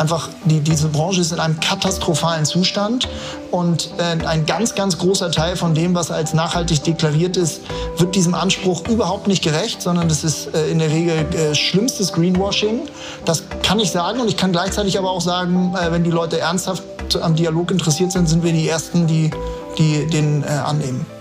einfach, 0.00 0.30
die, 0.44 0.60
diese 0.60 0.88
Branche 0.88 1.20
ist 1.20 1.32
in 1.32 1.38
einem 1.38 1.60
katastrophalen 1.60 2.44
Zustand 2.44 3.08
und 3.50 3.90
äh, 3.98 4.26
ein 4.26 4.46
ganz, 4.46 4.74
ganz 4.74 4.98
großer 4.98 5.30
Teil 5.30 5.56
von 5.56 5.74
dem, 5.74 5.94
was 5.94 6.10
als 6.10 6.32
nachhaltig 6.34 6.82
deklariert 6.82 7.36
ist, 7.36 7.60
wird 7.98 8.14
diesem 8.14 8.34
Anspruch 8.34 8.88
überhaupt 8.88 9.28
nicht 9.28 9.44
gerecht, 9.44 9.82
sondern 9.82 10.08
das 10.08 10.24
ist 10.24 10.54
äh, 10.54 10.68
in 10.68 10.78
der 10.78 10.90
Regel 10.90 11.26
äh, 11.34 11.54
schlimmstes 11.54 12.12
Greenwashing. 12.12 12.88
Das 13.24 13.44
kann 13.62 13.78
ich 13.78 13.90
sagen 13.90 14.20
und 14.20 14.28
ich 14.28 14.36
kann 14.36 14.52
gleichzeitig 14.52 14.98
aber 14.98 15.10
auch 15.10 15.20
sagen, 15.20 15.74
äh, 15.74 15.92
wenn 15.92 16.02
die 16.02 16.10
Leute 16.10 16.40
ernsthaft 16.40 16.82
am 17.20 17.34
Dialog 17.34 17.70
interessiert 17.70 18.12
sind, 18.12 18.28
sind 18.28 18.42
wir 18.42 18.52
die 18.52 18.68
Ersten, 18.68 19.06
die, 19.06 19.30
die 19.78 20.06
den 20.06 20.42
äh, 20.44 20.46
annehmen. 20.46 21.19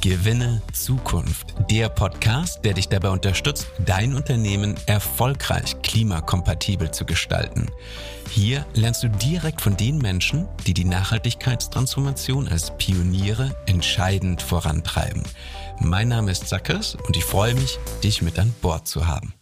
Gewinne 0.00 0.62
Zukunft. 0.72 1.54
Der 1.70 1.88
Podcast, 1.88 2.64
der 2.64 2.74
dich 2.74 2.88
dabei 2.88 3.10
unterstützt, 3.10 3.66
dein 3.84 4.14
Unternehmen 4.14 4.76
erfolgreich 4.86 5.82
klimakompatibel 5.82 6.92
zu 6.92 7.04
gestalten. 7.04 7.66
Hier 8.30 8.64
lernst 8.74 9.02
du 9.02 9.08
direkt 9.08 9.60
von 9.60 9.76
den 9.76 9.98
Menschen, 9.98 10.46
die 10.66 10.74
die 10.74 10.84
Nachhaltigkeitstransformation 10.84 12.46
als 12.46 12.70
Pioniere 12.78 13.56
entscheidend 13.66 14.40
vorantreiben. 14.40 15.24
Mein 15.80 16.08
Name 16.08 16.30
ist 16.30 16.48
Sackers 16.48 16.94
und 16.94 17.16
ich 17.16 17.24
freue 17.24 17.54
mich, 17.54 17.78
dich 18.04 18.22
mit 18.22 18.38
an 18.38 18.54
Bord 18.62 18.86
zu 18.86 19.08
haben. 19.08 19.34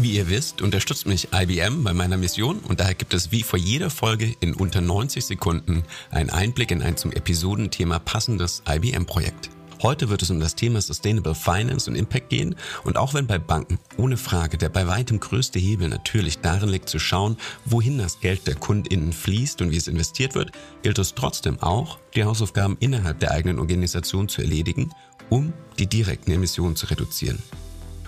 Wie 0.00 0.12
ihr 0.12 0.28
wisst, 0.28 0.62
unterstützt 0.62 1.08
mich 1.08 1.30
IBM 1.34 1.82
bei 1.82 1.92
meiner 1.92 2.16
Mission 2.16 2.60
und 2.60 2.78
daher 2.78 2.94
gibt 2.94 3.14
es 3.14 3.32
wie 3.32 3.42
vor 3.42 3.58
jeder 3.58 3.90
Folge 3.90 4.32
in 4.38 4.54
unter 4.54 4.80
90 4.80 5.24
Sekunden 5.24 5.82
einen 6.12 6.30
Einblick 6.30 6.70
in 6.70 6.82
ein 6.82 6.96
zum 6.96 7.10
Episodenthema 7.10 7.98
passendes 7.98 8.62
IBM-Projekt. 8.68 9.50
Heute 9.82 10.08
wird 10.08 10.22
es 10.22 10.30
um 10.30 10.38
das 10.38 10.54
Thema 10.54 10.80
Sustainable 10.80 11.34
Finance 11.34 11.90
und 11.90 11.96
Impact 11.96 12.28
gehen 12.28 12.54
und 12.84 12.96
auch 12.96 13.12
wenn 13.12 13.26
bei 13.26 13.38
Banken 13.38 13.80
ohne 13.96 14.16
Frage 14.16 14.56
der 14.56 14.68
bei 14.68 14.86
weitem 14.86 15.18
größte 15.18 15.58
Hebel 15.58 15.88
natürlich 15.88 16.38
darin 16.38 16.68
liegt 16.68 16.88
zu 16.88 17.00
schauen, 17.00 17.36
wohin 17.64 17.98
das 17.98 18.20
Geld 18.20 18.46
der 18.46 18.54
KundInnen 18.54 19.12
fließt 19.12 19.60
und 19.62 19.72
wie 19.72 19.78
es 19.78 19.88
investiert 19.88 20.36
wird, 20.36 20.52
gilt 20.82 21.00
es 21.00 21.16
trotzdem 21.16 21.58
auch, 21.60 21.98
die 22.14 22.22
Hausaufgaben 22.22 22.76
innerhalb 22.78 23.18
der 23.18 23.32
eigenen 23.32 23.58
Organisation 23.58 24.28
zu 24.28 24.42
erledigen, 24.42 24.92
um 25.28 25.52
die 25.80 25.88
direkten 25.88 26.30
Emissionen 26.30 26.76
zu 26.76 26.86
reduzieren. 26.86 27.42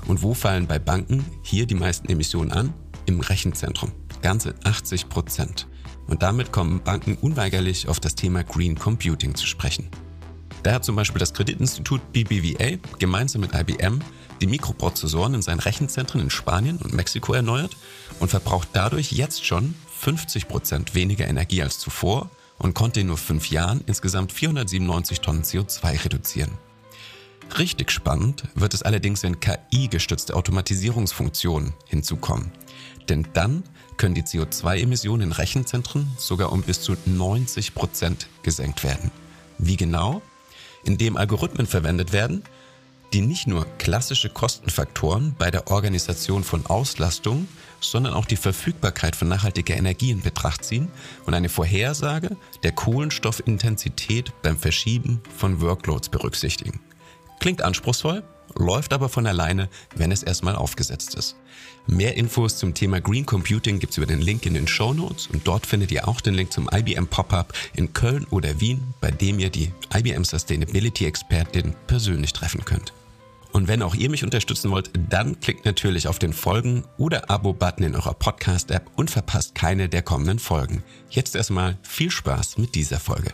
Und 0.06 0.22
wo 0.22 0.34
fallen 0.34 0.66
bei 0.66 0.78
Banken 0.78 1.24
hier 1.42 1.66
die 1.66 1.74
meisten 1.74 2.08
Emissionen 2.08 2.52
an? 2.52 2.74
Im 3.06 3.20
Rechenzentrum. 3.20 3.92
Ganze 4.22 4.54
80 4.64 5.08
Prozent. 5.08 5.66
Und 6.06 6.22
damit 6.22 6.52
kommen 6.52 6.82
Banken 6.82 7.16
unweigerlich 7.20 7.88
auf 7.88 8.00
das 8.00 8.14
Thema 8.14 8.42
Green 8.42 8.78
Computing 8.78 9.34
zu 9.34 9.46
sprechen. 9.46 9.88
Da 10.62 10.74
hat 10.74 10.84
zum 10.84 10.96
Beispiel 10.96 11.20
das 11.20 11.32
Kreditinstitut 11.32 12.12
BBVA 12.12 12.78
gemeinsam 12.98 13.40
mit 13.40 13.54
IBM 13.54 14.00
die 14.40 14.46
Mikroprozessoren 14.46 15.34
in 15.34 15.42
seinen 15.42 15.60
Rechenzentren 15.60 16.20
in 16.20 16.30
Spanien 16.30 16.78
und 16.78 16.94
Mexiko 16.94 17.34
erneuert 17.34 17.76
und 18.18 18.28
verbraucht 18.28 18.68
dadurch 18.72 19.12
jetzt 19.12 19.44
schon 19.44 19.74
50 19.98 20.48
Prozent 20.48 20.94
weniger 20.94 21.28
Energie 21.28 21.62
als 21.62 21.78
zuvor 21.78 22.30
und 22.58 22.74
konnte 22.74 23.00
in 23.00 23.06
nur 23.06 23.18
fünf 23.18 23.50
Jahren 23.50 23.82
insgesamt 23.86 24.32
497 24.32 25.20
Tonnen 25.20 25.42
CO2 25.42 26.04
reduzieren. 26.04 26.52
Richtig 27.58 27.90
spannend 27.90 28.44
wird 28.54 28.74
es 28.74 28.82
allerdings, 28.82 29.22
wenn 29.22 29.40
KI-gestützte 29.40 30.34
Automatisierungsfunktionen 30.34 31.74
hinzukommen. 31.86 32.52
Denn 33.08 33.26
dann 33.32 33.64
können 33.96 34.14
die 34.14 34.22
CO2-Emissionen 34.22 35.22
in 35.24 35.32
Rechenzentren 35.32 36.10
sogar 36.16 36.52
um 36.52 36.62
bis 36.62 36.80
zu 36.80 36.96
90 37.04 37.74
Prozent 37.74 38.28
gesenkt 38.42 38.84
werden. 38.84 39.10
Wie 39.58 39.76
genau? 39.76 40.22
Indem 40.84 41.16
Algorithmen 41.16 41.66
verwendet 41.66 42.12
werden, 42.12 42.42
die 43.12 43.20
nicht 43.20 43.46
nur 43.46 43.66
klassische 43.78 44.30
Kostenfaktoren 44.30 45.34
bei 45.36 45.50
der 45.50 45.70
Organisation 45.70 46.44
von 46.44 46.64
Auslastung, 46.66 47.48
sondern 47.80 48.14
auch 48.14 48.26
die 48.26 48.36
Verfügbarkeit 48.36 49.16
von 49.16 49.28
nachhaltiger 49.28 49.76
Energie 49.76 50.10
in 50.10 50.20
Betracht 50.20 50.64
ziehen 50.64 50.88
und 51.26 51.34
eine 51.34 51.48
Vorhersage 51.48 52.36
der 52.62 52.72
Kohlenstoffintensität 52.72 54.32
beim 54.42 54.56
Verschieben 54.56 55.20
von 55.36 55.60
Workloads 55.60 56.08
berücksichtigen. 56.08 56.80
Klingt 57.40 57.62
anspruchsvoll, 57.62 58.22
läuft 58.54 58.92
aber 58.92 59.08
von 59.08 59.26
alleine, 59.26 59.68
wenn 59.96 60.12
es 60.12 60.22
erstmal 60.22 60.54
aufgesetzt 60.54 61.14
ist. 61.14 61.36
Mehr 61.86 62.16
Infos 62.16 62.58
zum 62.58 62.74
Thema 62.74 63.00
Green 63.00 63.26
Computing 63.26 63.78
gibt's 63.78 63.96
über 63.96 64.06
den 64.06 64.20
Link 64.20 64.46
in 64.46 64.54
den 64.54 64.68
Show 64.68 64.92
Notes 64.92 65.26
und 65.26 65.46
dort 65.46 65.66
findet 65.66 65.90
ihr 65.90 66.06
auch 66.06 66.20
den 66.20 66.34
Link 66.34 66.52
zum 66.52 66.68
IBM 66.72 67.06
Pop-up 67.06 67.52
in 67.74 67.92
Köln 67.92 68.26
oder 68.30 68.60
Wien, 68.60 68.94
bei 69.00 69.10
dem 69.10 69.38
ihr 69.38 69.50
die 69.50 69.72
IBM 69.94 70.24
Sustainability 70.24 71.06
Expertin 71.06 71.74
persönlich 71.86 72.32
treffen 72.32 72.64
könnt. 72.64 72.92
Und 73.52 73.66
wenn 73.66 73.82
auch 73.82 73.94
ihr 73.94 74.10
mich 74.10 74.22
unterstützen 74.22 74.70
wollt, 74.70 74.90
dann 75.08 75.40
klickt 75.40 75.64
natürlich 75.64 76.06
auf 76.06 76.20
den 76.20 76.32
Folgen- 76.32 76.84
oder 76.98 77.30
Abo-Button 77.30 77.84
in 77.84 77.96
eurer 77.96 78.14
Podcast-App 78.14 78.90
und 78.96 79.10
verpasst 79.10 79.54
keine 79.56 79.88
der 79.88 80.02
kommenden 80.02 80.38
Folgen. 80.38 80.84
Jetzt 81.08 81.34
erstmal 81.34 81.78
viel 81.82 82.10
Spaß 82.10 82.58
mit 82.58 82.76
dieser 82.76 83.00
Folge. 83.00 83.32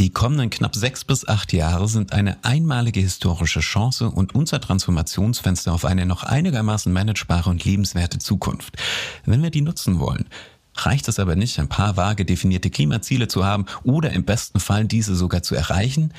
Die 0.00 0.10
kommenden 0.10 0.50
knapp 0.50 0.74
sechs 0.74 1.04
bis 1.04 1.26
acht 1.28 1.52
Jahre 1.52 1.86
sind 1.86 2.12
eine 2.12 2.42
einmalige 2.44 2.98
historische 2.98 3.60
Chance 3.60 4.10
und 4.10 4.34
unser 4.34 4.60
Transformationsfenster 4.60 5.72
auf 5.72 5.84
eine 5.84 6.04
noch 6.04 6.24
einigermaßen 6.24 6.92
managebare 6.92 7.48
und 7.48 7.64
lebenswerte 7.64 8.18
Zukunft. 8.18 8.76
Wenn 9.24 9.42
wir 9.42 9.50
die 9.50 9.60
nutzen 9.60 10.00
wollen, 10.00 10.26
reicht 10.74 11.06
es 11.06 11.20
aber 11.20 11.36
nicht, 11.36 11.60
ein 11.60 11.68
paar 11.68 11.96
vage 11.96 12.24
definierte 12.24 12.70
Klimaziele 12.70 13.28
zu 13.28 13.44
haben 13.44 13.66
oder 13.84 14.10
im 14.10 14.24
besten 14.24 14.58
Fall 14.58 14.84
diese 14.84 15.14
sogar 15.14 15.44
zu 15.44 15.54
erreichen. 15.54 16.12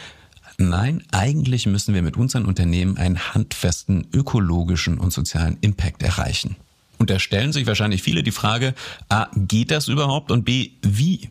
Nein, 0.58 1.04
eigentlich 1.12 1.66
müssen 1.66 1.94
wir 1.94 2.02
mit 2.02 2.16
unseren 2.16 2.46
Unternehmen 2.46 2.98
einen 2.98 3.34
handfesten 3.34 4.08
ökologischen 4.14 5.00
und 5.00 5.12
sozialen 5.12 5.58
Impact 5.60 6.02
erreichen. 6.02 6.56
Und 6.98 7.10
da 7.10 7.20
stellen 7.20 7.52
sich 7.52 7.68
wahrscheinlich 7.68 8.02
viele 8.02 8.24
die 8.24 8.32
Frage, 8.32 8.74
A, 9.10 9.28
geht 9.36 9.72
das 9.72 9.90
überhaupt 9.90 10.32
und 10.32 10.46
B, 10.46 10.72
wie? 10.82 11.30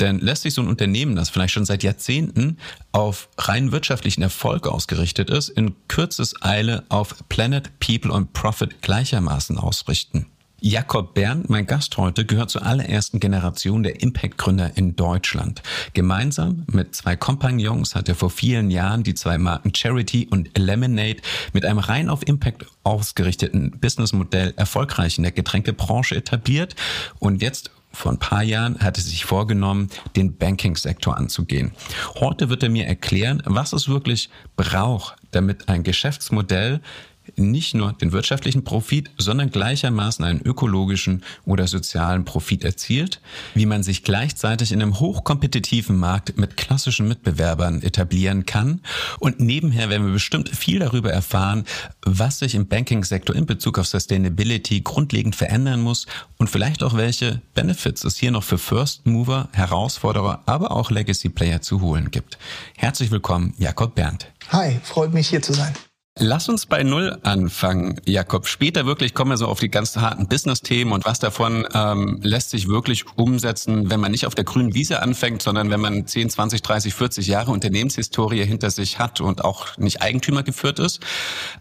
Denn 0.00 0.18
lässt 0.18 0.42
sich 0.42 0.54
so 0.54 0.62
ein 0.62 0.68
Unternehmen, 0.68 1.14
das 1.14 1.28
vielleicht 1.28 1.52
schon 1.52 1.66
seit 1.66 1.82
Jahrzehnten 1.82 2.56
auf 2.92 3.28
rein 3.38 3.70
wirtschaftlichen 3.70 4.22
Erfolg 4.22 4.66
ausgerichtet 4.66 5.30
ist, 5.30 5.50
in 5.50 5.74
Kürzeseile 5.88 6.84
auf 6.88 7.16
Planet, 7.28 7.70
People 7.78 8.12
und 8.12 8.32
Profit 8.32 8.80
gleichermaßen 8.82 9.58
ausrichten? 9.58 10.26
Jakob 10.62 11.14
Berndt, 11.14 11.48
mein 11.48 11.66
Gast 11.66 11.96
heute, 11.96 12.26
gehört 12.26 12.50
zur 12.50 12.66
allerersten 12.66 13.18
Generation 13.18 13.82
der 13.82 14.02
Impact-Gründer 14.02 14.76
in 14.76 14.94
Deutschland. 14.94 15.62
Gemeinsam 15.94 16.64
mit 16.70 16.94
zwei 16.94 17.16
Kompagnons 17.16 17.94
hat 17.94 18.10
er 18.10 18.14
vor 18.14 18.28
vielen 18.28 18.70
Jahren 18.70 19.02
die 19.02 19.14
zwei 19.14 19.38
Marken 19.38 19.74
Charity 19.74 20.28
und 20.30 20.58
Lemonade 20.58 21.16
mit 21.54 21.64
einem 21.64 21.78
rein 21.78 22.10
auf 22.10 22.26
Impact 22.28 22.66
ausgerichteten 22.82 23.78
Businessmodell 23.80 24.52
erfolgreich 24.56 25.16
in 25.16 25.22
der 25.22 25.32
Getränkebranche 25.32 26.16
etabliert 26.16 26.76
und 27.20 27.40
jetzt 27.40 27.70
vor 27.92 28.12
ein 28.12 28.18
paar 28.18 28.42
Jahren 28.42 28.78
hat 28.80 28.96
er 28.96 29.02
sich 29.02 29.24
vorgenommen, 29.24 29.90
den 30.16 30.36
Banking-Sektor 30.36 31.16
anzugehen. 31.16 31.72
Heute 32.16 32.48
wird 32.48 32.62
er 32.62 32.70
mir 32.70 32.86
erklären, 32.86 33.42
was 33.44 33.72
es 33.72 33.88
wirklich 33.88 34.30
braucht, 34.56 35.16
damit 35.32 35.68
ein 35.68 35.82
Geschäftsmodell 35.82 36.80
nicht 37.40 37.74
nur 37.74 37.92
den 37.92 38.12
wirtschaftlichen 38.12 38.64
Profit, 38.64 39.10
sondern 39.18 39.50
gleichermaßen 39.50 40.24
einen 40.24 40.40
ökologischen 40.40 41.24
oder 41.44 41.66
sozialen 41.66 42.24
Profit 42.24 42.64
erzielt, 42.64 43.20
wie 43.54 43.66
man 43.66 43.82
sich 43.82 44.04
gleichzeitig 44.04 44.72
in 44.72 44.82
einem 44.82 45.00
hochkompetitiven 45.00 45.96
Markt 45.96 46.38
mit 46.38 46.56
klassischen 46.56 47.08
Mitbewerbern 47.08 47.82
etablieren 47.82 48.46
kann. 48.46 48.80
Und 49.18 49.40
nebenher 49.40 49.88
werden 49.88 50.06
wir 50.06 50.12
bestimmt 50.12 50.48
viel 50.50 50.78
darüber 50.78 51.12
erfahren, 51.12 51.64
was 52.02 52.38
sich 52.38 52.54
im 52.54 52.68
Banking-Sektor 52.68 53.34
in 53.34 53.46
Bezug 53.46 53.78
auf 53.78 53.86
Sustainability 53.86 54.80
grundlegend 54.82 55.36
verändern 55.36 55.80
muss 55.80 56.06
und 56.38 56.48
vielleicht 56.48 56.82
auch 56.82 56.96
welche 56.96 57.40
Benefits 57.54 58.04
es 58.04 58.16
hier 58.16 58.30
noch 58.30 58.44
für 58.44 58.58
First 58.58 59.06
Mover, 59.06 59.48
Herausforderer, 59.52 60.42
aber 60.46 60.70
auch 60.72 60.90
Legacy 60.90 61.28
Player 61.28 61.60
zu 61.60 61.80
holen 61.80 62.10
gibt. 62.10 62.38
Herzlich 62.76 63.10
willkommen, 63.10 63.54
Jakob 63.58 63.94
Berndt. 63.94 64.26
Hi, 64.48 64.80
freut 64.82 65.12
mich 65.12 65.28
hier 65.28 65.42
zu 65.42 65.52
sein. 65.52 65.74
Lass 66.18 66.48
uns 66.48 66.66
bei 66.66 66.82
Null 66.82 67.18
anfangen, 67.22 68.00
Jakob. 68.04 68.48
Später 68.48 68.84
wirklich 68.84 69.14
kommen 69.14 69.30
wir 69.30 69.36
so 69.36 69.46
auf 69.46 69.60
die 69.60 69.70
ganz 69.70 69.96
harten 69.96 70.26
Business-Themen 70.26 70.92
und 70.92 71.04
was 71.06 71.20
davon 71.20 71.66
ähm, 71.72 72.18
lässt 72.22 72.50
sich 72.50 72.66
wirklich 72.68 73.04
umsetzen, 73.16 73.90
wenn 73.90 74.00
man 74.00 74.10
nicht 74.10 74.26
auf 74.26 74.34
der 74.34 74.44
grünen 74.44 74.74
Wiese 74.74 75.02
anfängt, 75.02 75.40
sondern 75.40 75.70
wenn 75.70 75.80
man 75.80 76.06
10, 76.06 76.28
20, 76.28 76.62
30, 76.62 76.94
40 76.94 77.26
Jahre 77.28 77.52
Unternehmenshistorie 77.52 78.44
hinter 78.44 78.70
sich 78.70 78.98
hat 78.98 79.20
und 79.20 79.44
auch 79.44 79.78
nicht 79.78 80.02
Eigentümer 80.02 80.42
geführt 80.42 80.80
ist. 80.80 81.00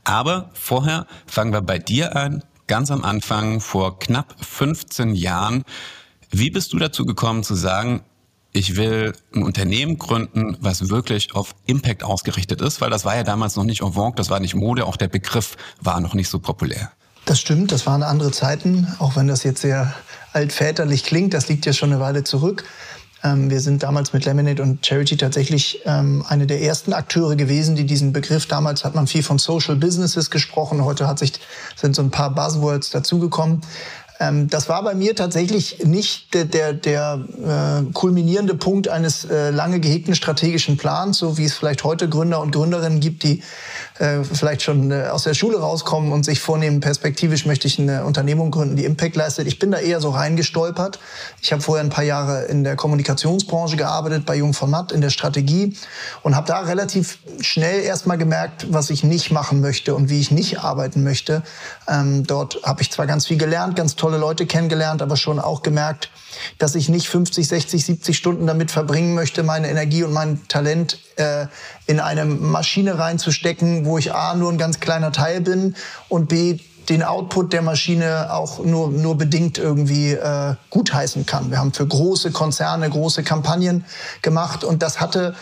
Aber 0.03 0.49
vorher 0.53 1.05
fangen 1.27 1.53
wir 1.53 1.61
bei 1.61 1.77
dir 1.77 2.15
an, 2.15 2.43
ganz 2.65 2.89
am 2.89 3.03
Anfang, 3.03 3.61
vor 3.61 3.99
knapp 3.99 4.35
15 4.43 5.13
Jahren. 5.13 5.63
Wie 6.31 6.49
bist 6.49 6.73
du 6.73 6.79
dazu 6.79 7.05
gekommen 7.05 7.43
zu 7.43 7.53
sagen, 7.53 8.03
ich 8.51 8.75
will 8.75 9.13
ein 9.33 9.43
Unternehmen 9.43 9.97
gründen, 9.97 10.57
was 10.59 10.89
wirklich 10.89 11.35
auf 11.35 11.53
Impact 11.65 12.03
ausgerichtet 12.03 12.61
ist, 12.61 12.81
weil 12.81 12.89
das 12.89 13.05
war 13.05 13.15
ja 13.15 13.23
damals 13.23 13.55
noch 13.55 13.63
nicht 13.63 13.81
en 13.81 13.93
vogue, 13.93 14.15
das 14.15 14.29
war 14.29 14.39
nicht 14.39 14.55
Mode, 14.55 14.85
auch 14.85 14.97
der 14.97 15.07
Begriff 15.07 15.55
war 15.81 15.99
noch 15.99 16.13
nicht 16.13 16.29
so 16.29 16.39
populär. 16.39 16.91
Das 17.25 17.39
stimmt, 17.39 17.71
das 17.71 17.85
waren 17.85 18.01
andere 18.01 18.31
Zeiten, 18.31 18.87
auch 18.97 19.15
wenn 19.15 19.27
das 19.27 19.43
jetzt 19.43 19.61
sehr 19.61 19.93
altväterlich 20.33 21.03
klingt, 21.03 21.33
das 21.33 21.47
liegt 21.47 21.65
ja 21.65 21.73
schon 21.73 21.91
eine 21.91 22.01
Weile 22.01 22.23
zurück. 22.23 22.63
Ähm, 23.23 23.49
wir 23.49 23.59
sind 23.59 23.83
damals 23.83 24.13
mit 24.13 24.25
Lemonade 24.25 24.63
und 24.63 24.85
Charity 24.85 25.17
tatsächlich 25.17 25.81
ähm, 25.85 26.23
eine 26.27 26.47
der 26.47 26.61
ersten 26.61 26.93
Akteure 26.93 27.35
gewesen, 27.35 27.75
die 27.75 27.85
diesen 27.85 28.13
Begriff, 28.13 28.45
damals 28.45 28.85
hat 28.85 28.95
man 28.95 29.07
viel 29.07 29.23
von 29.23 29.37
Social 29.37 29.75
Businesses 29.75 30.31
gesprochen, 30.31 30.85
heute 30.85 31.07
hat 31.07 31.19
sich, 31.19 31.33
sind 31.75 31.95
so 31.95 32.01
ein 32.01 32.11
paar 32.11 32.33
Buzzwords 32.33 32.89
dazugekommen, 32.91 33.61
das 34.19 34.67
war 34.67 34.83
bei 34.83 34.95
mir 34.95 35.15
tatsächlich 35.15 35.85
nicht 35.85 36.33
der, 36.33 36.43
der, 36.43 36.73
der 36.73 37.23
äh, 37.41 37.93
kulminierende 37.93 38.53
Punkt 38.53 38.89
eines 38.89 39.23
äh, 39.23 39.49
lange 39.49 39.79
gehegten 39.79 40.13
strategischen 40.13 40.75
Plans, 40.75 41.19
so 41.19 41.37
wie 41.37 41.45
es 41.45 41.53
vielleicht 41.53 41.85
heute 41.85 42.09
Gründer 42.09 42.41
und 42.41 42.51
Gründerinnen 42.51 42.99
gibt, 42.99 43.23
die 43.23 43.41
äh, 43.99 44.23
vielleicht 44.25 44.61
schon 44.61 44.91
äh, 44.91 45.07
aus 45.09 45.23
der 45.23 45.33
Schule 45.33 45.59
rauskommen 45.59 46.11
und 46.11 46.25
sich 46.25 46.41
vornehmen, 46.41 46.81
perspektivisch 46.81 47.45
möchte 47.45 47.67
ich 47.67 47.79
eine 47.79 48.03
Unternehmung 48.03 48.51
gründen, 48.51 48.75
die 48.75 48.83
Impact 48.83 49.15
leistet. 49.15 49.47
Ich 49.47 49.57
bin 49.57 49.71
da 49.71 49.77
eher 49.77 50.01
so 50.01 50.09
reingestolpert. 50.09 50.99
Ich 51.41 51.53
habe 51.53 51.61
vorher 51.61 51.83
ein 51.83 51.89
paar 51.89 52.03
Jahre 52.03 52.43
in 52.45 52.65
der 52.65 52.75
Kommunikationsbranche 52.75 53.77
gearbeitet, 53.77 54.25
bei 54.25 54.35
Jung 54.35 54.53
von 54.53 54.69
Matt 54.69 54.91
in 54.91 54.99
der 54.99 55.11
Strategie 55.11 55.77
und 56.23 56.35
habe 56.35 56.47
da 56.47 56.59
relativ 56.59 57.19
schnell 57.39 57.83
erstmal 57.83 58.17
gemerkt, 58.17 58.67
was 58.69 58.89
ich 58.89 59.03
nicht 59.03 59.31
machen 59.31 59.61
möchte 59.61 59.95
und 59.95 60.09
wie 60.09 60.19
ich 60.19 60.31
nicht 60.31 60.59
arbeiten 60.59 61.03
möchte. 61.03 61.41
Ähm, 61.87 62.25
dort 62.25 62.61
habe 62.63 62.81
ich 62.81 62.91
zwar 62.91 63.07
ganz 63.07 63.27
viel 63.27 63.37
gelernt, 63.37 63.75
ganz 63.75 63.95
tolle 64.09 64.19
Leute 64.19 64.47
kennengelernt, 64.47 65.03
aber 65.03 65.17
schon 65.17 65.39
auch 65.39 65.61
gemerkt, 65.61 66.09
dass 66.57 66.73
ich 66.73 66.89
nicht 66.89 67.07
50, 67.09 67.47
60, 67.47 67.85
70 67.85 68.17
Stunden 68.17 68.47
damit 68.47 68.71
verbringen 68.71 69.13
möchte, 69.13 69.43
meine 69.43 69.69
Energie 69.69 70.03
und 70.03 70.13
mein 70.13 70.47
Talent 70.47 70.97
äh, 71.17 71.45
in 71.85 71.99
eine 71.99 72.25
Maschine 72.25 72.97
reinzustecken, 72.97 73.85
wo 73.85 73.99
ich 73.99 74.11
A 74.11 74.33
nur 74.33 74.51
ein 74.51 74.57
ganz 74.57 74.79
kleiner 74.79 75.11
Teil 75.11 75.41
bin 75.41 75.75
und 76.07 76.27
B 76.27 76.57
den 76.89 77.03
Output 77.03 77.53
der 77.53 77.61
Maschine 77.61 78.33
auch 78.33 78.65
nur, 78.65 78.89
nur 78.89 79.15
bedingt 79.15 79.59
irgendwie 79.59 80.13
äh, 80.13 80.55
gutheißen 80.71 81.27
kann. 81.27 81.51
Wir 81.51 81.59
haben 81.59 81.71
für 81.71 81.85
große 81.85 82.31
Konzerne 82.31 82.89
große 82.89 83.21
Kampagnen 83.21 83.85
gemacht 84.23 84.63
und 84.63 84.81
das 84.81 84.99
hatte 84.99 85.35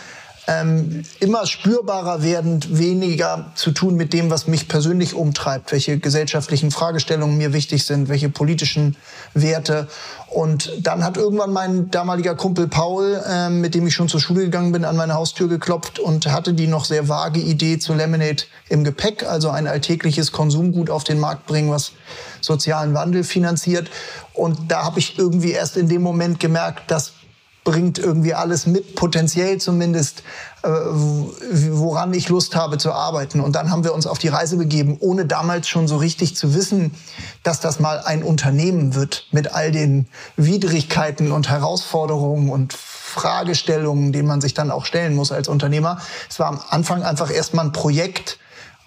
ähm, 0.48 1.02
immer 1.20 1.46
spürbarer 1.46 2.22
werdend 2.22 2.78
weniger 2.78 3.52
zu 3.54 3.70
tun 3.70 3.96
mit 3.96 4.14
dem, 4.14 4.30
was 4.30 4.46
mich 4.46 4.66
persönlich 4.66 5.12
umtreibt, 5.12 5.70
welche 5.72 5.98
gesellschaftlichen 5.98 6.70
Fragestellungen 6.70 7.36
mir 7.36 7.52
wichtig 7.52 7.84
sind, 7.84 8.08
welche 8.08 8.30
politischen 8.30 8.96
Werte. 9.34 9.88
Und 10.30 10.72
dann 10.80 11.04
hat 11.04 11.18
irgendwann 11.18 11.52
mein 11.52 11.90
damaliger 11.90 12.34
Kumpel 12.34 12.66
Paul, 12.66 13.22
ähm, 13.28 13.60
mit 13.60 13.74
dem 13.74 13.86
ich 13.86 13.94
schon 13.94 14.08
zur 14.08 14.20
Schule 14.20 14.40
gegangen 14.44 14.72
bin, 14.72 14.86
an 14.86 14.96
meine 14.96 15.14
Haustür 15.14 15.48
geklopft 15.48 15.98
und 15.98 16.26
hatte 16.32 16.54
die 16.54 16.66
noch 16.66 16.86
sehr 16.86 17.10
vage 17.10 17.40
Idee 17.40 17.78
zu 17.78 17.92
Lemonade 17.92 18.44
im 18.70 18.84
Gepäck, 18.84 19.24
also 19.24 19.50
ein 19.50 19.66
alltägliches 19.66 20.32
Konsumgut 20.32 20.88
auf 20.88 21.04
den 21.04 21.20
Markt 21.20 21.46
bringen, 21.46 21.70
was 21.70 21.92
sozialen 22.40 22.94
Wandel 22.94 23.22
finanziert. 23.22 23.90
Und 24.32 24.70
da 24.70 24.84
habe 24.84 24.98
ich 24.98 25.18
irgendwie 25.18 25.52
erst 25.52 25.76
in 25.76 25.88
dem 25.88 26.00
Moment 26.00 26.40
gemerkt, 26.40 26.90
dass 26.90 27.12
bringt 27.64 27.98
irgendwie 27.98 28.34
alles 28.34 28.66
mit, 28.66 28.94
potenziell 28.94 29.58
zumindest, 29.58 30.22
äh, 30.62 30.68
woran 30.68 32.14
ich 32.14 32.28
Lust 32.28 32.56
habe 32.56 32.78
zu 32.78 32.92
arbeiten. 32.92 33.40
Und 33.40 33.56
dann 33.56 33.70
haben 33.70 33.84
wir 33.84 33.94
uns 33.94 34.06
auf 34.06 34.18
die 34.18 34.28
Reise 34.28 34.56
begeben, 34.56 34.96
ohne 35.00 35.26
damals 35.26 35.68
schon 35.68 35.86
so 35.86 35.96
richtig 35.96 36.34
zu 36.34 36.54
wissen, 36.54 36.94
dass 37.42 37.60
das 37.60 37.78
mal 37.78 38.00
ein 38.00 38.22
Unternehmen 38.22 38.94
wird 38.94 39.26
mit 39.32 39.54
all 39.54 39.70
den 39.70 40.08
Widrigkeiten 40.36 41.30
und 41.30 41.50
Herausforderungen 41.50 42.48
und 42.48 42.72
Fragestellungen, 42.72 44.12
denen 44.12 44.28
man 44.28 44.40
sich 44.40 44.54
dann 44.54 44.70
auch 44.70 44.86
stellen 44.86 45.14
muss 45.14 45.32
als 45.32 45.48
Unternehmer. 45.48 46.00
Es 46.28 46.38
war 46.38 46.46
am 46.46 46.60
Anfang 46.70 47.02
einfach 47.02 47.30
erstmal 47.30 47.66
ein 47.66 47.72
Projekt, 47.72 48.38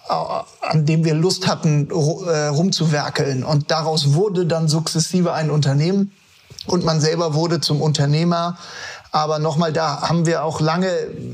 äh, 0.09 0.13
an 0.61 0.85
dem 0.85 1.05
wir 1.05 1.13
Lust 1.13 1.47
hatten, 1.47 1.89
äh, 1.89 2.47
rumzuwerkeln. 2.47 3.43
Und 3.43 3.71
daraus 3.71 4.13
wurde 4.13 4.45
dann 4.45 4.67
sukzessive 4.67 5.33
ein 5.33 5.51
Unternehmen. 5.51 6.11
Und 6.67 6.85
man 6.85 6.99
selber 6.99 7.33
wurde 7.33 7.59
zum 7.59 7.81
Unternehmer. 7.81 8.57
Aber 9.13 9.39
nochmal, 9.39 9.73
da 9.73 10.03
haben 10.07 10.25
wir 10.25 10.43
auch 10.43 10.61
lange 10.61 10.89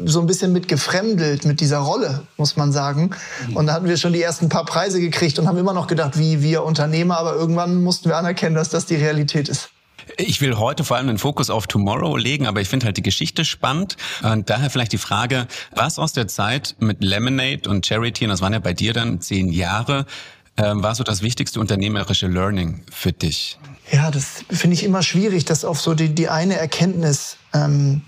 so 0.05 0.19
ein 0.19 0.25
bisschen 0.25 0.51
mit 0.51 0.67
gefremdelt 0.67 1.45
mit 1.45 1.59
dieser 1.61 1.77
Rolle, 1.77 2.23
muss 2.37 2.55
man 2.55 2.71
sagen. 2.71 3.11
Und 3.53 3.67
da 3.67 3.73
hatten 3.73 3.87
wir 3.87 3.97
schon 3.97 4.13
die 4.13 4.21
ersten 4.21 4.49
paar 4.49 4.65
Preise 4.65 4.99
gekriegt 4.99 5.37
und 5.37 5.47
haben 5.47 5.57
immer 5.57 5.73
noch 5.73 5.85
gedacht, 5.85 6.17
wie 6.17 6.41
wir 6.41 6.63
Unternehmer. 6.63 7.17
Aber 7.19 7.35
irgendwann 7.35 7.83
mussten 7.83 8.09
wir 8.09 8.17
anerkennen, 8.17 8.55
dass 8.55 8.69
das 8.69 8.87
die 8.87 8.95
Realität 8.95 9.47
ist. 9.47 9.69
Ich 10.15 10.41
will 10.41 10.57
heute 10.57 10.83
vor 10.83 10.97
allem 10.97 11.07
den 11.07 11.17
Fokus 11.17 11.49
auf 11.49 11.67
Tomorrow 11.67 12.15
legen, 12.17 12.47
aber 12.47 12.61
ich 12.61 12.69
finde 12.69 12.85
halt 12.85 12.97
die 12.97 13.03
Geschichte 13.03 13.45
spannend. 13.45 13.97
Und 14.23 14.49
daher 14.49 14.69
vielleicht 14.69 14.93
die 14.93 14.97
Frage, 14.97 15.47
was 15.75 15.99
aus 15.99 16.13
der 16.13 16.27
Zeit 16.27 16.75
mit 16.79 17.03
Lemonade 17.03 17.69
und 17.69 17.85
Charity, 17.85 18.23
und 18.23 18.29
das 18.29 18.41
waren 18.41 18.53
ja 18.53 18.59
bei 18.59 18.73
dir 18.73 18.93
dann 18.93 19.21
zehn 19.21 19.49
Jahre, 19.49 20.05
ähm, 20.57 20.81
war 20.81 20.95
so 20.95 21.03
das 21.03 21.21
wichtigste 21.21 21.59
unternehmerische 21.59 22.27
Learning 22.27 22.83
für 22.91 23.11
dich? 23.11 23.59
Ja, 23.91 24.11
das 24.11 24.43
finde 24.49 24.73
ich 24.73 24.83
immer 24.83 25.01
schwierig, 25.01 25.45
das 25.45 25.63
auf 25.63 25.79
so 25.79 25.93
die, 25.93 26.13
die 26.13 26.29
eine 26.29 26.57
Erkenntnis 26.57 27.37
ähm, 27.53 28.01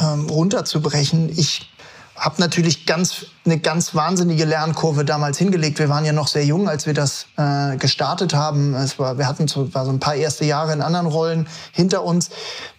ähm, 0.00 0.26
runterzubrechen. 0.28 1.30
Ich 1.36 1.70
habe 2.16 2.40
natürlich 2.40 2.84
ganz 2.84 3.26
eine 3.44 3.58
ganz 3.58 3.94
wahnsinnige 3.94 4.44
Lernkurve 4.44 5.04
damals 5.04 5.38
hingelegt. 5.38 5.78
Wir 5.78 5.88
waren 5.88 6.04
ja 6.04 6.12
noch 6.12 6.26
sehr 6.26 6.44
jung, 6.44 6.68
als 6.68 6.86
wir 6.86 6.94
das 6.94 7.26
äh, 7.36 7.76
gestartet 7.76 8.34
haben. 8.34 8.74
Es 8.74 8.98
war, 8.98 9.18
wir 9.18 9.28
hatten 9.28 9.46
so, 9.46 9.72
war 9.72 9.84
so 9.84 9.92
ein 9.92 10.00
paar 10.00 10.16
erste 10.16 10.44
Jahre 10.44 10.72
in 10.72 10.82
anderen 10.82 11.06
Rollen 11.06 11.46
hinter 11.72 12.02
uns. 12.02 12.30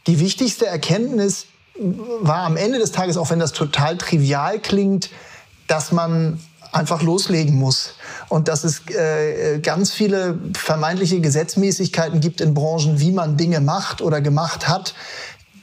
Die 0.07 0.19
wichtigste 0.19 0.67
Erkenntnis 0.67 1.45
war 2.21 2.43
am 2.43 2.57
Ende 2.57 2.79
des 2.79 2.91
Tages, 2.91 3.15
auch 3.15 3.29
wenn 3.29 3.39
das 3.39 3.53
total 3.53 3.97
trivial 3.97 4.59
klingt, 4.59 5.09
dass 5.67 5.93
man 5.93 6.39
einfach 6.73 7.01
loslegen 7.01 7.55
muss. 7.55 7.93
Und 8.29 8.47
dass 8.47 8.63
es 8.63 8.83
äh, 8.89 9.59
ganz 9.59 9.91
viele 9.91 10.37
vermeintliche 10.55 11.19
Gesetzmäßigkeiten 11.19 12.19
gibt 12.19 12.41
in 12.41 12.53
Branchen, 12.53 12.99
wie 12.99 13.11
man 13.11 13.37
Dinge 13.37 13.59
macht 13.59 14.01
oder 14.01 14.21
gemacht 14.21 14.67
hat, 14.67 14.93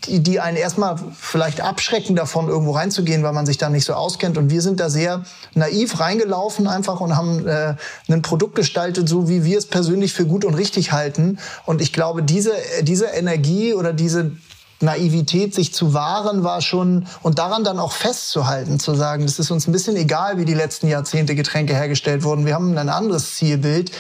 die, 0.07 0.21
die 0.21 0.41
einen 0.41 0.57
erstmal 0.57 0.97
vielleicht 1.19 1.61
abschrecken 1.61 2.17
davon, 2.17 2.49
irgendwo 2.49 2.73
reinzugehen, 2.73 3.23
weil 3.23 3.33
man 3.33 3.47
sich 3.47 3.59
da 3.59 3.69
nicht 3.69 3.85
so 3.85 3.95
auskennt. 3.95 4.39
Und 4.39 4.51
wir 4.51 4.63
sind 4.63 4.81
da 4.81 4.91
sehr 4.91 5.23
naiv 5.55 6.01
reingelaufen 6.01 6.67
einfach 6.67 7.01
und 7.01 7.17
haben 7.17 7.47
äh, 7.47 7.75
ein 8.09 8.23
Produkt 8.23 8.55
gestaltet, 8.55 9.09
so 9.09 9.29
wie 9.29 9.45
wir 9.45 9.59
es 9.59 9.67
persönlich 9.67 10.12
für 10.12 10.27
gut 10.27 10.45
und 10.45 10.55
richtig 10.55 10.93
halten. 10.93 11.39
Und 11.65 11.81
ich 11.81 11.93
glaube, 11.93 12.23
diese, 12.23 12.53
diese 12.83 13.07
Energie 13.07 13.75
oder 13.75 13.93
diese 13.93 14.33
Naivität, 14.81 15.55
sich 15.55 15.73
zu 15.73 15.94
wahren, 15.94 16.44
war 16.44 16.61
schon 16.61 17.06
und 17.23 17.38
daran 17.38 17.64
dann 17.64 17.78
auch 17.78 17.93
festzuhalten, 17.93 18.78
zu 18.78 18.94
sagen, 18.94 19.25
es 19.25 19.38
ist 19.38 19.50
uns 19.50 19.67
ein 19.67 19.73
bisschen 19.73 19.96
egal, 19.96 20.38
wie 20.38 20.44
die 20.44 20.55
letzten 20.55 20.88
Jahrzehnte 20.88 21.34
Getränke 21.34 21.75
hergestellt 21.75 22.25
wurden. 22.25 22.46
Wir 22.46 22.55
haben 22.55 22.76
ein 22.76 22.88
anderes 22.88 23.37
Zielbild. 23.37 23.90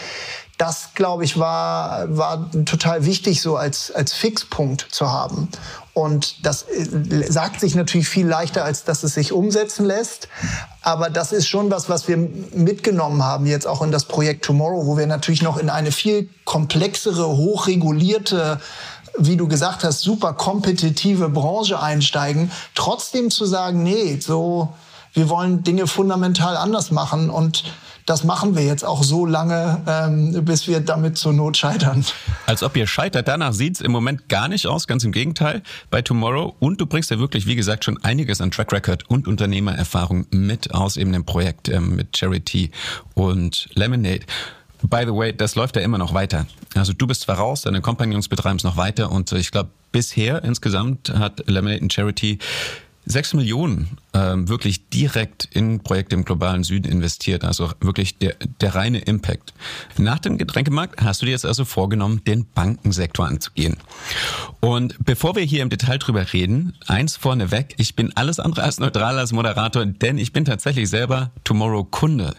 Das, 0.58 0.90
glaube 0.94 1.24
ich, 1.24 1.38
war, 1.38 2.16
war 2.16 2.50
total 2.64 3.04
wichtig, 3.04 3.42
so 3.42 3.56
als, 3.56 3.90
als 3.90 4.14
Fixpunkt 4.14 4.86
zu 4.90 5.10
haben. 5.10 5.48
Und 5.96 6.44
das 6.44 6.62
äh, 6.62 7.30
sagt 7.30 7.60
sich 7.60 7.74
natürlich 7.74 8.08
viel 8.08 8.26
leichter, 8.26 8.64
als 8.64 8.84
dass 8.84 9.02
es 9.02 9.14
sich 9.14 9.32
umsetzen 9.32 9.86
lässt. 9.86 10.28
Aber 10.82 11.08
das 11.08 11.32
ist 11.32 11.48
schon 11.48 11.70
was, 11.70 11.88
was 11.88 12.06
wir 12.06 12.18
mitgenommen 12.18 13.22
haben 13.24 13.46
jetzt 13.46 13.66
auch 13.66 13.80
in 13.80 13.90
das 13.90 14.04
Projekt 14.04 14.44
Tomorrow, 14.44 14.86
wo 14.86 14.98
wir 14.98 15.06
natürlich 15.06 15.40
noch 15.40 15.56
in 15.56 15.70
eine 15.70 15.92
viel 15.92 16.28
komplexere, 16.44 17.26
hochregulierte 17.28 18.60
wie 19.18 19.36
du 19.36 19.48
gesagt 19.48 19.84
hast, 19.84 20.00
super 20.00 20.32
kompetitive 20.32 21.28
Branche 21.28 21.80
einsteigen, 21.80 22.50
trotzdem 22.74 23.30
zu 23.30 23.44
sagen, 23.44 23.82
nee, 23.82 24.18
so, 24.20 24.72
wir 25.12 25.28
wollen 25.28 25.62
Dinge 25.62 25.86
fundamental 25.86 26.56
anders 26.56 26.90
machen 26.90 27.30
und 27.30 27.64
das 28.06 28.22
machen 28.22 28.54
wir 28.54 28.62
jetzt 28.62 28.84
auch 28.84 29.02
so 29.02 29.26
lange, 29.26 29.82
ähm, 29.88 30.44
bis 30.44 30.68
wir 30.68 30.78
damit 30.80 31.18
zur 31.18 31.32
Not 31.32 31.56
scheitern. 31.56 32.04
Als 32.46 32.62
ob 32.62 32.76
ihr 32.76 32.86
scheitert. 32.86 33.26
Danach 33.26 33.52
sieht's 33.52 33.80
im 33.80 33.90
Moment 33.90 34.28
gar 34.28 34.46
nicht 34.46 34.68
aus, 34.68 34.86
ganz 34.86 35.02
im 35.02 35.10
Gegenteil, 35.10 35.62
bei 35.90 36.02
Tomorrow. 36.02 36.54
Und 36.60 36.80
du 36.80 36.86
bringst 36.86 37.10
ja 37.10 37.18
wirklich, 37.18 37.46
wie 37.46 37.56
gesagt, 37.56 37.84
schon 37.84 38.02
einiges 38.04 38.40
an 38.40 38.52
Track 38.52 38.72
Record 38.72 39.10
und 39.10 39.26
Unternehmererfahrung 39.26 40.26
mit 40.30 40.72
aus 40.72 40.96
eben 40.96 41.12
dem 41.12 41.24
Projekt 41.24 41.68
ähm, 41.68 41.96
mit 41.96 42.16
Charity 42.16 42.70
und 43.14 43.68
Lemonade. 43.74 44.20
By 44.82 45.04
the 45.04 45.14
way, 45.14 45.32
das 45.36 45.54
läuft 45.54 45.76
ja 45.76 45.82
immer 45.82 45.98
noch 45.98 46.14
weiter. 46.14 46.46
Also 46.74 46.92
du 46.92 47.06
bist 47.06 47.22
zwar 47.22 47.36
raus, 47.36 47.62
deine 47.62 47.80
Kompagnons 47.80 48.28
betreiben 48.28 48.56
es 48.56 48.64
noch 48.64 48.76
weiter 48.76 49.10
und 49.10 49.32
ich 49.32 49.50
glaube, 49.50 49.70
bisher 49.92 50.44
insgesamt 50.44 51.10
hat 51.10 51.48
Lemonade 51.48 51.88
Charity 51.90 52.38
sechs 53.06 53.32
Millionen 53.34 53.98
ähm, 54.12 54.48
wirklich 54.48 54.88
direkt 54.90 55.48
in 55.52 55.80
Projekte 55.80 56.16
im 56.16 56.24
globalen 56.24 56.64
Süden 56.64 56.90
investiert. 56.90 57.44
Also 57.44 57.70
wirklich 57.80 58.18
der, 58.18 58.34
der 58.60 58.74
reine 58.74 58.98
Impact. 58.98 59.54
Nach 59.96 60.18
dem 60.18 60.38
Getränkemarkt 60.38 61.00
hast 61.00 61.22
du 61.22 61.26
dir 61.26 61.32
jetzt 61.32 61.46
also 61.46 61.64
vorgenommen, 61.64 62.22
den 62.26 62.46
Bankensektor 62.46 63.26
anzugehen. 63.26 63.76
Und 64.60 64.96
bevor 65.04 65.36
wir 65.36 65.44
hier 65.44 65.62
im 65.62 65.70
Detail 65.70 65.98
drüber 65.98 66.32
reden, 66.32 66.74
eins 66.88 67.16
vorneweg, 67.16 67.74
ich 67.78 67.94
bin 67.94 68.12
alles 68.16 68.40
andere 68.40 68.64
als 68.64 68.80
neutral 68.80 69.18
als 69.18 69.32
Moderator, 69.32 69.86
denn 69.86 70.18
ich 70.18 70.32
bin 70.32 70.44
tatsächlich 70.44 70.90
selber 70.90 71.30
Tomorrow 71.44 71.84
Kunde 71.84 72.34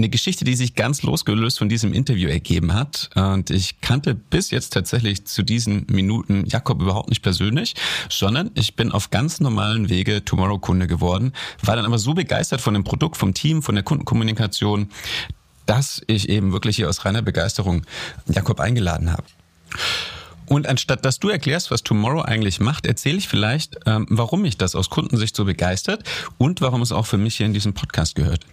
eine 0.00 0.08
Geschichte, 0.08 0.44
die 0.44 0.54
sich 0.54 0.74
ganz 0.74 1.02
losgelöst 1.02 1.58
von 1.58 1.68
diesem 1.68 1.92
Interview 1.92 2.28
ergeben 2.28 2.74
hat. 2.74 3.10
Und 3.14 3.50
ich 3.50 3.80
kannte 3.80 4.14
bis 4.14 4.50
jetzt 4.50 4.72
tatsächlich 4.72 5.26
zu 5.26 5.42
diesen 5.42 5.86
Minuten 5.90 6.46
Jakob 6.46 6.80
überhaupt 6.80 7.10
nicht 7.10 7.22
persönlich, 7.22 7.74
sondern 8.08 8.50
ich 8.54 8.76
bin 8.76 8.92
auf 8.92 9.10
ganz 9.10 9.40
normalen 9.40 9.90
Wege 9.90 10.24
Tomorrow-Kunde 10.24 10.86
geworden, 10.86 11.32
war 11.62 11.76
dann 11.76 11.84
aber 11.84 11.98
so 11.98 12.14
begeistert 12.14 12.60
von 12.60 12.74
dem 12.74 12.84
Produkt, 12.84 13.16
vom 13.16 13.34
Team, 13.34 13.62
von 13.62 13.74
der 13.74 13.84
Kundenkommunikation, 13.84 14.88
dass 15.66 16.02
ich 16.06 16.28
eben 16.28 16.52
wirklich 16.52 16.76
hier 16.76 16.88
aus 16.88 17.04
reiner 17.04 17.22
Begeisterung 17.22 17.82
Jakob 18.26 18.58
eingeladen 18.58 19.12
habe. 19.12 19.24
Und 20.46 20.66
anstatt 20.66 21.04
dass 21.04 21.20
du 21.20 21.28
erklärst, 21.28 21.70
was 21.70 21.84
Tomorrow 21.84 22.22
eigentlich 22.22 22.58
macht, 22.58 22.84
erzähle 22.84 23.18
ich 23.18 23.28
vielleicht, 23.28 23.78
ähm, 23.86 24.06
warum 24.10 24.42
mich 24.42 24.58
das 24.58 24.74
aus 24.74 24.90
Kundensicht 24.90 25.36
so 25.36 25.44
begeistert 25.44 26.02
und 26.38 26.60
warum 26.60 26.82
es 26.82 26.90
auch 26.90 27.06
für 27.06 27.18
mich 27.18 27.36
hier 27.36 27.46
in 27.46 27.52
diesem 27.54 27.72
Podcast 27.72 28.16
gehört. 28.16 28.44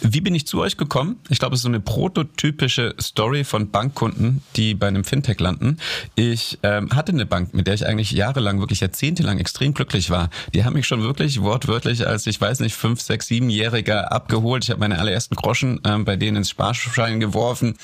Wie 0.00 0.20
bin 0.20 0.34
ich 0.34 0.46
zu 0.46 0.60
euch 0.60 0.76
gekommen? 0.76 1.16
Ich 1.28 1.38
glaube, 1.38 1.54
es 1.54 1.60
ist 1.60 1.62
so 1.62 1.68
eine 1.68 1.80
prototypische 1.80 2.94
Story 3.00 3.44
von 3.44 3.70
Bankkunden, 3.70 4.42
die 4.56 4.74
bei 4.74 4.88
einem 4.88 5.04
Fintech 5.04 5.40
landen. 5.40 5.78
Ich 6.14 6.58
ähm, 6.62 6.90
hatte 6.94 7.12
eine 7.12 7.26
Bank, 7.26 7.54
mit 7.54 7.66
der 7.66 7.74
ich 7.74 7.86
eigentlich 7.86 8.12
jahrelang, 8.12 8.60
wirklich 8.60 8.80
jahrzehntelang 8.80 9.38
extrem 9.38 9.74
glücklich 9.74 10.10
war. 10.10 10.30
Die 10.54 10.64
haben 10.64 10.74
mich 10.74 10.86
schon 10.86 11.02
wirklich 11.02 11.40
wortwörtlich 11.40 12.06
als, 12.06 12.26
ich 12.26 12.40
weiß 12.40 12.60
nicht, 12.60 12.74
fünf, 12.74 13.00
sechs, 13.00 13.26
siebenjähriger 13.26 14.12
abgeholt. 14.12 14.64
Ich 14.64 14.70
habe 14.70 14.80
meine 14.80 14.98
allerersten 14.98 15.34
Groschen 15.34 15.80
ähm, 15.84 16.04
bei 16.04 16.16
denen 16.16 16.38
ins 16.38 16.50
Sparschein 16.50 17.20
geworfen. 17.20 17.76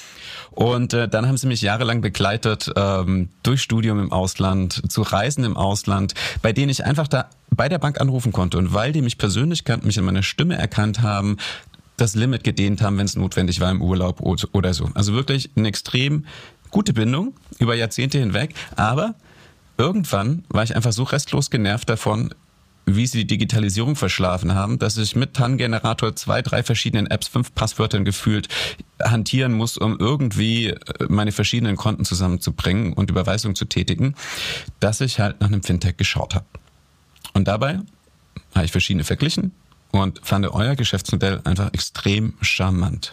Und 0.51 0.93
äh, 0.93 1.09
dann 1.09 1.27
haben 1.27 1.37
sie 1.37 1.47
mich 1.47 1.63
jahrelang 1.63 2.03
begleitet 2.03 2.71
ähm, 2.77 3.31
durch 3.43 3.63
Studium 3.63 4.01
im 4.01 4.13
Ausland, 4.13 4.83
zu 4.93 5.03
Reisen 5.03 5.45
im 5.45 5.57
Ausland, 5.57 6.15
bei 6.43 6.53
denen 6.53 6.69
ich 6.69 6.85
einfach 6.85 7.09
da 7.09 7.31
bei 7.55 7.69
der 7.69 7.79
Bank 7.79 8.01
anrufen 8.01 8.33
konnte. 8.33 8.59
Und 8.59 8.75
weil 8.75 8.93
die 8.93 9.03
mich 9.03 9.19
persönlich 9.19 9.65
kannten, 9.65 9.87
mich 9.87 9.99
in 9.99 10.05
meiner 10.05 10.23
Stimme 10.23 10.57
erkannt 10.57 11.03
haben, 11.03 11.37
das 11.97 12.15
Limit 12.15 12.43
gedehnt 12.43 12.83
haben, 12.83 12.99
wenn 12.99 13.07
es 13.07 13.17
notwendig 13.17 13.61
war 13.61 13.71
im 13.71 13.83
Urlaub 13.83 14.21
oder 14.21 14.75
so. 14.75 14.91
Also 14.95 15.13
wirklich 15.13 15.51
eine 15.57 15.69
extrem 15.69 16.25
gute 16.71 16.95
Bindung 16.95 17.35
über 17.59 17.75
Jahrzehnte 17.75 18.19
hinweg. 18.19 18.55
Aber 18.77 19.15
irgendwann 19.77 20.45
war 20.49 20.65
ich 20.65 20.75
einfach 20.75 20.93
so 20.93 21.05
restlos 21.05 21.51
genervt 21.51 21.89
davon, 21.89 22.35
wie 22.85 23.07
sie 23.07 23.19
die 23.19 23.27
Digitalisierung 23.27 23.95
verschlafen 23.95 24.55
haben, 24.55 24.79
dass 24.79 24.97
ich 24.97 25.15
mit 25.15 25.35
TAN-Generator 25.35 26.17
zwei, 26.17 26.43
drei 26.43 26.65
verschiedenen 26.65 27.07
Apps, 27.07 27.29
fünf 27.29 27.55
Passwörtern 27.55 28.05
gefühlt 28.05 28.49
hantieren 29.01 29.53
muss, 29.53 29.79
um 29.79 29.99
irgendwie 30.01 30.69
äh, 30.69 30.79
meine 31.09 31.31
verschiedenen 31.31 31.77
Konten 31.77 32.05
zusammenzubringen 32.05 32.93
und 32.93 33.11
Überweisungen 33.11 33.55
zu 33.55 33.67
tätigen, 33.67 34.15
dass 34.81 35.01
ich 35.01 35.21
halt 35.21 35.41
nach 35.41 35.49
einem 35.49 35.63
Fintech 35.63 35.97
geschaut 35.97 36.35
habe. 36.35 36.47
Und 37.33 37.49
dabei 37.49 37.81
habe 38.55 38.65
ich 38.65 38.73
verschiedene 38.73 39.05
verglichen 39.05 39.53
und 39.91 40.21
fand 40.23 40.47
euer 40.47 40.77
Geschäftsmodell 40.77 41.41
einfach 41.45 41.73
extrem 41.73 42.35
charmant. 42.41 43.13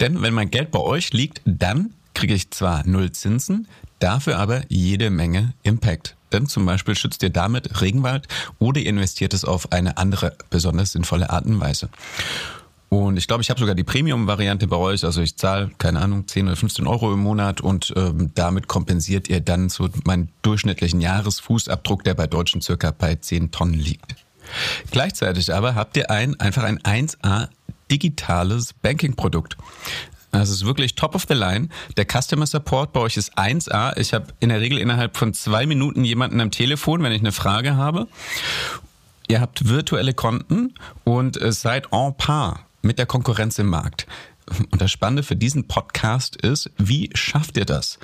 Denn 0.00 0.22
wenn 0.22 0.34
mein 0.34 0.50
Geld 0.50 0.70
bei 0.70 0.80
euch 0.80 1.12
liegt, 1.12 1.40
dann 1.44 1.94
kriege 2.14 2.34
ich 2.34 2.50
zwar 2.50 2.86
null 2.86 3.12
Zinsen, 3.12 3.66
dafür 3.98 4.38
aber 4.38 4.62
jede 4.68 5.10
Menge 5.10 5.54
Impact. 5.62 6.16
Denn 6.32 6.46
zum 6.46 6.64
Beispiel 6.64 6.94
schützt 6.94 7.22
ihr 7.22 7.30
damit 7.30 7.80
Regenwald 7.80 8.28
oder 8.58 8.80
ihr 8.80 8.86
investiert 8.86 9.34
es 9.34 9.44
auf 9.44 9.72
eine 9.72 9.96
andere 9.96 10.36
besonders 10.48 10.92
sinnvolle 10.92 11.30
Art 11.30 11.46
und 11.46 11.60
Weise. 11.60 11.88
Und 12.90 13.16
ich 13.16 13.28
glaube, 13.28 13.40
ich 13.40 13.50
habe 13.50 13.60
sogar 13.60 13.76
die 13.76 13.84
Premium-Variante 13.84 14.66
bei 14.66 14.76
euch. 14.76 15.04
Also 15.04 15.22
ich 15.22 15.36
zahle, 15.36 15.70
keine 15.78 16.00
Ahnung, 16.00 16.26
10 16.26 16.48
oder 16.48 16.56
15 16.56 16.88
Euro 16.88 17.12
im 17.14 17.20
Monat 17.20 17.60
und 17.60 17.94
ähm, 17.96 18.32
damit 18.34 18.66
kompensiert 18.66 19.28
ihr 19.28 19.40
dann 19.40 19.68
so 19.68 19.88
meinen 20.04 20.28
durchschnittlichen 20.42 21.00
Jahresfußabdruck, 21.00 22.02
der 22.02 22.14
bei 22.14 22.26
Deutschen 22.26 22.60
circa 22.60 22.90
bei 22.90 23.14
10 23.14 23.52
Tonnen 23.52 23.74
liegt. 23.74 24.16
Gleichzeitig 24.90 25.54
aber 25.54 25.76
habt 25.76 25.96
ihr 25.96 26.10
ein, 26.10 26.38
einfach 26.40 26.64
ein 26.64 26.80
1A 26.80 27.48
digitales 27.92 28.72
Banking-Produkt. 28.72 29.56
Also 30.32 30.52
es 30.52 30.60
ist 30.62 30.66
wirklich 30.66 30.96
top 30.96 31.14
of 31.14 31.26
the 31.28 31.34
line. 31.34 31.68
Der 31.96 32.06
Customer 32.06 32.46
Support 32.46 32.92
bei 32.92 33.00
euch 33.00 33.16
ist 33.16 33.38
1A. 33.38 33.96
Ich 33.98 34.12
habe 34.14 34.26
in 34.40 34.48
der 34.48 34.60
Regel 34.60 34.78
innerhalb 34.78 35.16
von 35.16 35.32
zwei 35.32 35.64
Minuten 35.64 36.04
jemanden 36.04 36.40
am 36.40 36.50
Telefon, 36.50 37.04
wenn 37.04 37.12
ich 37.12 37.20
eine 37.20 37.32
Frage 37.32 37.76
habe. 37.76 38.08
Ihr 39.28 39.40
habt 39.40 39.68
virtuelle 39.68 40.12
Konten 40.12 40.74
und 41.04 41.38
seid 41.40 41.92
en 41.92 42.16
par 42.16 42.66
mit 42.82 42.98
der 42.98 43.06
Konkurrenz 43.06 43.58
im 43.58 43.66
Markt. 43.66 44.06
Und 44.70 44.80
das 44.80 44.90
Spannende 44.90 45.22
für 45.22 45.36
diesen 45.36 45.68
Podcast 45.68 46.36
ist, 46.36 46.70
wie 46.76 47.10
schafft 47.14 47.56
ihr 47.56 47.64
das? 47.64 47.98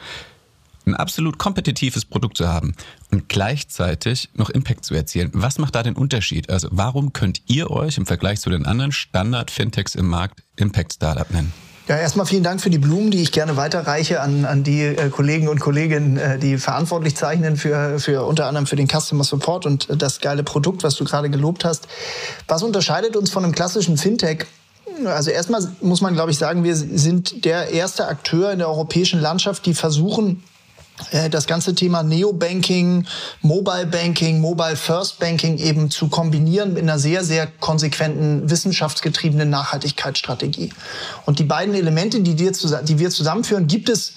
Ein 0.86 0.94
absolut 0.94 1.38
kompetitives 1.38 2.04
Produkt 2.04 2.36
zu 2.36 2.46
haben 2.46 2.74
und 3.10 3.28
gleichzeitig 3.28 4.28
noch 4.34 4.50
Impact 4.50 4.84
zu 4.84 4.94
erzielen. 4.94 5.30
Was 5.34 5.58
macht 5.58 5.74
da 5.74 5.82
den 5.82 5.96
Unterschied? 5.96 6.48
Also 6.48 6.68
warum 6.70 7.12
könnt 7.12 7.42
ihr 7.46 7.72
euch 7.72 7.98
im 7.98 8.06
Vergleich 8.06 8.40
zu 8.40 8.50
den 8.50 8.66
anderen 8.66 8.92
Standard-Fintechs 8.92 9.96
im 9.96 10.06
Markt 10.06 10.44
Impact 10.54 10.92
Startup 10.92 11.28
nennen? 11.30 11.52
Ja, 11.88 11.96
erstmal 11.96 12.26
vielen 12.26 12.42
Dank 12.42 12.60
für 12.60 12.70
die 12.70 12.78
Blumen, 12.78 13.12
die 13.12 13.22
ich 13.22 13.30
gerne 13.30 13.56
weiterreiche 13.56 14.20
an, 14.20 14.44
an 14.44 14.64
die 14.64 14.82
äh, 14.82 15.08
Kollegen 15.08 15.46
und 15.46 15.60
Kolleginnen, 15.60 16.16
äh, 16.16 16.36
die 16.36 16.58
verantwortlich 16.58 17.14
zeichnen 17.16 17.56
für, 17.56 18.00
für 18.00 18.24
unter 18.24 18.46
anderem 18.46 18.66
für 18.66 18.74
den 18.74 18.88
Customer 18.88 19.22
Support 19.22 19.66
und 19.66 19.88
äh, 19.88 19.96
das 19.96 20.20
geile 20.20 20.42
Produkt, 20.42 20.82
was 20.82 20.96
du 20.96 21.04
gerade 21.04 21.30
gelobt 21.30 21.64
hast. 21.64 21.86
Was 22.48 22.64
unterscheidet 22.64 23.14
uns 23.14 23.30
von 23.30 23.44
einem 23.44 23.54
klassischen 23.54 23.98
Fintech? 23.98 24.46
Also 25.04 25.30
erstmal 25.30 25.66
muss 25.80 26.00
man, 26.00 26.14
glaube 26.14 26.30
ich, 26.30 26.38
sagen, 26.38 26.64
wir 26.64 26.74
sind 26.74 27.44
der 27.44 27.70
erste 27.70 28.06
Akteur 28.08 28.52
in 28.52 28.58
der 28.58 28.68
europäischen 28.68 29.20
Landschaft, 29.20 29.66
die 29.66 29.74
versuchen, 29.74 30.42
äh, 31.10 31.28
das 31.28 31.46
ganze 31.46 31.74
Thema 31.74 32.02
Neobanking, 32.02 33.06
Mobile 33.42 33.86
Banking, 33.86 34.40
Mobile 34.40 34.76
First 34.76 35.18
Banking 35.18 35.58
eben 35.58 35.90
zu 35.90 36.08
kombinieren 36.08 36.72
mit 36.72 36.82
einer 36.82 36.98
sehr, 36.98 37.24
sehr 37.24 37.46
konsequenten 37.46 38.48
wissenschaftsgetriebenen 38.48 39.50
Nachhaltigkeitsstrategie. 39.50 40.70
Und 41.26 41.38
die 41.38 41.44
beiden 41.44 41.74
Elemente, 41.74 42.20
die 42.20 42.38
wir, 42.38 42.52
zusammenführen, 43.10 43.66
gibt 43.66 43.88
es 43.88 44.14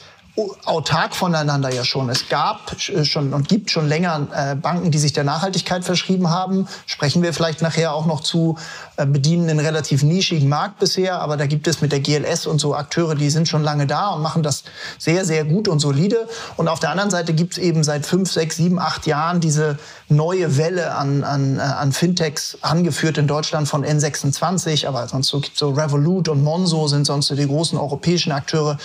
autark 0.66 1.16
voneinander 1.16 1.74
ja 1.74 1.84
schon. 1.84 2.10
Es 2.10 2.30
gab 2.30 2.76
äh, 2.90 3.06
schon 3.06 3.34
und 3.34 3.48
gibt 3.48 3.72
schon 3.72 3.88
länger 3.88 4.28
äh, 4.34 4.56
Banken, 4.56 4.92
die 4.92 4.98
sich 4.98 5.14
der 5.14 5.24
Nachhaltigkeit 5.24 5.84
verschrieben 5.84 6.30
haben. 6.30 6.68
Sprechen 6.86 7.22
wir 7.22 7.34
vielleicht 7.34 7.62
nachher 7.62 7.94
auch 7.94 8.06
noch 8.06 8.22
zu, 8.22 8.58
äh, 8.98 9.06
bedienen 9.06 9.50
einen 9.50 9.60
relativ 9.60 10.04
nischigen 10.04 10.50
Markt 10.50 10.80
bisher, 10.80 11.22
aber 11.22 11.38
da 11.38 11.46
gibt 11.46 11.68
es 11.68 11.82
mit 11.82 11.92
der 11.92 12.00
GLS 12.00 12.48
und 12.48 12.60
so 12.60 12.76
Akteure, 12.76 13.16
die 13.16 13.30
sind 13.30 13.48
schon 13.48 13.64
lange 13.64 13.88
da 13.88 14.10
und 14.10 14.22
machen 14.22 14.44
das 14.44 14.64
sehr, 14.98 15.26
sehr 15.26 15.46
gut 15.46 15.68
und 15.68 15.80
solide. 15.80 16.28
Und 16.58 16.68
auf 16.68 16.80
der 16.80 16.92
anderen 16.92 17.10
Seite 17.10 17.34
gibt 17.34 17.54
es 17.54 17.58
eben 17.58 17.84
seit 17.84 18.06
fünf, 18.06 18.32
sechs, 18.32 18.58
sieben, 18.58 18.80
acht 18.80 19.08
Jahren 19.08 19.40
diese 19.40 19.78
neue 20.10 20.58
Welle 20.58 20.96
an, 20.96 21.24
an, 21.24 21.60
an 21.60 21.92
Fintechs, 21.92 22.58
angeführt 22.62 23.18
in 23.18 23.28
Deutschland 23.28 23.68
von 23.68 23.86
N26, 23.86 24.88
aber 24.88 25.08
sonst 25.08 25.28
so 25.28 25.42
so 25.54 25.70
Revolut 25.70 26.28
und 26.30 26.44
Monzo 26.44 26.88
sind 26.88 27.06
sonst 27.06 27.28
so 27.28 27.36
die 27.36 27.48
großen 27.48 27.78
europäischen 27.78 28.32
Akteure. 28.32 28.78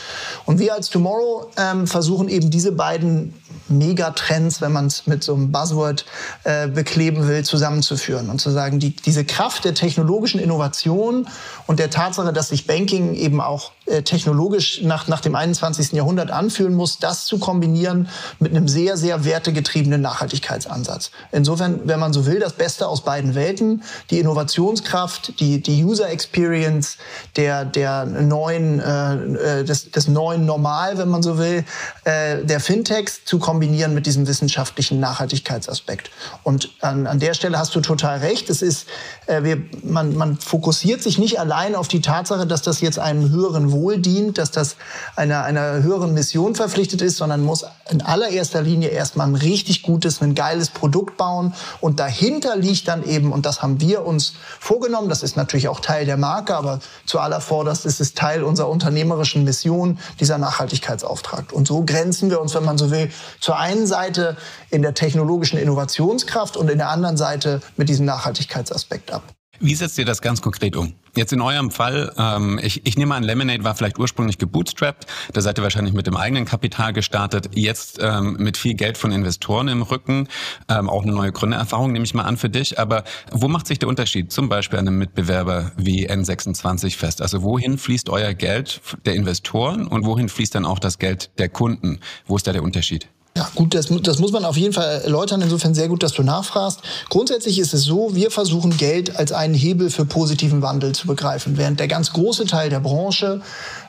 Und 0.45 0.59
wir 0.59 0.75
als 0.75 0.91
Tomorrow 0.91 1.51
ähm, 1.57 1.87
versuchen 1.87 2.29
eben 2.29 2.51
diese 2.51 2.73
beiden 2.73 3.35
Megatrends, 3.69 4.61
wenn 4.61 4.73
man 4.73 4.87
es 4.87 5.07
mit 5.07 5.25
so 5.25 5.35
einem 5.35 5.51
Buzzword 5.51 6.05
äh, 6.45 6.69
bekleben 6.69 7.27
will, 7.27 7.45
zusammenzuführen 7.45 8.29
und 8.29 8.41
zu 8.41 8.51
sagen, 8.51 8.79
die, 8.79 8.95
diese 8.95 9.25
Kraft 9.25 9.65
der 9.65 9.75
technologischen 9.75 10.39
Innovation 10.41 11.27
und 11.67 11.79
der 11.79 11.91
Tatsache, 11.91 12.33
dass 12.33 12.49
sich 12.49 12.67
Banking 12.67 13.15
eben 13.15 13.41
auch 13.41 13.73
äh, 13.84 13.84
technologisch 14.05 14.83
nach, 14.83 15.09
nach 15.09 15.21
dem 15.21 15.35
21. 15.35 15.93
Jahrhundert 15.93 16.31
anfühlen 16.31 16.75
muss, 16.75 16.99
das 16.99 17.27
zu 17.27 17.39
kombinieren 17.39 18.09
mit 18.39 18.53
einem 18.53 18.69
sehr, 18.69 18.97
sehr 18.97 19.25
wertegetriebenen 19.25 20.01
Nachhaltigkeitsansatz. 20.01 21.11
Insofern, 21.33 21.81
wenn 21.85 22.01
man 22.01 22.13
so 22.13 22.27
will, 22.27 22.41
das 22.41 22.55
Beste 22.55 22.89
aus 22.89 23.03
beiden 23.05 23.35
Welten, 23.35 23.83
die 24.11 24.21
Innovationskraft, 24.21 25.39
die, 25.41 25.61
die 25.61 25.85
User 25.85 26.09
Experience 26.09 26.97
der, 27.37 27.65
der 27.65 28.07
neuen, 28.07 28.81
äh, 28.81 29.61
äh 29.61 29.65
des, 29.65 29.91
des 29.91 30.09
neuen 30.09 30.47
Normal, 30.47 30.99
wenn 30.99 31.09
man 31.09 31.23
so 31.23 31.39
will, 31.39 31.65
äh, 32.05 32.45
der 32.45 32.61
Fintechs 32.61 33.25
zu 33.25 33.39
kombinieren 33.39 33.95
mit 33.95 34.07
diesem 34.07 34.27
wissenschaftlichen 34.27 35.01
Nachhaltigkeitsaspekt. 35.01 36.11
Und 36.43 36.71
an, 36.81 37.07
an 37.07 37.19
der 37.19 37.35
Stelle 37.35 37.59
hast 37.59 37.75
du 37.75 37.81
total 37.81 38.19
recht. 38.19 38.49
Es 38.51 38.63
ist, 38.63 38.87
äh, 39.27 39.43
wir, 39.43 39.63
man, 39.83 40.17
man 40.17 40.39
fokussiert 40.39 41.03
sich 41.03 41.19
nicht 41.19 41.39
allein 41.39 41.75
auf 41.75 41.89
die 41.89 42.01
Tatsache, 42.01 42.47
dass 42.47 42.63
das 42.63 42.81
jetzt 42.81 42.99
einem 42.99 43.31
höheren 43.31 43.71
Wohl 43.75 43.99
dient, 43.99 44.39
dass 44.39 44.51
das 44.51 44.77
einer, 45.17 45.45
einer 45.45 45.83
höheren 45.83 46.15
Mission 46.15 46.55
verpflichtet 46.55 47.03
ist, 47.03 47.19
sondern 47.19 47.43
muss 47.43 47.67
in 47.91 48.01
allererster 48.01 48.63
Linie 48.63 48.89
erstmal 48.89 49.27
ein 49.27 49.35
richtig 49.35 49.83
gutes, 49.83 50.23
ein 50.23 50.35
geiles 50.35 50.71
Produkt 50.71 51.19
bauen. 51.19 51.53
Und 51.83 52.01
dahinter 52.01 52.57
liegt 52.57 52.89
dann 52.89 53.05
eben, 53.05 53.33
und 53.33 53.45
das 53.45 53.61
haben 53.61 53.81
wir 53.81 54.07
uns 54.07 54.35
vorgenommen, 54.59 55.11
das 55.11 55.23
ist 55.23 55.37
natürlich 55.37 55.69
auch 55.69 55.81
Teil 55.81 56.07
der 56.07 56.17
Marke, 56.17 56.57
aber 56.57 56.81
zu 57.05 57.19
aller 57.19 57.43
Vorderst 57.43 57.85
ist 57.85 58.01
es 58.01 58.15
Teil 58.15 58.43
unserer 58.43 58.71
unternehmerischen 58.71 59.45
Mission, 59.45 59.99
dieser 60.21 60.39
Nachhaltigkeitsauftrag. 60.39 61.53
Und 61.53 61.69
so 61.69 61.85
grenzen 61.85 62.31
wir 62.31 62.41
uns, 62.41 62.55
wenn 62.55 62.65
man 62.65 62.79
so 62.79 62.91
will, 62.91 63.11
zur 63.41 63.59
einen 63.59 63.87
Seite 63.87 64.37
in 64.71 64.83
der 64.83 64.95
technologischen 64.95 65.59
Innovationskraft 65.59 66.57
und 66.57 66.71
in 66.71 66.79
der 66.79 66.89
anderen 66.89 67.17
Seite 67.17 67.61
mit 67.77 67.89
diesem 67.89 68.07
Nachhaltigkeitsaspekt 68.07 69.13
ab. 69.13 69.23
Wie 69.61 69.75
setzt 69.75 69.99
ihr 69.99 70.05
das 70.05 70.21
ganz 70.21 70.43
konkret 70.43 70.77
um? 70.77 70.95
Jetzt 71.17 71.33
in 71.33 71.41
eurem 71.41 71.71
Fall, 71.71 72.13
ähm, 72.19 72.59
ich, 72.61 72.85
ich 72.87 72.99
nehme 72.99 73.15
an, 73.15 73.23
Lemonade 73.23 73.63
war 73.63 73.77
vielleicht 73.77 74.01
ursprünglich 74.01 74.39
gebootstrapped. 74.39 75.07
Da 75.33 75.41
seid 75.41 75.59
ihr 75.59 75.63
wahrscheinlich 75.63 75.95
mit 75.95 76.09
dem 76.09 76.17
eigenen 76.17 76.45
Kapital 76.45 76.93
gestartet. 76.93 77.51
Jetzt 77.55 77.99
ähm, 78.01 78.37
mit 78.41 78.57
viel 78.57 78.75
Geld 78.75 78.99
von 78.99 79.13
Investoren 79.13 79.69
im 79.69 79.83
Rücken. 79.83 80.29
Ähm, 80.69 80.91
auch 80.91 81.05
eine 81.05 81.13
neue 81.13 81.31
Gründererfahrung 81.31 81.93
nehme 81.93 82.05
ich 82.05 82.15
mal 82.15 82.25
an 82.25 82.37
für 82.37 82.51
dich. 82.51 82.81
Aber 82.81 83.05
wo 83.31 83.47
macht 83.47 83.69
sich 83.69 83.79
der 83.79 83.89
Unterschied 83.89 84.33
zum 84.33 84.49
Beispiel 84.49 84.79
an 84.79 84.89
einem 84.89 84.99
Mitbewerber 84.99 85.71
wie 85.77 86.11
N26 86.11 86.97
fest? 86.97 87.23
Also 87.23 87.43
wohin 87.43 87.79
fließt 87.79 88.09
euer 88.09 88.35
Geld 88.35 88.81
der 89.07 89.15
Investoren 89.15 89.87
und 89.87 90.05
wohin 90.05 90.29
fließt 90.29 90.55
dann 90.57 90.67
auch 90.67 90.81
das 90.81 90.99
Geld 90.99 91.31
der 91.39 91.49
Kunden? 91.49 92.01
Wo 92.27 92.37
ist 92.37 92.47
da 92.49 92.53
der 92.53 92.65
Unterschied? 92.65 93.09
Ja, 93.37 93.51
gut, 93.57 93.75
das, 93.75 93.89
das 94.03 94.21
muss 94.21 94.31
man 94.31 94.45
auf 94.45 94.57
jeden 94.57 94.73
Fall 94.73 95.01
erläutern. 95.03 95.43
Insofern 95.43 95.75
sehr 95.75 95.89
gut, 95.89 96.05
dass 96.05 96.13
du 96.13 96.23
nachfragst. 96.23 96.79
Grundsätzlich 97.09 97.59
ist 97.59 97.75
es 97.75 97.83
so, 97.83 98.15
wir 98.15 98.31
versuchen 98.31 98.77
Geld 98.77 99.17
als 99.17 99.33
einen 99.33 99.55
Hebel 99.55 99.91
für 99.91 100.05
positiven 100.05 100.63
Wandel 100.63 100.95
zu 100.95 101.09
begreifen. 101.09 101.57
Während 101.57 101.81
der 101.81 101.89
ganz 101.89 102.13
große 102.13 102.47
Teil 102.47 102.71
der 102.71 102.79
Branche 102.79 103.43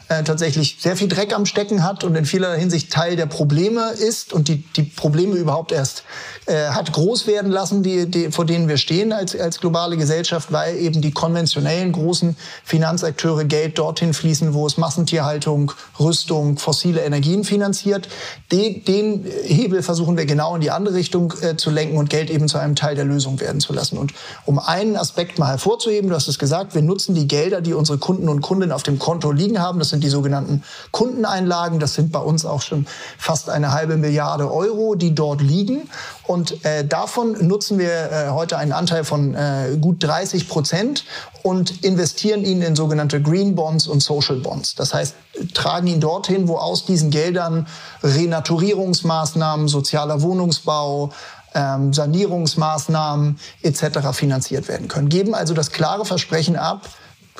äh, 0.08 0.24
tatsächlich 0.24 0.78
sehr 0.80 0.96
viel 0.96 1.08
Dreck 1.08 1.34
am 1.34 1.46
Stecken 1.46 1.84
hat 1.84 2.04
und 2.04 2.16
in 2.16 2.26
vieler 2.26 2.54
Hinsicht 2.54 2.92
Teil 2.92 3.16
der 3.16 3.26
Probleme 3.26 3.92
ist 3.92 4.34
und 4.34 4.48
die, 4.48 4.58
die 4.58 4.84
Probleme 4.84 5.36
überhaupt 5.36 5.72
erst 5.72 6.04
äh, 6.46 6.68
hat 6.68 6.92
groß 6.92 7.26
werden 7.26 7.52
lassen, 7.52 7.82
die, 7.82 8.06
die, 8.06 8.32
vor 8.32 8.46
denen 8.46 8.68
wir 8.68 8.78
stehen 8.78 9.12
als, 9.12 9.36
als 9.36 9.60
globale 9.60 9.98
Gesellschaft, 9.98 10.52
weil 10.52 10.78
eben 10.78 11.02
die 11.02 11.12
konventionellen 11.12 11.92
großen 11.92 12.36
Finanzakteure 12.64 13.46
Geld 13.46 13.80
dorthin 13.80 14.14
fließen, 14.14 14.54
wo 14.54 14.68
es 14.68 14.78
Massentierhaltung, 14.78 15.72
Rüstung, 16.00 16.60
fossile 16.60 17.02
Energien 17.02 17.44
finanziert. 17.44 18.08
Den, 18.52 18.84
den 18.86 19.26
Hebel 19.44 19.82
versuchen 19.82 20.18
wir 20.18 20.28
genau 20.28 20.54
in 20.54 20.62
die 20.62 20.70
andere 20.70 20.94
Richtung 20.94 21.34
äh, 21.42 21.56
zu 21.56 21.72
lenken 21.72 21.98
und 21.98 22.12
Geld 22.12 22.30
eben 22.30 22.48
zu 22.48 22.60
einem 22.60 22.76
Teil 22.76 22.94
der 22.94 23.06
Lösung 23.06 23.40
werden 23.40 23.60
zu 23.60 23.74
lassen. 23.74 23.98
Und 23.98 24.14
um 24.46 24.60
einen 24.60 24.98
Aspekt 24.98 25.40
mal 25.40 25.48
hervorzuheben, 25.48 26.10
du 26.12 26.16
hast 26.16 26.28
es 26.28 26.38
gesagt, 26.38 26.76
wir 26.76 26.84
nutzen 26.84 27.16
die 27.16 27.28
Gelder, 27.28 27.62
die 27.62 27.74
unsere 27.74 27.98
Kunden 27.98 28.30
und 28.30 28.42
Kundinnen 28.42 28.72
auf 28.72 28.84
dem 28.84 29.00
Konto 29.00 29.32
liegen 29.32 29.60
haben. 29.60 29.80
Das 29.80 29.95
sind 29.96 30.04
die 30.04 30.10
sogenannten 30.10 30.64
Kundeneinlagen. 30.92 31.80
Das 31.80 31.94
sind 31.94 32.12
bei 32.12 32.20
uns 32.20 32.46
auch 32.46 32.62
schon 32.62 32.86
fast 33.18 33.50
eine 33.50 33.72
halbe 33.72 33.96
Milliarde 33.96 34.52
Euro, 34.52 34.96
die 34.96 35.16
dort 35.16 35.42
liegen. 35.42 35.90
Und 36.28 36.66
äh, 36.66 36.86
davon 36.86 37.48
nutzen 37.48 37.80
wir 37.80 38.12
äh, 38.12 38.30
heute 38.30 38.58
einen 38.58 38.74
Anteil 38.74 39.06
von 39.06 39.34
äh, 39.36 39.78
gut 39.80 40.04
30 40.04 40.50
Prozent 40.50 41.06
und 41.44 41.84
investieren 41.84 42.44
ihn 42.44 42.62
in 42.62 42.76
sogenannte 42.76 43.22
Green 43.22 43.56
Bonds 43.56 43.88
und 43.88 44.02
Social 44.02 44.38
Bonds. 44.38 44.76
Das 44.76 44.94
heißt, 44.94 45.16
tragen 45.54 45.88
ihn 45.88 46.02
dorthin, 46.02 46.48
wo 46.48 46.58
aus 46.58 46.86
diesen 46.86 47.10
Geldern 47.10 47.68
Renaturierungsmaßnahmen, 48.04 49.68
sozialer 49.70 50.22
Wohnungsbau, 50.22 51.12
ähm, 51.54 51.94
Sanierungsmaßnahmen 51.94 53.40
etc. 53.62 54.10
finanziert 54.12 54.68
werden 54.68 54.90
können. 54.90 55.08
Geben 55.08 55.34
also 55.34 55.54
das 55.54 55.72
klare 55.72 56.04
Versprechen 56.04 56.58
ab, 56.58 56.90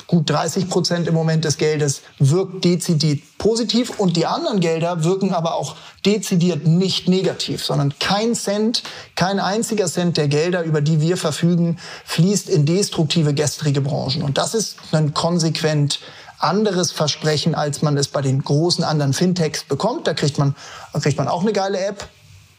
gut 0.06 0.28
30 0.30 0.68
Prozent 0.68 1.08
im 1.08 1.14
Moment 1.14 1.44
des 1.44 1.56
Geldes 1.58 2.02
wirkt 2.18 2.64
dezidiert 2.64 3.20
positiv 3.38 3.98
und 3.98 4.16
die 4.16 4.26
anderen 4.26 4.60
Gelder 4.60 5.04
wirken 5.04 5.32
aber 5.32 5.54
auch 5.54 5.76
dezidiert 6.04 6.66
nicht 6.66 7.08
negativ, 7.08 7.64
sondern 7.64 7.94
kein 7.98 8.34
Cent, 8.34 8.82
kein 9.14 9.40
einziger 9.40 9.86
Cent 9.86 10.16
der 10.16 10.28
Gelder, 10.28 10.62
über 10.62 10.80
die 10.80 11.00
wir 11.00 11.16
verfügen, 11.16 11.78
fließt 12.04 12.48
in 12.48 12.66
destruktive 12.66 13.34
gestrige 13.34 13.80
Branchen. 13.80 14.22
Und 14.22 14.38
das 14.38 14.54
ist 14.54 14.76
ein 14.92 15.14
konsequent 15.14 16.00
anderes 16.38 16.92
Versprechen, 16.92 17.54
als 17.54 17.82
man 17.82 17.96
es 17.96 18.08
bei 18.08 18.22
den 18.22 18.42
großen 18.42 18.84
anderen 18.84 19.12
Fintechs 19.12 19.64
bekommt. 19.64 20.06
Da 20.06 20.14
kriegt 20.14 20.38
man, 20.38 20.54
kriegt 21.00 21.18
man 21.18 21.28
auch 21.28 21.42
eine 21.42 21.52
geile 21.52 21.78
App, 21.78 22.08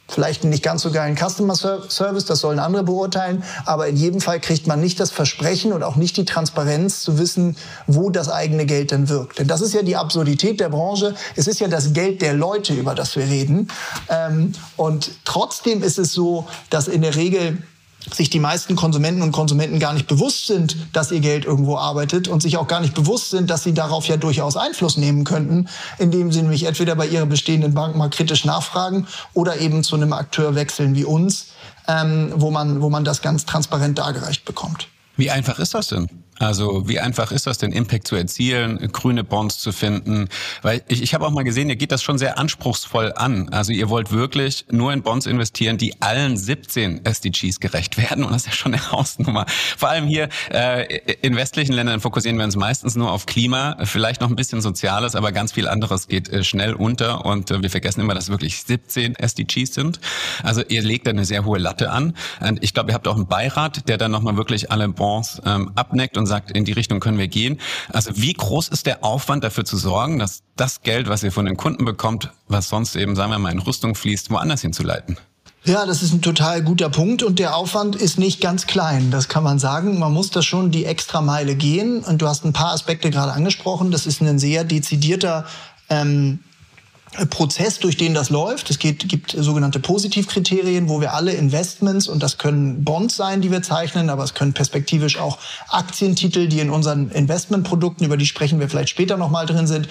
Vielleicht 0.10 0.44
einen 0.44 0.52
nicht 0.52 0.64
ganz 0.64 0.84
so 0.84 0.92
geilen 0.92 1.18
Customer 1.18 1.56
Service, 1.56 2.26
das 2.26 2.40
sollen 2.40 2.60
andere 2.60 2.84
beurteilen. 2.84 3.44
Aber 3.66 3.88
in 3.88 3.98
jedem 3.98 4.22
Fall 4.22 4.40
kriegt 4.40 4.66
man 4.66 4.80
nicht 4.80 5.00
das 5.00 5.12
Versprechen 5.12 5.74
und 5.74 5.84
auch 5.84 5.98
nicht 5.98 6.16
die 6.16 6.24
Transparenz 6.24 7.02
zu 7.02 7.20
wissen, 7.20 7.58
wo 7.88 8.10
das 8.10 8.30
eigene 8.30 8.66
Geld 8.66 8.92
denn 8.92 9.10
wirkt. 9.10 9.40
Denn 9.40 9.48
das 9.48 9.62
ist 9.62 9.74
ja 9.74 9.82
die 9.82 9.98
Absurdität 9.98 10.60
der 10.60 10.70
Branche. 10.70 11.16
Es 11.36 11.48
ist 11.48 11.60
ja 11.60 11.68
das 11.68 11.92
Geld 11.92 12.22
der 12.22 12.34
Leute, 12.34 12.74
über 12.74 12.96
das 12.96 13.16
wir 13.18 13.26
reden. 13.26 13.68
Ähm, 14.08 14.54
und 14.78 15.12
trotzdem 15.26 15.84
ist 15.84 16.00
es 16.00 16.14
so, 16.14 16.48
dass 16.70 16.88
in 16.88 17.02
der 17.02 17.16
Regel 17.16 17.62
sich 18.14 18.30
die 18.30 18.40
meisten 18.40 18.76
Konsumenten 18.76 19.22
und 19.22 19.32
Konsumenten 19.32 19.80
gar 19.80 19.94
nicht 19.94 20.08
bewusst 20.08 20.48
sind, 20.48 20.76
dass 20.94 21.12
ihr 21.12 21.20
Geld 21.20 21.46
irgendwo 21.46 21.78
arbeitet 21.78 22.28
und 22.28 22.42
sich 22.42 22.58
auch 22.58 22.68
gar 22.68 22.80
nicht 22.80 22.94
bewusst 22.94 23.32
sind, 23.32 23.50
dass 23.50 23.64
sie 23.64 23.74
darauf 23.74 24.08
ja 24.08 24.18
durchaus 24.18 24.58
Einfluss 24.58 24.98
nehmen 24.98 25.24
könnten, 25.24 25.68
indem 25.98 26.32
sie 26.32 26.42
nämlich 26.42 26.64
entweder 26.64 26.96
bei 26.96 27.08
ihrer 27.08 27.26
bestehenden 27.26 27.74
Bank 27.74 27.96
mal 27.96 28.10
kritisch 28.10 28.46
nachfragen 28.46 29.08
oder 29.34 29.60
eben 29.60 29.84
zu 29.84 29.96
einem 29.96 30.14
Akteur 30.14 30.56
wechseln 30.56 30.96
wie 30.96 31.06
uns, 31.06 31.48
ähm, 31.88 32.32
wo, 32.36 32.52
man, 32.52 32.82
wo 32.82 32.90
man 32.90 33.04
das 33.04 33.22
ganz 33.22 33.46
transparent 33.46 33.98
dargereicht 33.98 34.46
bekommt. 34.46 34.88
Wie 35.16 35.32
einfach 35.32 35.60
ist 35.60 35.74
das 35.74 35.88
denn? 35.88 36.08
Also 36.40 36.88
wie 36.88 37.00
einfach 37.00 37.32
ist 37.32 37.48
das, 37.48 37.58
den 37.58 37.72
Impact 37.72 38.08
zu 38.08 38.16
erzielen, 38.16 38.92
grüne 38.92 39.24
Bonds 39.24 39.60
zu 39.60 39.72
finden? 39.72 40.30
Weil 40.62 40.84
ich, 40.88 41.02
ich 41.02 41.14
habe 41.14 41.26
auch 41.26 41.32
mal 41.32 41.44
gesehen, 41.44 41.70
ihr 41.70 41.76
geht 41.76 41.92
das 41.92 42.04
schon 42.04 42.18
sehr 42.18 42.38
anspruchsvoll 42.38 43.14
an. 43.16 43.50
Also 43.50 43.72
ihr 43.72 43.90
wollt 43.90 44.12
wirklich 44.12 44.66
nur 44.70 44.94
in 44.94 45.02
Bonds 45.02 45.26
investieren, 45.26 45.78
die 45.78 46.02
allen 46.02 46.38
17 46.38 47.06
SDGs 47.06 47.60
gerecht 47.60 47.98
werden. 47.98 48.24
Und 48.24 48.32
das 48.32 48.44
ist 48.44 48.48
ja 48.48 48.54
schon 48.54 48.74
eine 48.74 48.92
Hausnummer. 48.92 49.46
Vor 49.48 49.90
allem 49.90 50.06
hier 50.06 50.30
äh, 50.52 51.00
in 51.22 51.36
westlichen 51.36 51.74
Ländern 51.74 52.00
fokussieren 52.00 52.38
wir 52.38 52.46
uns 52.46 52.56
meistens 52.56 52.96
nur 52.96 53.12
auf 53.12 53.26
Klima, 53.26 53.78
vielleicht 53.84 54.22
noch 54.22 54.30
ein 54.30 54.36
bisschen 54.36 54.62
Soziales, 54.62 55.16
aber 55.16 55.32
ganz 55.32 55.54
viel 55.54 55.68
anderes 55.68 56.08
geht 56.08 56.30
äh, 56.30 56.44
schnell 56.44 56.74
unter. 56.74 57.26
Und 57.26 57.52
äh, 57.52 57.62
wir 57.62 57.70
vergessen 57.70 58.02
immer, 58.02 58.14
dass 58.14 58.30
wirklich 58.30 58.64
17 58.64 59.16
SDGs 59.16 59.74
sind. 59.74 60.00
Also 60.44 60.62
ihr 60.68 60.84
legt 60.84 61.08
da 61.08 61.12
eine 61.12 61.26
sehr 61.26 61.46
hohe 61.46 61.58
Latte 61.58 61.92
an. 61.92 62.14
Und 62.40 62.64
ich 62.64 62.74
glaube, 62.74 62.92
ihr 62.92 62.94
habt 62.94 63.08
auch 63.08 63.16
einen 63.16 63.28
Beirat, 63.28 63.90
der 63.90 63.98
dann 63.98 64.12
nochmal 64.12 64.38
wirklich 64.38 64.72
alle 64.72 64.88
Bonds 64.88 65.42
ähm, 65.46 65.72
abneckt 65.76 66.18
und 66.18 66.27
sagt, 66.28 66.52
in 66.52 66.66
die 66.66 66.74
Richtung 66.74 67.00
können 67.00 67.18
wir 67.18 67.28
gehen. 67.28 67.60
Also 67.90 68.12
wie 68.16 68.34
groß 68.34 68.68
ist 68.70 68.86
der 68.86 69.04
Aufwand 69.04 69.44
dafür 69.44 69.66
zu 69.66 69.78
sorgen, 69.78 70.20
dass 70.20 70.44
das 70.56 70.82
Geld, 70.82 71.10
was 71.10 71.24
ihr 71.24 71.32
von 71.32 71.46
den 71.46 71.58
Kunden 71.58 71.86
bekommt, 71.86 72.32
was 72.48 72.70
sonst 72.70 72.96
eben, 72.96 73.16
sagen 73.16 73.32
wir 73.32 73.40
mal, 73.40 73.52
in 73.52 73.60
Rüstung 73.60 73.96
fließt, 73.96 74.30
woanders 74.30 74.62
hinzuleiten? 74.62 75.18
Ja, 75.68 75.86
das 75.86 76.02
ist 76.02 76.14
ein 76.14 76.22
total 76.22 76.62
guter 76.62 76.90
Punkt 76.90 77.24
und 77.24 77.40
der 77.40 77.56
Aufwand 77.56 77.98
ist 77.98 78.18
nicht 78.18 78.40
ganz 78.40 78.68
klein, 78.68 79.12
das 79.12 79.28
kann 79.28 79.44
man 79.44 79.60
sagen. 79.60 80.00
Man 80.00 80.14
muss 80.14 80.30
da 80.30 80.42
schon 80.42 80.72
die 80.72 80.86
extra 80.86 81.20
Meile 81.20 81.56
gehen 81.56 82.00
und 82.00 82.22
du 82.22 82.28
hast 82.28 82.46
ein 82.46 82.54
paar 82.54 82.72
Aspekte 82.72 83.10
gerade 83.10 83.34
angesprochen. 83.34 83.92
Das 83.92 84.06
ist 84.06 84.22
ein 84.22 84.40
sehr 84.40 84.64
dezidierter 84.64 85.46
ähm, 85.90 86.40
Prozess, 87.30 87.80
durch 87.80 87.98
den 87.98 88.14
das 88.14 88.30
läuft. 88.30 88.70
Es 88.70 88.80
geht, 88.80 89.08
gibt 89.08 89.32
sogenannte 89.32 89.80
Positivkriterien, 89.80 90.90
wo 90.90 91.02
wir 91.02 91.14
alle 91.14 91.32
Investments, 91.32 92.08
und 92.08 92.22
das 92.22 92.38
können 92.38 92.84
Bonds 92.84 93.16
sein, 93.16 93.42
die 93.42 93.52
wir 93.52 93.62
zeichnen, 93.62 94.10
aber 94.10 94.24
es 94.24 94.34
können 94.34 94.54
perspektivisch 94.54 95.18
auch 95.18 95.38
Aktientitel, 95.70 96.48
die 96.48 96.60
in 96.60 96.70
unseren 96.70 97.10
Investmentprodukten, 97.10 98.06
über 98.06 98.18
die 98.18 98.26
sprechen 98.26 98.60
wir 98.60 98.70
vielleicht 98.70 98.90
später 98.90 99.18
nochmal 99.18 99.46
drin 99.46 99.68
sind, 99.68 99.88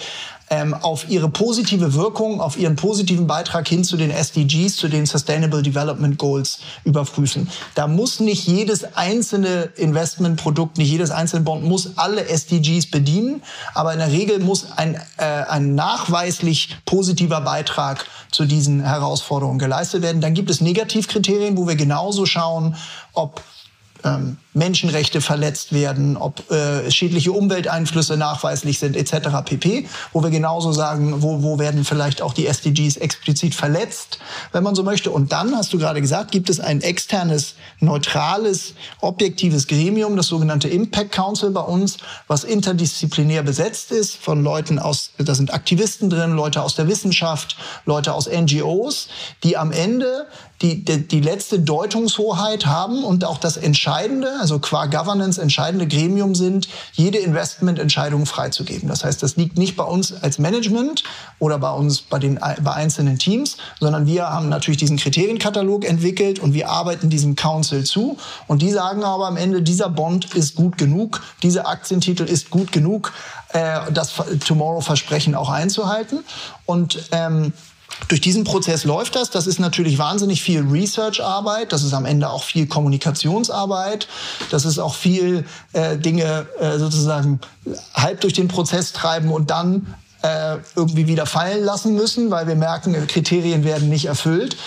ähm, 0.49 0.73
auf 0.73 1.09
ihre 1.09 1.29
positive 1.29 1.93
Wirkung, 1.93 2.39
auf 2.39 2.57
ihren 2.57 2.75
positiven 2.75 3.27
Beitrag 3.27 3.67
hin 3.67 3.83
zu 3.83 3.97
den 3.97 4.11
SDGs, 4.11 4.77
zu 4.77 4.87
den 4.87 5.05
Sustainable 5.05 5.61
Development 5.61 6.17
Goals 6.17 6.59
überprüfen. 6.85 7.49
Da 7.75 7.87
muss 7.87 8.19
nicht 8.19 8.47
jedes 8.47 8.95
einzelne 8.95 9.69
Investmentprodukt, 9.75 10.77
nicht 10.77 10.89
jedes 10.89 11.11
einzelne 11.11 11.43
Bond 11.43 11.63
muss 11.63 11.97
alle 11.97 12.27
SDGs 12.27 12.89
bedienen, 12.89 13.41
aber 13.73 13.91
in 13.91 13.99
der 13.99 14.11
Regel 14.11 14.39
muss 14.39 14.71
ein, 14.71 14.95
äh, 15.17 15.23
ein 15.25 15.75
nachweislich 15.75 16.77
positiver 16.85 17.41
Beitrag 17.41 18.05
zu 18.31 18.45
diesen 18.45 18.83
Herausforderungen 18.83 19.59
geleistet 19.59 20.01
werden. 20.01 20.21
Dann 20.21 20.33
gibt 20.33 20.49
es 20.49 20.61
Negativkriterien, 20.61 21.57
wo 21.57 21.67
wir 21.67 21.75
genauso 21.75 22.25
schauen, 22.25 22.75
ob 23.13 23.41
ähm, 24.03 24.37
Menschenrechte 24.57 25.21
verletzt 25.21 25.71
werden, 25.71 26.17
ob 26.17 26.49
äh, 26.51 26.89
schädliche 26.91 27.31
Umwelteinflüsse 27.31 28.17
nachweislich 28.17 28.79
sind 28.79 28.97
etc. 28.97 29.29
pp. 29.45 29.87
Wo 30.13 30.23
wir 30.23 30.29
genauso 30.29 30.71
sagen, 30.71 31.21
wo, 31.21 31.43
wo 31.43 31.59
werden 31.59 31.85
vielleicht 31.85 32.21
auch 32.21 32.33
die 32.33 32.47
SDGs 32.47 32.97
explizit 32.97 33.55
verletzt, 33.55 34.19
wenn 34.51 34.63
man 34.63 34.75
so 34.75 34.83
möchte. 34.83 35.11
Und 35.11 35.31
dann, 35.31 35.55
hast 35.55 35.71
du 35.73 35.77
gerade 35.77 36.01
gesagt, 36.01 36.31
gibt 36.31 36.49
es 36.49 36.59
ein 36.59 36.81
externes, 36.81 37.55
neutrales, 37.79 38.73
objektives 39.01 39.67
Gremium, 39.67 40.17
das 40.17 40.27
sogenannte 40.27 40.67
Impact 40.67 41.11
Council 41.11 41.51
bei 41.51 41.61
uns, 41.61 41.97
was 42.27 42.43
interdisziplinär 42.43 43.43
besetzt 43.43 43.91
ist 43.91 44.17
von 44.17 44.43
Leuten 44.43 44.79
aus, 44.79 45.11
da 45.17 45.35
sind 45.35 45.53
Aktivisten 45.53 46.09
drin, 46.09 46.31
Leute 46.31 46.63
aus 46.63 46.75
der 46.75 46.87
Wissenschaft, 46.87 47.57
Leute 47.85 48.13
aus 48.13 48.27
NGOs, 48.27 49.07
die 49.43 49.55
am 49.55 49.71
Ende 49.71 50.27
die, 50.61 50.83
die, 50.83 51.07
die 51.07 51.21
letzte 51.21 51.59
Deutungshoheit 51.59 52.65
haben 52.65 53.03
und 53.03 53.23
auch 53.25 53.37
das 53.37 53.57
Entscheidende, 53.57 54.31
also 54.47 54.59
qua 54.59 54.85
Governance 54.85 55.41
entscheidende 55.41 55.87
Gremium 55.87 56.33
sind, 56.33 56.69
jede 56.93 57.17
Investmententscheidung 57.17 58.25
freizugeben. 58.25 58.87
Das 58.87 59.03
heißt, 59.03 59.21
das 59.21 59.35
liegt 59.35 59.57
nicht 59.57 59.75
bei 59.75 59.83
uns 59.83 60.13
als 60.23 60.39
Management 60.39 61.03
oder 61.37 61.59
bei 61.59 61.69
uns 61.71 62.01
bei 62.01 62.17
den 62.17 62.35
bei 62.35 62.73
einzelnen 62.73 63.19
Teams, 63.19 63.57
sondern 63.81 64.05
wir 64.05 64.29
haben 64.29 64.47
natürlich 64.47 64.77
diesen 64.77 64.95
Kriterienkatalog 64.95 65.83
entwickelt 65.83 66.39
und 66.39 66.53
wir 66.53 66.69
arbeiten 66.69 67.09
diesem 67.09 67.35
Council 67.35 67.83
zu 67.83 68.17
und 68.47 68.61
die 68.61 68.71
sagen 68.71 69.03
aber 69.03 69.27
am 69.27 69.35
Ende, 69.35 69.61
dieser 69.61 69.89
Bond 69.89 70.33
ist 70.33 70.55
gut 70.55 70.77
genug, 70.77 71.21
dieser 71.43 71.67
Aktientitel 71.67 72.23
ist 72.23 72.49
gut 72.49 72.71
genug, 72.71 73.11
äh, 73.49 73.79
das 73.91 74.13
Tomorrow-Versprechen 74.45 75.35
auch 75.35 75.49
einzuhalten 75.49 76.19
und 76.65 77.09
ähm, 77.11 77.51
durch 78.07 78.21
diesen 78.21 78.43
Prozess 78.43 78.83
läuft 78.83 79.15
das. 79.15 79.29
Das 79.29 79.47
ist 79.47 79.59
natürlich 79.59 79.97
wahnsinnig 79.97 80.41
viel 80.41 80.61
Research-Arbeit. 80.61 81.73
Das 81.73 81.83
ist 81.83 81.93
am 81.93 82.05
Ende 82.05 82.29
auch 82.29 82.43
viel 82.43 82.67
Kommunikationsarbeit. 82.67 84.07
Das 84.49 84.65
ist 84.65 84.79
auch 84.79 84.93
viel 84.93 85.45
äh, 85.73 85.97
Dinge 85.97 86.47
äh, 86.59 86.77
sozusagen 86.77 87.39
halb 87.93 88.21
durch 88.21 88.33
den 88.33 88.47
Prozess 88.47 88.93
treiben 88.93 89.31
und 89.31 89.49
dann 89.49 89.95
äh, 90.21 90.57
irgendwie 90.75 91.07
wieder 91.07 91.25
fallen 91.25 91.63
lassen 91.63 91.95
müssen, 91.95 92.31
weil 92.31 92.47
wir 92.47 92.55
merken, 92.55 93.07
Kriterien 93.07 93.63
werden 93.63 93.89
nicht 93.89 94.05
erfüllt. 94.05 94.57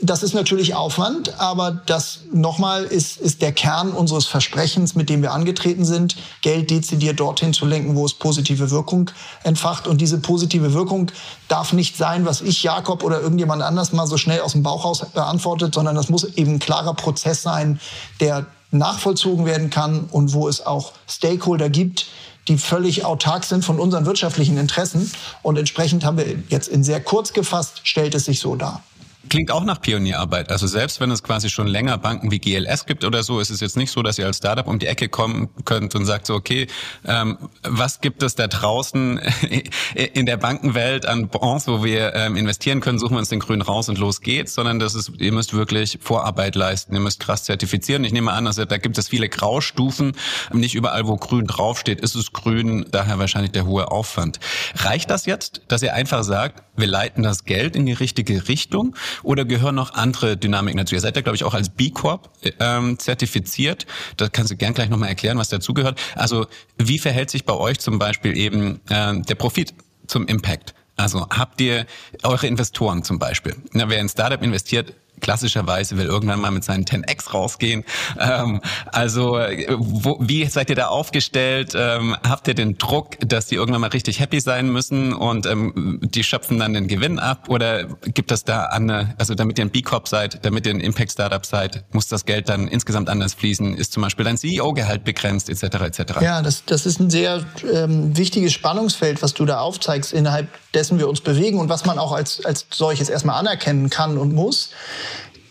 Das 0.00 0.22
ist 0.22 0.32
natürlich 0.32 0.76
Aufwand, 0.76 1.40
aber 1.40 1.72
das 1.72 2.20
nochmal 2.32 2.84
ist, 2.84 3.16
ist 3.16 3.42
der 3.42 3.50
Kern 3.50 3.90
unseres 3.90 4.26
Versprechens, 4.26 4.94
mit 4.94 5.10
dem 5.10 5.22
wir 5.22 5.32
angetreten 5.32 5.84
sind, 5.84 6.14
Geld 6.40 6.70
dezidiert 6.70 7.18
dorthin 7.18 7.52
zu 7.52 7.66
lenken, 7.66 7.96
wo 7.96 8.06
es 8.06 8.14
positive 8.14 8.70
Wirkung 8.70 9.10
entfacht. 9.42 9.88
Und 9.88 10.00
diese 10.00 10.18
positive 10.18 10.72
Wirkung 10.72 11.10
darf 11.48 11.72
nicht 11.72 11.96
sein, 11.96 12.24
was 12.26 12.42
ich, 12.42 12.62
Jakob 12.62 13.02
oder 13.02 13.20
irgendjemand 13.20 13.62
anders 13.62 13.92
mal 13.92 14.06
so 14.06 14.16
schnell 14.16 14.40
aus 14.40 14.52
dem 14.52 14.62
Bauch 14.62 14.84
raus 14.84 15.04
beantwortet, 15.12 15.74
sondern 15.74 15.96
das 15.96 16.08
muss 16.08 16.22
eben 16.36 16.54
ein 16.54 16.58
klarer 16.60 16.94
Prozess 16.94 17.42
sein, 17.42 17.80
der 18.20 18.46
nachvollzogen 18.70 19.46
werden 19.46 19.70
kann 19.70 20.04
und 20.12 20.32
wo 20.32 20.46
es 20.46 20.64
auch 20.64 20.92
Stakeholder 21.08 21.70
gibt, 21.70 22.06
die 22.46 22.56
völlig 22.56 23.04
autark 23.04 23.42
sind 23.42 23.64
von 23.64 23.80
unseren 23.80 24.06
wirtschaftlichen 24.06 24.58
Interessen. 24.58 25.10
Und 25.42 25.58
entsprechend 25.58 26.04
haben 26.04 26.18
wir 26.18 26.36
jetzt 26.50 26.68
in 26.68 26.84
sehr 26.84 27.00
kurz 27.00 27.32
gefasst, 27.32 27.80
stellt 27.82 28.14
es 28.14 28.26
sich 28.26 28.38
so 28.38 28.54
dar. 28.54 28.84
Klingt 29.28 29.50
auch 29.50 29.64
nach 29.64 29.80
Pionierarbeit. 29.80 30.50
Also 30.50 30.66
selbst 30.66 31.00
wenn 31.00 31.10
es 31.10 31.22
quasi 31.22 31.50
schon 31.50 31.66
länger 31.66 31.98
Banken 31.98 32.30
wie 32.30 32.38
GLS 32.38 32.86
gibt 32.86 33.04
oder 33.04 33.22
so, 33.22 33.40
ist 33.40 33.50
es 33.50 33.60
jetzt 33.60 33.76
nicht 33.76 33.90
so, 33.90 34.02
dass 34.02 34.18
ihr 34.18 34.26
als 34.26 34.38
Startup 34.38 34.66
um 34.66 34.78
die 34.78 34.86
Ecke 34.86 35.08
kommen 35.08 35.48
könnt 35.64 35.94
und 35.94 36.04
sagt 36.04 36.26
so, 36.26 36.34
okay, 36.34 36.66
ähm, 37.04 37.38
was 37.62 38.00
gibt 38.00 38.22
es 38.22 38.34
da 38.34 38.46
draußen 38.46 39.20
in 39.94 40.26
der 40.26 40.36
Bankenwelt 40.36 41.06
an 41.06 41.28
Bonds, 41.28 41.66
wo 41.66 41.84
wir 41.84 42.14
ähm, 42.14 42.36
investieren 42.36 42.80
können, 42.80 42.98
suchen 42.98 43.14
wir 43.14 43.18
uns 43.18 43.28
den 43.28 43.40
Grün 43.40 43.62
raus 43.62 43.88
und 43.88 43.98
los 43.98 44.20
geht's, 44.20 44.54
sondern 44.54 44.78
das 44.78 44.94
ist, 44.94 45.12
ihr 45.18 45.32
müsst 45.32 45.54
wirklich 45.54 45.98
Vorarbeit 46.00 46.54
leisten, 46.54 46.94
ihr 46.94 47.00
müsst 47.00 47.20
krass 47.20 47.44
zertifizieren. 47.44 48.04
Ich 48.04 48.12
nehme 48.12 48.32
an, 48.32 48.44
dass 48.44 48.56
da 48.56 48.78
gibt 48.78 48.98
es 48.98 49.08
viele 49.08 49.28
Graustufen. 49.28 50.12
Nicht 50.52 50.74
überall, 50.74 51.06
wo 51.06 51.16
grün 51.16 51.46
draufsteht, 51.46 52.00
ist 52.00 52.14
es 52.14 52.32
grün, 52.32 52.86
daher 52.90 53.18
wahrscheinlich 53.18 53.52
der 53.52 53.66
hohe 53.66 53.90
Aufwand. 53.90 54.40
Reicht 54.76 55.10
das 55.10 55.26
jetzt, 55.26 55.62
dass 55.68 55.82
ihr 55.82 55.94
einfach 55.94 56.24
sagt, 56.24 56.62
wir 56.78 56.86
leiten 56.86 57.22
das 57.22 57.44
Geld 57.44 57.76
in 57.76 57.86
die 57.86 57.92
richtige 57.92 58.48
Richtung 58.48 58.94
oder 59.22 59.44
gehören 59.44 59.74
noch 59.74 59.94
andere 59.94 60.36
Dynamiken 60.36 60.78
dazu? 60.78 60.94
Ihr 60.94 61.00
seid 61.00 61.16
ja, 61.16 61.22
glaube 61.22 61.36
ich, 61.36 61.44
auch 61.44 61.54
als 61.54 61.68
B 61.68 61.90
Corp 61.90 62.30
ähm, 62.60 62.98
zertifiziert. 62.98 63.86
Da 64.16 64.28
kannst 64.28 64.50
du 64.50 64.56
gern 64.56 64.74
gleich 64.74 64.88
nochmal 64.88 65.08
erklären, 65.08 65.38
was 65.38 65.48
dazugehört. 65.48 66.00
Also 66.14 66.46
wie 66.78 66.98
verhält 66.98 67.30
sich 67.30 67.44
bei 67.44 67.54
euch 67.54 67.78
zum 67.80 67.98
Beispiel 67.98 68.36
eben 68.36 68.80
äh, 68.88 69.20
der 69.20 69.34
Profit 69.34 69.74
zum 70.06 70.26
Impact? 70.26 70.74
Also 70.96 71.28
habt 71.30 71.60
ihr 71.60 71.86
eure 72.24 72.46
Investoren 72.46 73.04
zum 73.04 73.18
Beispiel? 73.18 73.56
Na, 73.72 73.88
wer 73.88 74.00
in 74.00 74.08
Startup 74.08 74.42
investiert, 74.42 74.94
klassischerweise 75.20 75.96
will 75.96 76.06
irgendwann 76.06 76.40
mal 76.40 76.50
mit 76.50 76.64
seinen 76.64 76.84
10x 76.84 77.32
rausgehen. 77.32 77.84
Ähm, 78.18 78.60
also 78.92 79.38
wo, 79.78 80.18
wie 80.20 80.44
seid 80.46 80.70
ihr 80.70 80.76
da 80.76 80.88
aufgestellt? 80.88 81.74
Ähm, 81.76 82.16
habt 82.26 82.48
ihr 82.48 82.54
den 82.54 82.78
Druck, 82.78 83.16
dass 83.20 83.46
die 83.46 83.56
irgendwann 83.56 83.80
mal 83.80 83.90
richtig 83.90 84.20
happy 84.20 84.40
sein 84.40 84.70
müssen 84.70 85.12
und 85.12 85.46
ähm, 85.46 86.00
die 86.02 86.24
schöpfen 86.24 86.58
dann 86.58 86.74
den 86.74 86.88
Gewinn 86.88 87.18
ab? 87.18 87.48
Oder 87.48 87.84
gibt 87.84 88.32
es 88.32 88.44
da 88.44 88.64
eine, 88.64 89.14
also 89.18 89.34
damit 89.34 89.58
ihr 89.58 89.64
ein 89.64 89.70
B-Corp 89.70 90.08
seid, 90.08 90.44
damit 90.44 90.66
ihr 90.66 90.74
ein 90.74 90.80
Impact-Startup 90.80 91.44
seid, 91.44 91.84
muss 91.92 92.08
das 92.08 92.24
Geld 92.24 92.48
dann 92.48 92.68
insgesamt 92.68 93.08
anders 93.08 93.34
fließen? 93.34 93.76
Ist 93.76 93.92
zum 93.92 94.02
Beispiel 94.02 94.24
dein 94.24 94.36
CEO-Gehalt 94.36 95.04
begrenzt 95.04 95.48
etc. 95.50 95.62
etc.? 95.62 96.20
Ja, 96.20 96.42
das, 96.42 96.64
das 96.64 96.86
ist 96.86 97.00
ein 97.00 97.10
sehr 97.10 97.44
ähm, 97.72 98.16
wichtiges 98.16 98.52
Spannungsfeld, 98.52 99.22
was 99.22 99.34
du 99.34 99.44
da 99.44 99.60
aufzeigst, 99.60 100.12
innerhalb 100.12 100.48
dessen 100.74 100.98
wir 100.98 101.08
uns 101.08 101.20
bewegen 101.20 101.58
und 101.58 101.68
was 101.68 101.84
man 101.84 101.98
auch 101.98 102.12
als, 102.12 102.44
als 102.44 102.66
solches 102.70 103.08
erstmal 103.08 103.38
anerkennen 103.38 103.90
kann 103.90 104.18
und 104.18 104.34
muss. 104.34 104.70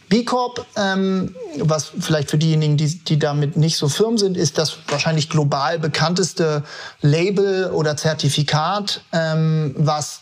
B 0.09 0.23
Corp, 0.23 0.65
ähm, 0.77 1.35
was 1.59 1.91
vielleicht 1.99 2.29
für 2.29 2.37
diejenigen, 2.37 2.77
die, 2.77 2.99
die 2.99 3.19
damit 3.19 3.57
nicht 3.57 3.77
so 3.77 3.89
firm 3.89 4.17
sind, 4.17 4.37
ist 4.37 4.57
das 4.57 4.77
wahrscheinlich 4.87 5.29
global 5.29 5.79
bekannteste 5.79 6.63
Label 7.01 7.71
oder 7.71 7.97
Zertifikat, 7.97 9.01
ähm, 9.11 9.75
was 9.77 10.21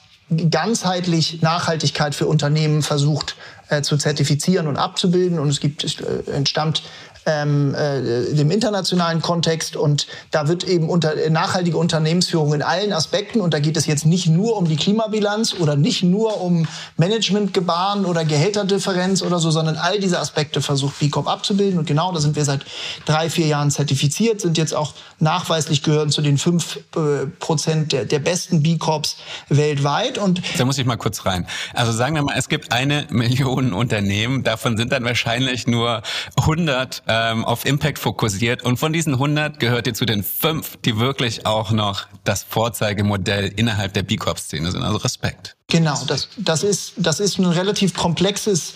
ganzheitlich 0.50 1.42
Nachhaltigkeit 1.42 2.16
für 2.16 2.26
Unternehmen 2.26 2.82
versucht 2.82 3.36
äh, 3.70 3.84
zu 3.84 3.98
zertifizieren 3.98 4.68
und 4.68 4.78
abzubilden. 4.78 5.38
Und 5.38 5.50
es 5.50 5.60
gibt, 5.60 5.84
äh, 5.84 6.32
entstammt 6.32 6.82
ähm, 7.26 7.74
äh, 7.76 8.34
dem 8.34 8.52
internationalen 8.52 9.22
Kontext. 9.22 9.76
Und 9.76 10.08
da 10.32 10.48
wird 10.48 10.64
eben 10.64 10.90
unter, 10.90 11.14
nachhaltige 11.30 11.78
Unternehmensführung 11.78 12.54
in 12.54 12.62
allen 12.62 12.94
Aspekten, 12.94 13.42
und 13.42 13.54
da 13.54 13.60
geht 13.60 13.78
es 13.78 13.86
jetzt 13.86 14.06
nicht 14.06 14.28
nur 14.28 14.58
um 14.58 14.68
die 14.68 14.76
Klimabilanz 14.76 15.56
oder 15.60 15.76
nicht 15.76 16.04
nur 16.04 16.42
um 16.42 16.68
Managementgebaren 16.98 18.06
oder 18.06 18.26
Gehälterdifferenz 18.26 19.22
oder 19.22 19.40
so, 19.40 19.52
sondern 19.52 19.78
all 19.78 20.00
diese 20.00 20.20
Aspekte 20.20 20.62
versucht 20.62 21.00
B 21.00 21.10
Corp 21.10 21.28
abzubilden. 21.28 21.80
Und 21.80 21.88
genau, 21.88 22.12
da 22.12 22.20
sind 22.20 22.36
wir 22.36 22.46
seit 22.46 22.66
drei, 23.06 23.30
vier 23.30 23.48
Jahren 23.48 23.72
zertifiziert, 23.72 24.42
sind 24.42 24.58
jetzt 24.58 24.76
auch 24.76 24.94
nachweislich 25.20 25.82
gehören 25.84 26.12
zu 26.12 26.22
den 26.22 26.38
fünf 26.38 26.80
äh, 26.96 27.26
Prozent 27.40 27.92
der, 27.92 28.06
der 28.06 28.20
besten 28.20 28.62
B 28.62 28.78
Corps 28.78 29.18
weltweit. 29.50 30.18
Und 30.18 30.42
da 30.58 30.66
muss 30.66 30.78
ich 30.78 30.86
mal 30.86 30.98
kurz 30.98 31.26
rein. 31.26 31.48
Also 31.74 31.92
sagen 31.92 32.16
wir 32.16 32.24
mal, 32.24 32.36
es 32.38 32.50
gibt 32.50 32.72
eine 32.72 33.08
Million 33.10 33.74
Unternehmen, 33.74 34.44
davon 34.44 34.78
sind 34.78 34.92
dann 34.92 35.04
wahrscheinlich 35.04 35.68
nur 35.68 36.02
100 36.38 37.04
äh, 37.08 37.15
ähm, 37.16 37.46
auf 37.46 37.66
Impact 37.66 38.00
fokussiert 38.00 38.64
und 38.64 38.78
von 38.78 38.92
diesen 38.92 39.14
100 39.14 39.60
gehört 39.60 39.88
ihr 39.88 39.94
zu 39.94 40.06
den 40.06 40.24
fünf, 40.24 40.78
die 40.84 40.98
wirklich 41.00 41.46
auch 41.46 41.72
noch 41.72 42.08
das 42.24 42.44
Vorzeigemodell 42.44 43.54
innerhalb 43.56 43.94
der 43.94 44.04
B 44.04 44.18
Corp-Szene 44.18 44.72
sind. 44.72 44.84
Also 44.84 44.98
Respekt. 44.98 45.56
Genau, 45.68 45.98
das, 46.08 46.30
das, 46.38 46.64
ist, 46.64 46.94
das 46.98 47.20
ist 47.20 47.40
ein 47.40 47.46
relativ 47.46 47.94
komplexes 47.96 48.74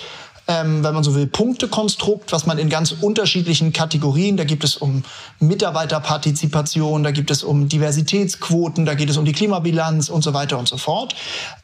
ähm, 0.49 0.83
wenn 0.83 0.95
man 0.95 1.03
so 1.03 1.13
will, 1.13 1.27
Punktekonstrukt, 1.27 2.31
was 2.31 2.47
man 2.47 2.57
in 2.57 2.69
ganz 2.69 2.91
unterschiedlichen 2.91 3.71
Kategorien, 3.71 4.35
da 4.35 4.43
gibt 4.43 4.63
es 4.63 4.75
um 4.77 5.03
Mitarbeiterpartizipation, 5.39 7.03
da 7.03 7.12
gibt 7.12 7.29
es 7.29 7.43
um 7.43 7.69
Diversitätsquoten, 7.69 8.88
da 8.88 8.95
geht 8.95 9.12
es 9.12 9.17
um 9.17 9.25
die 9.25 9.31
Klimabilanz 9.31 10.09
und 10.09 10.23
so 10.23 10.33
weiter 10.33 10.57
und 10.57 10.67
so 10.67 10.77
fort. 10.77 11.15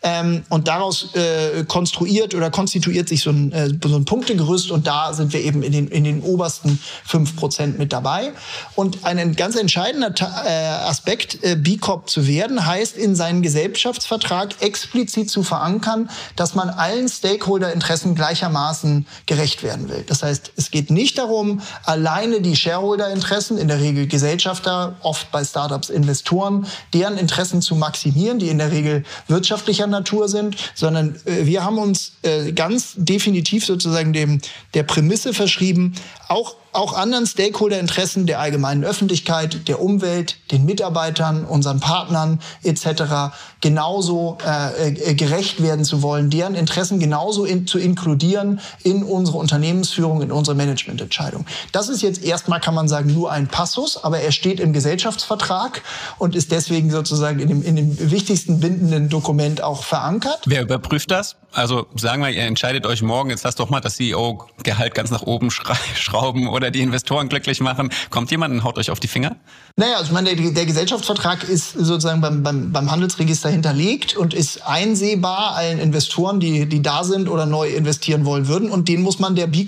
Ähm, 0.04 0.44
und 0.50 0.68
daraus 0.68 1.16
äh, 1.16 1.64
konstruiert 1.64 2.36
oder 2.36 2.52
konstituiert 2.52 3.10
sich 3.10 3.22
so 3.22 3.32
ein, 3.32 3.52
äh, 3.52 3.70
so 3.84 3.96
ein 3.96 4.06
Punktegerüst 4.06 4.70
und 4.70 4.86
da 4.86 5.14
sind 5.14 5.34
wir 5.34 5.42
eben 5.42 5.64
in 5.64 5.72
den, 5.72 5.88
in 5.88 6.04
den 6.04 6.22
obersten 6.22 6.80
fünf 7.04 7.36
Prozent 7.36 7.80
mit 7.80 7.92
dabei. 7.92 8.34
Und 8.76 9.04
ein 9.04 9.36
ganz 9.36 9.56
entscheidender 9.56 10.14
äh, 10.46 10.50
Aspekt, 10.88 11.44
äh, 11.44 11.56
B 11.56 11.78
Corp 11.78 12.08
zu 12.08 12.28
werden, 12.28 12.68
heißt 12.68 12.98
in 12.98 13.16
seinen 13.16 13.42
Gesellschaftsvertrag 13.42 14.62
explizit 14.62 15.32
zu 15.32 15.42
verankern, 15.42 16.08
dass 16.36 16.54
man 16.54 16.70
allen 16.70 17.10
Stakeholder-Interessen 17.10 18.14
gleichermaßen 18.14 18.75
Maßen 18.76 19.06
gerecht 19.26 19.64
werden 19.64 19.90
will. 19.90 20.04
Das 20.06 20.24
heißt, 20.24 20.52
es 20.56 20.72
geht 20.72 20.92
nicht 20.92 21.18
darum, 21.18 21.62
alleine 21.84 22.42
die 22.42 22.56
Shareholder-Interessen, 22.56 23.58
in 23.58 23.68
der 23.68 23.80
Regel 23.80 24.08
Gesellschafter, 24.08 24.98
oft 25.02 25.32
bei 25.32 25.44
Startups 25.44 25.90
Investoren, 25.90 26.68
deren 26.94 27.18
Interessen 27.18 27.62
zu 27.62 27.76
maximieren, 27.76 28.40
die 28.40 28.50
in 28.50 28.58
der 28.58 28.72
Regel 28.72 29.04
wirtschaftlicher 29.28 29.88
Natur 29.88 30.28
sind, 30.28 30.58
sondern 30.76 31.16
äh, 31.26 31.46
wir 31.46 31.64
haben 31.64 31.78
uns 31.78 32.14
äh, 32.24 32.52
ganz 32.52 32.94
definitiv 32.98 33.66
sozusagen 33.66 34.14
dem, 34.14 34.42
der 34.74 34.84
Prämisse 34.84 35.34
verschrieben, 35.34 35.96
auch 36.28 36.56
auch 36.76 36.94
anderen 36.94 37.26
Stakeholder-Interessen 37.26 38.26
der 38.26 38.40
allgemeinen 38.40 38.84
Öffentlichkeit, 38.84 39.68
der 39.68 39.82
Umwelt, 39.82 40.38
den 40.52 40.66
Mitarbeitern, 40.66 41.46
unseren 41.46 41.80
Partnern 41.80 42.40
etc. 42.64 43.34
genauso 43.62 44.38
äh, 44.46 44.90
äh, 44.90 45.14
gerecht 45.16 45.62
werden 45.62 45.86
zu 45.86 46.02
wollen, 46.02 46.30
deren 46.30 46.56
Interessen 46.56 47.00
genauso 47.00 47.46
in, 47.46 47.68
zu 47.68 47.80
inkludieren 47.80 48.60
in 48.84 49.04
unsere 49.04 49.38
Unternehmensführung, 49.38 50.22
in 50.22 50.32
unsere 50.32 50.56
Managemententscheidung. 50.56 51.46
Das 51.72 51.90
ist 51.90 52.02
jetzt 52.02 52.24
erstmal, 52.24 52.60
kann 52.60 52.76
man 52.76 52.88
sagen, 52.88 53.14
nur 53.14 53.32
ein 53.32 53.48
Passus, 53.48 53.98
aber 54.04 54.20
er 54.20 54.32
steht 54.32 54.60
im 54.60 54.74
Gesellschaftsvertrag 54.74 55.82
und 56.18 56.36
ist 56.36 56.52
deswegen 56.52 56.92
sozusagen 56.92 57.40
in 57.40 57.48
dem, 57.48 57.64
in 57.64 57.76
dem 57.76 58.12
wichtigsten 58.12 58.60
bindenden 58.60 59.10
Dokument 59.10 59.64
auch 59.64 59.84
verankert. 59.84 60.42
Wer 60.46 60.62
überprüft 60.62 61.12
das? 61.12 61.36
Also 61.56 61.88
sagen 61.96 62.22
wir, 62.22 62.30
ihr 62.32 62.44
entscheidet 62.44 62.86
euch 62.86 63.02
morgen, 63.02 63.30
jetzt 63.30 63.44
lasst 63.44 63.62
doch 63.62 63.70
mal 63.70 63.80
das 63.80 63.96
CEO-Gehalt 63.96 64.94
ganz 64.94 65.10
nach 65.10 65.22
oben 65.22 65.50
schrauben 65.52 66.50
oder 66.50 66.65
die 66.72 66.82
Investoren 66.82 67.30
glücklich 67.30 67.62
machen. 67.62 67.90
Kommt 68.10 68.32
jemand 68.32 68.54
und 68.54 68.64
haut 68.64 68.78
euch 68.78 68.92
auf 68.92 69.00
die 69.00 69.08
Finger? 69.08 69.36
Naja, 69.76 69.96
also 69.96 70.08
ich 70.08 70.12
meine, 70.12 70.36
der, 70.36 70.52
der 70.52 70.66
Gesellschaftsvertrag 70.66 71.44
ist 71.44 71.74
sozusagen 71.74 72.22
beim, 72.22 72.44
beim, 72.44 72.72
beim 72.72 72.92
Handelsregister 72.92 73.50
hinterlegt 73.50 74.16
und 74.16 74.34
ist 74.34 74.66
einsehbar 74.66 75.56
allen 75.56 75.80
Investoren, 75.80 76.40
die, 76.40 76.66
die 76.66 76.82
da 76.82 77.04
sind 77.04 77.30
oder 77.30 77.46
neu 77.46 77.70
investieren 77.70 78.26
wollen 78.26 78.48
würden. 78.48 78.70
Und 78.70 78.88
den 78.88 79.02
muss 79.02 79.20
man 79.20 79.36
der 79.36 79.48
B 79.48 79.66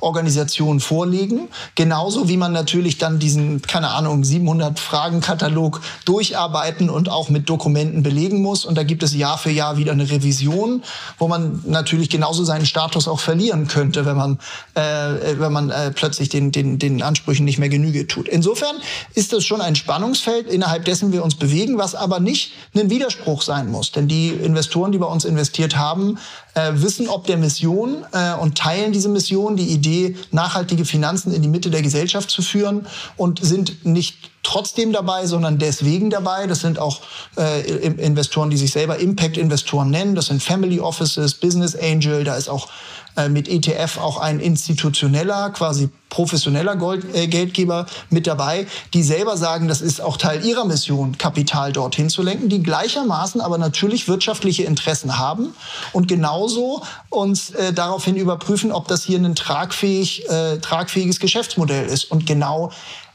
Corp 0.00 0.16
Organisation 0.16 0.80
vorlegen. 0.80 1.48
Genauso 1.74 2.28
wie 2.28 2.36
man 2.36 2.52
natürlich 2.52 2.98
dann 2.98 3.18
diesen, 3.18 3.62
keine 3.62 3.90
Ahnung, 3.90 4.24
700 4.24 4.78
Fragenkatalog 4.78 5.80
durcharbeiten 6.04 6.90
und 6.90 7.08
auch 7.08 7.28
mit 7.28 7.48
Dokumenten 7.48 8.02
belegen 8.02 8.42
muss. 8.42 8.64
Und 8.64 8.76
da 8.76 8.82
gibt 8.82 9.02
es 9.02 9.14
Jahr 9.14 9.38
für 9.38 9.50
Jahr 9.50 9.76
wieder 9.76 9.92
eine 9.92 10.08
Revision, 10.08 10.82
wo 11.18 11.28
man 11.28 11.62
natürlich 11.66 12.10
genauso 12.10 12.44
seinen 12.44 12.66
Status 12.66 13.08
auch 13.08 13.20
verlieren 13.20 13.68
könnte, 13.68 14.06
wenn 14.06 14.16
man, 14.16 14.38
äh, 14.74 15.38
wenn 15.38 15.52
man 15.52 15.70
äh, 15.70 15.90
plötzlich 15.90 16.28
den, 16.28 16.52
den, 16.52 16.78
den 16.78 17.02
Ansprüchen 17.02 17.44
nicht 17.44 17.58
mehr 17.58 17.68
Genüge 17.68 18.06
tut. 18.06 18.28
Insofern 18.28 18.76
ist 19.14 19.32
das 19.32 19.44
schon 19.44 19.60
ein 19.60 19.76
Spannungsfeld, 19.76 20.46
innerhalb 20.46 20.84
dessen 20.84 21.12
wir 21.12 21.24
uns 21.24 21.34
bewegen, 21.34 21.78
was 21.78 21.94
aber 21.94 22.20
nicht 22.20 22.52
ein 22.74 22.90
Widerspruch 22.90 23.42
sein 23.42 23.70
muss. 23.70 23.92
Denn 23.92 24.08
die 24.08 24.28
Investoren, 24.28 24.92
die 24.92 24.98
bei 24.98 25.06
uns 25.06 25.24
investiert 25.24 25.76
haben, 25.76 26.18
äh, 26.56 26.72
wissen 26.74 27.08
ob 27.08 27.26
der 27.26 27.36
Mission 27.36 28.04
äh, 28.12 28.34
und 28.34 28.56
teilen 28.56 28.90
diese 28.90 29.10
Mission, 29.10 29.56
die 29.56 29.68
Idee, 29.68 30.16
nachhaltige 30.32 30.84
Finanzen 30.84 31.32
in 31.32 31.42
die 31.42 31.48
Mitte 31.48 31.70
der 31.70 31.82
Gesellschaft 31.82 32.30
zu 32.30 32.42
führen 32.42 32.86
und 33.16 33.44
sind 33.44 33.84
nicht 33.84 34.16
trotzdem 34.42 34.92
dabei, 34.92 35.26
sondern 35.26 35.58
deswegen 35.58 36.08
dabei. 36.08 36.46
Das 36.46 36.60
sind 36.60 36.78
auch 36.78 37.02
äh, 37.36 37.60
Investoren, 37.60 38.48
die 38.48 38.56
sich 38.56 38.72
selber 38.72 38.98
Impact-Investoren 38.98 39.90
nennen. 39.90 40.14
Das 40.14 40.26
sind 40.26 40.42
Family 40.42 40.80
Offices, 40.80 41.34
Business 41.34 41.76
Angel. 41.76 42.24
Da 42.24 42.36
ist 42.36 42.48
auch 42.48 42.68
mit 43.28 43.48
ETF 43.48 43.98
auch 43.98 44.18
ein 44.18 44.40
institutioneller, 44.40 45.50
quasi 45.50 45.90
professioneller 46.08 46.76
Gold, 46.76 47.04
äh, 47.14 47.26
Geldgeber 47.26 47.86
mit 48.10 48.26
dabei, 48.26 48.66
die 48.94 49.02
selber 49.02 49.36
sagen, 49.36 49.68
das 49.68 49.80
ist 49.80 50.00
auch 50.00 50.16
Teil 50.16 50.44
ihrer 50.44 50.64
Mission, 50.64 51.18
Kapital 51.18 51.72
dorthin 51.72 52.08
zu 52.08 52.22
lenken, 52.22 52.48
die 52.48 52.62
gleichermaßen 52.62 53.40
aber 53.40 53.58
natürlich 53.58 54.08
wirtschaftliche 54.08 54.62
Interessen 54.62 55.18
haben 55.18 55.54
und 55.92 56.08
genauso 56.08 56.82
uns 57.10 57.50
äh, 57.50 57.72
daraufhin 57.72 58.16
überprüfen, 58.16 58.72
ob 58.72 58.88
das 58.88 59.04
hier 59.04 59.18
ein 59.18 59.34
tragfähig, 59.34 60.28
äh, 60.28 60.58
tragfähiges 60.58 61.20
Geschäftsmodell 61.20 61.86
ist. 61.86 62.04
Und 62.10 62.26
genau 62.26 62.70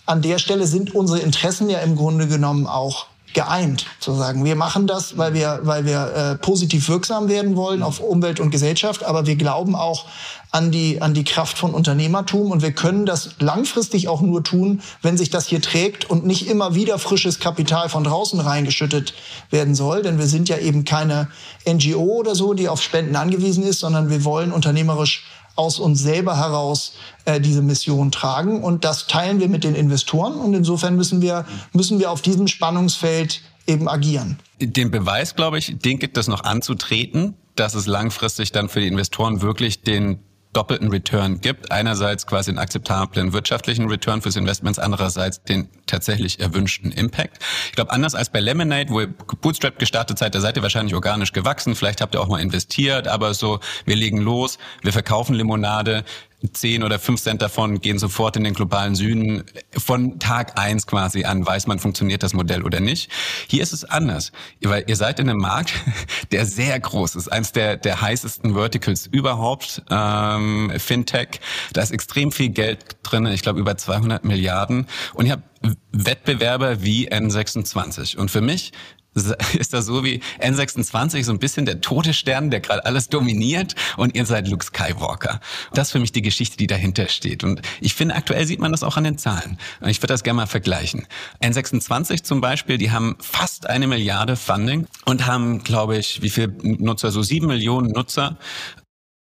an 0.06 0.22
der 0.22 0.40
Stelle 0.40 0.68
sind 0.68 0.94
unsere 0.94 1.20
Interessen 1.20 1.70
ja 1.70 1.80
im 1.80 1.96
Grunde 1.96 2.28
genommen 2.28 2.68
auch 2.68 3.06
geeint, 3.34 3.86
zu 4.00 4.14
sagen. 4.14 4.46
Wir 4.46 4.56
machen 4.56 4.88
das, 4.88 5.18
weil 5.18 5.34
wir, 5.34 5.60
weil 5.64 5.86
wir 5.86 6.14
äh, 6.14 6.36
positiv 6.38 6.88
wirksam 6.90 7.30
werden 7.30 7.56
wollen 7.56 7.84
auf 7.84 8.00
Umwelt 8.00 8.40
und 8.40 8.52
Gesellschaft, 8.52 9.04
aber 9.04 9.26
wir 9.26 9.36
glauben 9.36 9.76
auch 9.76 10.06
an 10.52 10.72
die, 10.72 11.02
an 11.02 11.14
die 11.14 11.24
Kraft 11.24 11.58
von 11.58 11.74
Unternehmertum 11.74 12.52
und 12.52 12.62
wir 12.62 12.74
können 12.74 13.06
das 13.06 13.32
langfristig 13.40 14.10
auch 14.10 14.22
nur 14.22 14.44
tun, 14.44 14.82
wenn 15.02 15.18
sich 15.18 15.30
das 15.30 15.48
hier 15.48 15.62
trägt 15.62 16.10
und 16.10 16.26
nicht 16.26 16.48
immer 16.50 16.76
wieder 16.76 17.00
frisches 17.00 17.40
Kapital 17.40 17.88
von 17.88 18.04
draußen 18.04 18.40
reingeschüttet 18.40 19.14
werden 19.50 19.76
soll, 19.76 20.02
denn 20.02 20.20
wir 20.20 20.28
sind 20.28 20.50
ja 20.50 20.58
eben 20.58 20.84
keine 20.84 21.30
NGO 21.66 22.20
oder 22.20 22.36
so, 22.36 22.54
die 22.54 22.68
auf 22.68 22.82
Spenden 22.82 23.16
angewiesen 23.16 23.64
ist, 23.64 23.80
sondern 23.80 24.10
wir 24.10 24.26
wollen 24.26 24.52
unternehmerisch 24.52 25.26
aus 25.56 25.80
uns 25.80 26.02
selber 26.02 26.38
heraus 26.38 26.94
äh, 27.26 27.40
diese 27.40 27.62
Mission 27.62 28.12
tragen. 28.12 28.64
Und 28.64 28.86
das 28.86 29.08
teilen 29.08 29.40
wir 29.40 29.50
mit 29.50 29.64
den 29.64 29.76
Investoren. 29.76 30.36
Und 30.36 30.54
insofern 30.54 30.96
müssen 30.96 31.22
wir, 31.22 31.46
müssen 31.74 32.00
wir 32.00 32.12
auf 32.12 32.22
diesem 32.22 32.48
Spannungsfeld 32.48 33.42
eben 33.68 33.88
agieren. 33.88 34.40
Den 34.60 34.92
Beweis, 34.92 35.36
glaube 35.36 35.58
ich, 35.58 35.78
den 35.78 36.00
gibt 36.00 36.18
es 36.18 36.28
noch 36.28 36.44
anzutreten, 36.44 37.36
dass 37.56 37.74
es 37.74 37.88
langfristig 37.88 38.52
dann 38.52 38.70
für 38.70 38.80
die 38.80 38.88
Investoren 38.88 39.42
wirklich 39.42 39.82
den 39.82 40.20
doppelten 40.54 40.90
Return 40.90 41.40
gibt. 41.42 41.72
Einerseits 41.72 42.28
quasi 42.28 42.52
einen 42.52 42.58
akzeptablen 42.58 43.34
wirtschaftlichen 43.34 43.88
Return 43.88 44.22
fürs 44.22 44.36
Investments, 44.36 44.80
andererseits 44.80 45.44
den 45.44 45.70
tatsächlich 45.86 46.40
erwünschten 46.40 46.92
Impact. 46.92 47.40
Ich 47.68 47.74
glaube, 47.74 47.92
anders 47.92 48.16
als 48.16 48.30
bei 48.30 48.40
Lemonade, 48.40 48.90
wo 48.90 49.02
ihr 49.02 49.08
Bootstrap 49.08 49.80
gestartet 49.80 50.18
seid, 50.18 50.36
da 50.36 50.40
seid 50.40 50.58
ihr 50.58 50.64
wahrscheinlich 50.64 50.96
organisch 50.96 51.34
gewachsen. 51.34 51.76
Vielleicht 51.76 52.02
habt 52.02 52.16
ihr 52.16 52.22
auch 52.22 52.28
mal 52.28 52.42
investiert, 52.42 53.08
aber 53.08 53.34
so, 53.34 53.60
wir 53.86 53.96
legen 53.96 54.20
los, 54.20 54.58
wir 54.82 54.94
verkaufen 54.94 55.36
Limonade, 55.36 56.04
10 56.54 56.84
oder 56.84 57.00
5 57.00 57.22
Cent 57.22 57.42
davon 57.42 57.82
gehen 57.82 58.00
sofort 58.00 58.36
in 58.36 58.44
den 58.44 58.54
globalen 58.54 58.96
Süden. 58.96 59.44
Von 59.78 60.20
Tag 60.20 60.60
eins 60.60 60.88
quasi 60.88 61.24
an 61.24 61.46
weiß 61.46 61.68
man, 61.68 61.80
funktioniert 61.80 62.24
das 62.24 62.34
Modell 62.34 62.64
oder 62.64 62.80
nicht. 62.80 63.12
Hier 63.48 63.62
ist 63.62 63.74
es 63.74 63.86
anders, 63.86 64.32
weil 64.62 64.84
ihr 64.88 64.96
seid 64.96 65.20
in 65.20 65.30
einem 65.30 65.40
Markt, 65.40 65.74
der 66.32 66.46
sehr 66.46 66.80
groß 66.80 67.16
ist, 67.16 67.28
eines 67.32 67.52
der, 67.52 67.78
der 67.78 68.02
heißesten 68.02 68.54
Verticals 68.54 69.08
überhaupt, 69.08 69.84
ähm, 69.90 70.72
Fintech. 70.78 71.40
Da 71.74 71.82
ist 71.82 71.92
extrem 71.92 72.32
viel 72.32 72.50
Geld 72.50 72.98
drin, 73.04 73.26
ich 73.28 73.42
glaube 73.42 73.60
über 73.60 73.78
200 73.78 74.26
Milliarden. 74.26 74.88
Und 75.14 75.28
ihr 75.28 75.34
habt 75.34 75.44
Wettbewerber 75.92 76.82
wie 76.82 77.12
N26. 77.12 78.18
Und 78.18 78.32
für 78.32 78.42
mich 78.42 78.72
ist 79.58 79.74
das 79.74 79.86
so 79.86 80.04
wie 80.06 80.22
N26, 80.40 81.24
so 81.26 81.34
ein 81.34 81.40
bisschen 81.40 81.66
der 81.66 81.82
Todesstern, 81.82 82.50
der 82.50 82.62
gerade 82.62 82.86
alles 82.86 83.10
dominiert 83.10 83.76
und 83.98 84.16
ihr 84.16 84.26
seid 84.26 84.48
Luke 84.48 84.66
Skywalker. 84.66 85.42
Das 85.74 85.88
ist 85.88 85.92
für 85.92 86.00
mich 86.00 86.14
die 86.14 86.22
Geschichte, 86.22 86.56
die 86.56 86.68
dahinter 86.68 87.08
steht. 87.10 87.44
Und 87.44 87.62
ich 87.82 87.94
finde, 87.94 88.16
aktuell 88.16 88.46
sieht 88.46 88.62
man 88.62 88.72
das 88.72 88.84
auch 88.84 88.96
an 88.96 89.04
den 89.04 89.18
Zahlen. 89.18 89.58
Und 89.82 89.90
ich 89.90 90.00
würde 90.00 90.14
das 90.14 90.24
gerne 90.24 90.38
mal 90.38 90.48
vergleichen. 90.48 91.08
N26 91.42 92.24
zum 92.24 92.40
Beispiel, 92.40 92.78
die 92.78 92.92
haben 92.92 93.18
fast 93.20 93.68
eine 93.68 93.88
Milliarde 93.88 94.38
Funding 94.38 94.88
und 95.06 95.26
haben, 95.26 95.64
glaube 95.64 95.98
ich, 95.98 96.22
wie 96.22 96.30
viel 96.30 96.48
Nutzer? 96.62 97.12
So 97.12 97.22
sieben 97.22 97.48
Millionen 97.48 97.92
Nutzer 97.92 98.38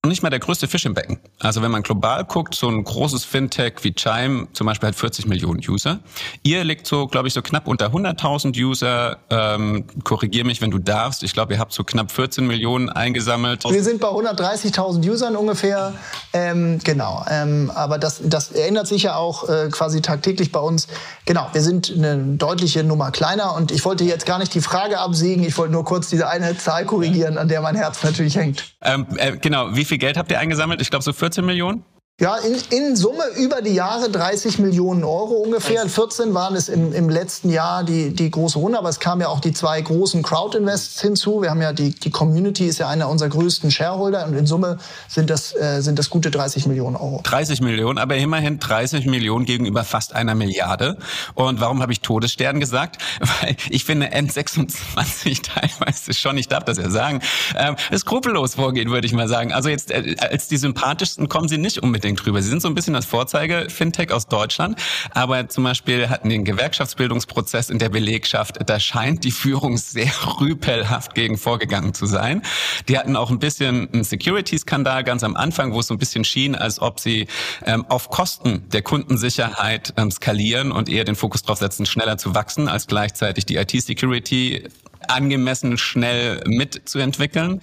nicht 0.09 0.25
mal 0.25 0.31
der 0.31 0.41
größte 0.41 0.67
Fisch 0.67 0.85
im 0.85 0.95
Becken. 0.95 1.21
Also 1.39 1.63
wenn 1.63 1.71
man 1.71 1.85
global 1.85 2.25
guckt, 2.25 2.57
so 2.57 2.69
ein 2.69 2.83
großes 2.83 3.25
Fintech 3.25 3.75
wie 3.83 3.93
Chime 3.95 4.49
zum 4.53 4.67
Beispiel 4.67 4.89
hat 4.89 4.97
40 4.97 5.27
Millionen 5.27 5.61
User. 5.61 6.01
Ihr 6.43 6.65
liegt 6.65 6.89
so, 6.89 7.07
glaube 7.07 7.29
ich, 7.29 7.35
so 7.35 7.41
knapp 7.41 7.69
unter 7.69 7.87
100.000 7.87 8.61
User. 8.61 9.19
Ähm, 9.31 9.85
Korrigier 10.03 10.45
mich, 10.45 10.61
wenn 10.61 10.73
du 10.73 10.81
darfst. 10.81 11.23
Ich 11.23 11.33
glaube, 11.33 11.53
ihr 11.53 11.61
habt 11.61 11.73
so 11.73 11.85
knapp 11.85 12.11
14 12.11 12.45
Millionen 12.45 12.89
eingesammelt. 12.89 13.63
Wir 13.63 13.85
sind 13.85 14.01
bei 14.01 14.09
130.000 14.09 15.09
Usern 15.09 15.37
ungefähr. 15.37 15.93
Ähm, 16.33 16.81
genau. 16.83 17.25
Ähm, 17.31 17.71
aber 17.73 17.99
das, 17.99 18.23
das 18.25 18.51
ändert 18.51 18.89
sich 18.89 19.05
ja 19.05 19.15
auch 19.15 19.49
äh, 19.49 19.69
quasi 19.71 20.03
tagtäglich 20.03 20.51
bei 20.51 20.59
uns. 20.59 20.89
Genau. 21.27 21.47
Wir 21.53 21.63
sind 21.63 21.93
eine 21.97 22.17
deutliche 22.17 22.83
Nummer 22.83 23.13
kleiner 23.13 23.55
und 23.55 23.71
ich 23.71 23.85
wollte 23.85 24.03
jetzt 24.03 24.27
gar 24.27 24.41
nicht 24.41 24.53
die 24.53 24.63
Frage 24.63 24.99
absiegen. 24.99 25.45
Ich 25.45 25.57
wollte 25.57 25.73
nur 25.73 25.85
kurz 25.85 26.09
diese 26.09 26.29
eine 26.29 26.59
Zahl 26.59 26.87
korrigieren, 26.87 27.39
an 27.39 27.47
der 27.47 27.61
mein 27.61 27.77
Herz 27.77 28.03
natürlich 28.03 28.35
hängt. 28.35 28.75
Ähm, 28.83 29.07
äh, 29.17 29.37
genau. 29.37 29.77
Wie 29.77 29.92
viel 29.93 29.99
Geld 29.99 30.17
habt 30.17 30.31
ihr 30.31 30.39
eingesammelt? 30.39 30.81
Ich 30.81 30.89
glaube 30.89 31.03
so 31.03 31.13
14 31.13 31.45
Millionen? 31.45 31.85
Ja, 32.23 32.37
in, 32.37 32.55
in 32.71 32.95
Summe 32.95 33.25
über 33.37 33.63
die 33.63 33.75
Jahre 33.75 34.09
30 34.09 34.61
Millionen 34.61 35.03
Euro 35.03 35.43
ungefähr. 35.45 35.89
14 35.89 36.33
waren 36.35 36.55
es 36.55 36.69
im, 36.69 36.93
im 36.93 37.09
letzten 37.11 37.51
Jahr 37.51 37.83
die, 37.83 38.15
die 38.15 38.31
große 38.31 38.61
Runde, 38.61 38.79
aber 38.79 38.91
es 38.91 39.01
kamen 39.01 39.23
ja 39.23 39.27
auch 39.27 39.41
die 39.41 39.53
zwei 39.53 39.81
großen 39.81 40.23
Crowd-Invests 40.23 41.01
hinzu. 41.01 41.43
Wir 41.43 41.51
haben 41.51 41.61
ja 41.61 41.73
die, 41.73 41.91
die 41.91 42.11
Community 42.11 42.69
ist 42.69 42.79
ja 42.79 42.89
einer 42.89 43.09
unserer 43.09 43.29
größten 43.29 43.73
Shareholder 43.73 44.25
und 44.25 44.35
in 44.35 44.47
Summe 44.47 44.79
sind 45.09 45.31
das, 45.31 45.53
äh, 45.57 45.81
sind 45.81 45.99
das 45.99 46.11
gute 46.11 46.31
30 46.31 46.67
Millionen 46.67 46.95
Euro. 46.95 47.23
30 47.25 47.61
Millionen, 47.61 47.99
aber 47.99 48.15
immerhin 48.15 48.61
30 48.61 49.07
Millionen 49.07 49.45
gegenüber 49.45 49.83
fast 49.83 50.15
einer 50.15 50.37
Milliarde. 50.37 50.99
Und 51.35 51.61
warum 51.61 51.83
habe 51.83 51.91
ich 51.91 52.03
Todesstern 52.03 52.61
gesagt? 52.61 53.03
Weil 53.41 53.57
ich 53.69 53.85
finde 53.85 54.15
N26 54.15 55.43
teilweise 55.43 56.15
schon, 56.15 56.39
ich 56.39 56.47
darf 56.47 56.63
das 56.63 56.79
ja 56.79 56.89
sagen, 56.89 57.21
ähm, 57.57 57.75
skrupellos 57.93 58.55
vorgehen, 58.55 58.91
würde 58.91 59.09
ich 59.09 59.13
mal 59.13 59.27
sagen. 59.27 59.53
Also 59.53 59.69
jetzt 59.69 59.91
äh, 59.91 60.15
als 60.21 60.47
die 60.47 60.57
sympathischsten 60.57 61.29
kommen 61.29 61.49
sie 61.49 61.59
nicht 61.59 61.83
unbedingt 61.83 62.12
unbedingt 62.13 62.27
drüber. 62.27 62.43
Sie 62.43 62.49
sind 62.49 62.63
so 62.63 62.69
ein 62.69 62.75
bisschen 62.75 62.95
das 62.95 63.07
Vorzeige-Fintech 63.07 64.13
aus 64.13 64.27
Deutschland, 64.27 64.79
aber 65.13 65.49
zum 65.49 65.65
Beispiel 65.65 66.09
hatten 66.09 66.29
den 66.29 66.45
Gewerkschaftsbildungsprozess 66.45 67.71
in 67.71 67.79
der 67.79 67.89
Belegschaft, 67.89 68.59
da 68.67 68.79
scheint 68.79 69.25
die 69.25 69.31
Führung 69.31 69.77
sehr 69.77 70.11
rüpelhaft 70.41 71.15
gegen 71.15 71.39
vorgegangen 71.39 71.95
zu 71.95 72.07
sein. 72.07 72.43
Die 72.89 72.99
hatten 72.99 73.17
auch 73.17 73.31
ein 73.31 73.39
bisschen 73.39 73.93
einen 73.93 74.05
Security-Skandal 74.05 75.05
ganz 75.05 75.25
am 75.25 75.37
Anfang, 75.37 75.73
wo 75.73 75.81
es 75.81 75.87
so 75.87 75.95
ein 75.95 75.99
bisschen 75.99 76.25
schien, 76.25 76.55
als 76.55 76.81
ob 76.81 77.01
sie 77.01 77.27
ähm, 77.65 77.87
auf 77.89 78.11
Kosten 78.11 78.69
der 78.71 78.83
Kundensicherheit 78.83 79.95
ähm, 79.97 80.11
skalieren 80.11 80.73
und 80.73 80.89
eher 80.89 81.05
den 81.05 81.17
Fokus 81.17 81.43
darauf 81.43 81.59
setzen, 81.59 81.87
schneller 81.87 82.19
zu 82.19 82.35
wachsen, 82.35 82.69
als 82.69 82.87
gleichzeitig 82.87 83.47
die 83.47 83.57
IT-Security 83.57 84.69
angemessen 85.09 85.79
schnell 85.79 86.43
mitzuentwickeln. 86.47 87.61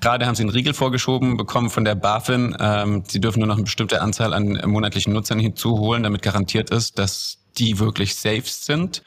Gerade 0.00 0.26
haben 0.26 0.34
sie 0.34 0.42
einen 0.42 0.50
Riegel 0.50 0.74
vorgeschoben 0.74 1.36
bekommen 1.36 1.70
von 1.70 1.84
der 1.84 1.94
BaFin. 1.94 2.56
Ähm, 2.60 3.04
sie 3.06 3.20
dürfen 3.20 3.40
nur 3.40 3.48
noch 3.48 3.56
eine 3.56 3.64
bestimmte 3.64 4.00
Anzahl 4.02 4.34
an 4.34 4.60
monatlichen 4.66 5.12
Nutzern 5.12 5.38
hinzuholen, 5.38 6.02
damit 6.02 6.22
garantiert 6.22 6.70
ist, 6.70 6.98
dass 6.98 7.38
die 7.58 7.78
wirklich 7.78 8.14
safe 8.14 8.44
sind. 8.44 9.02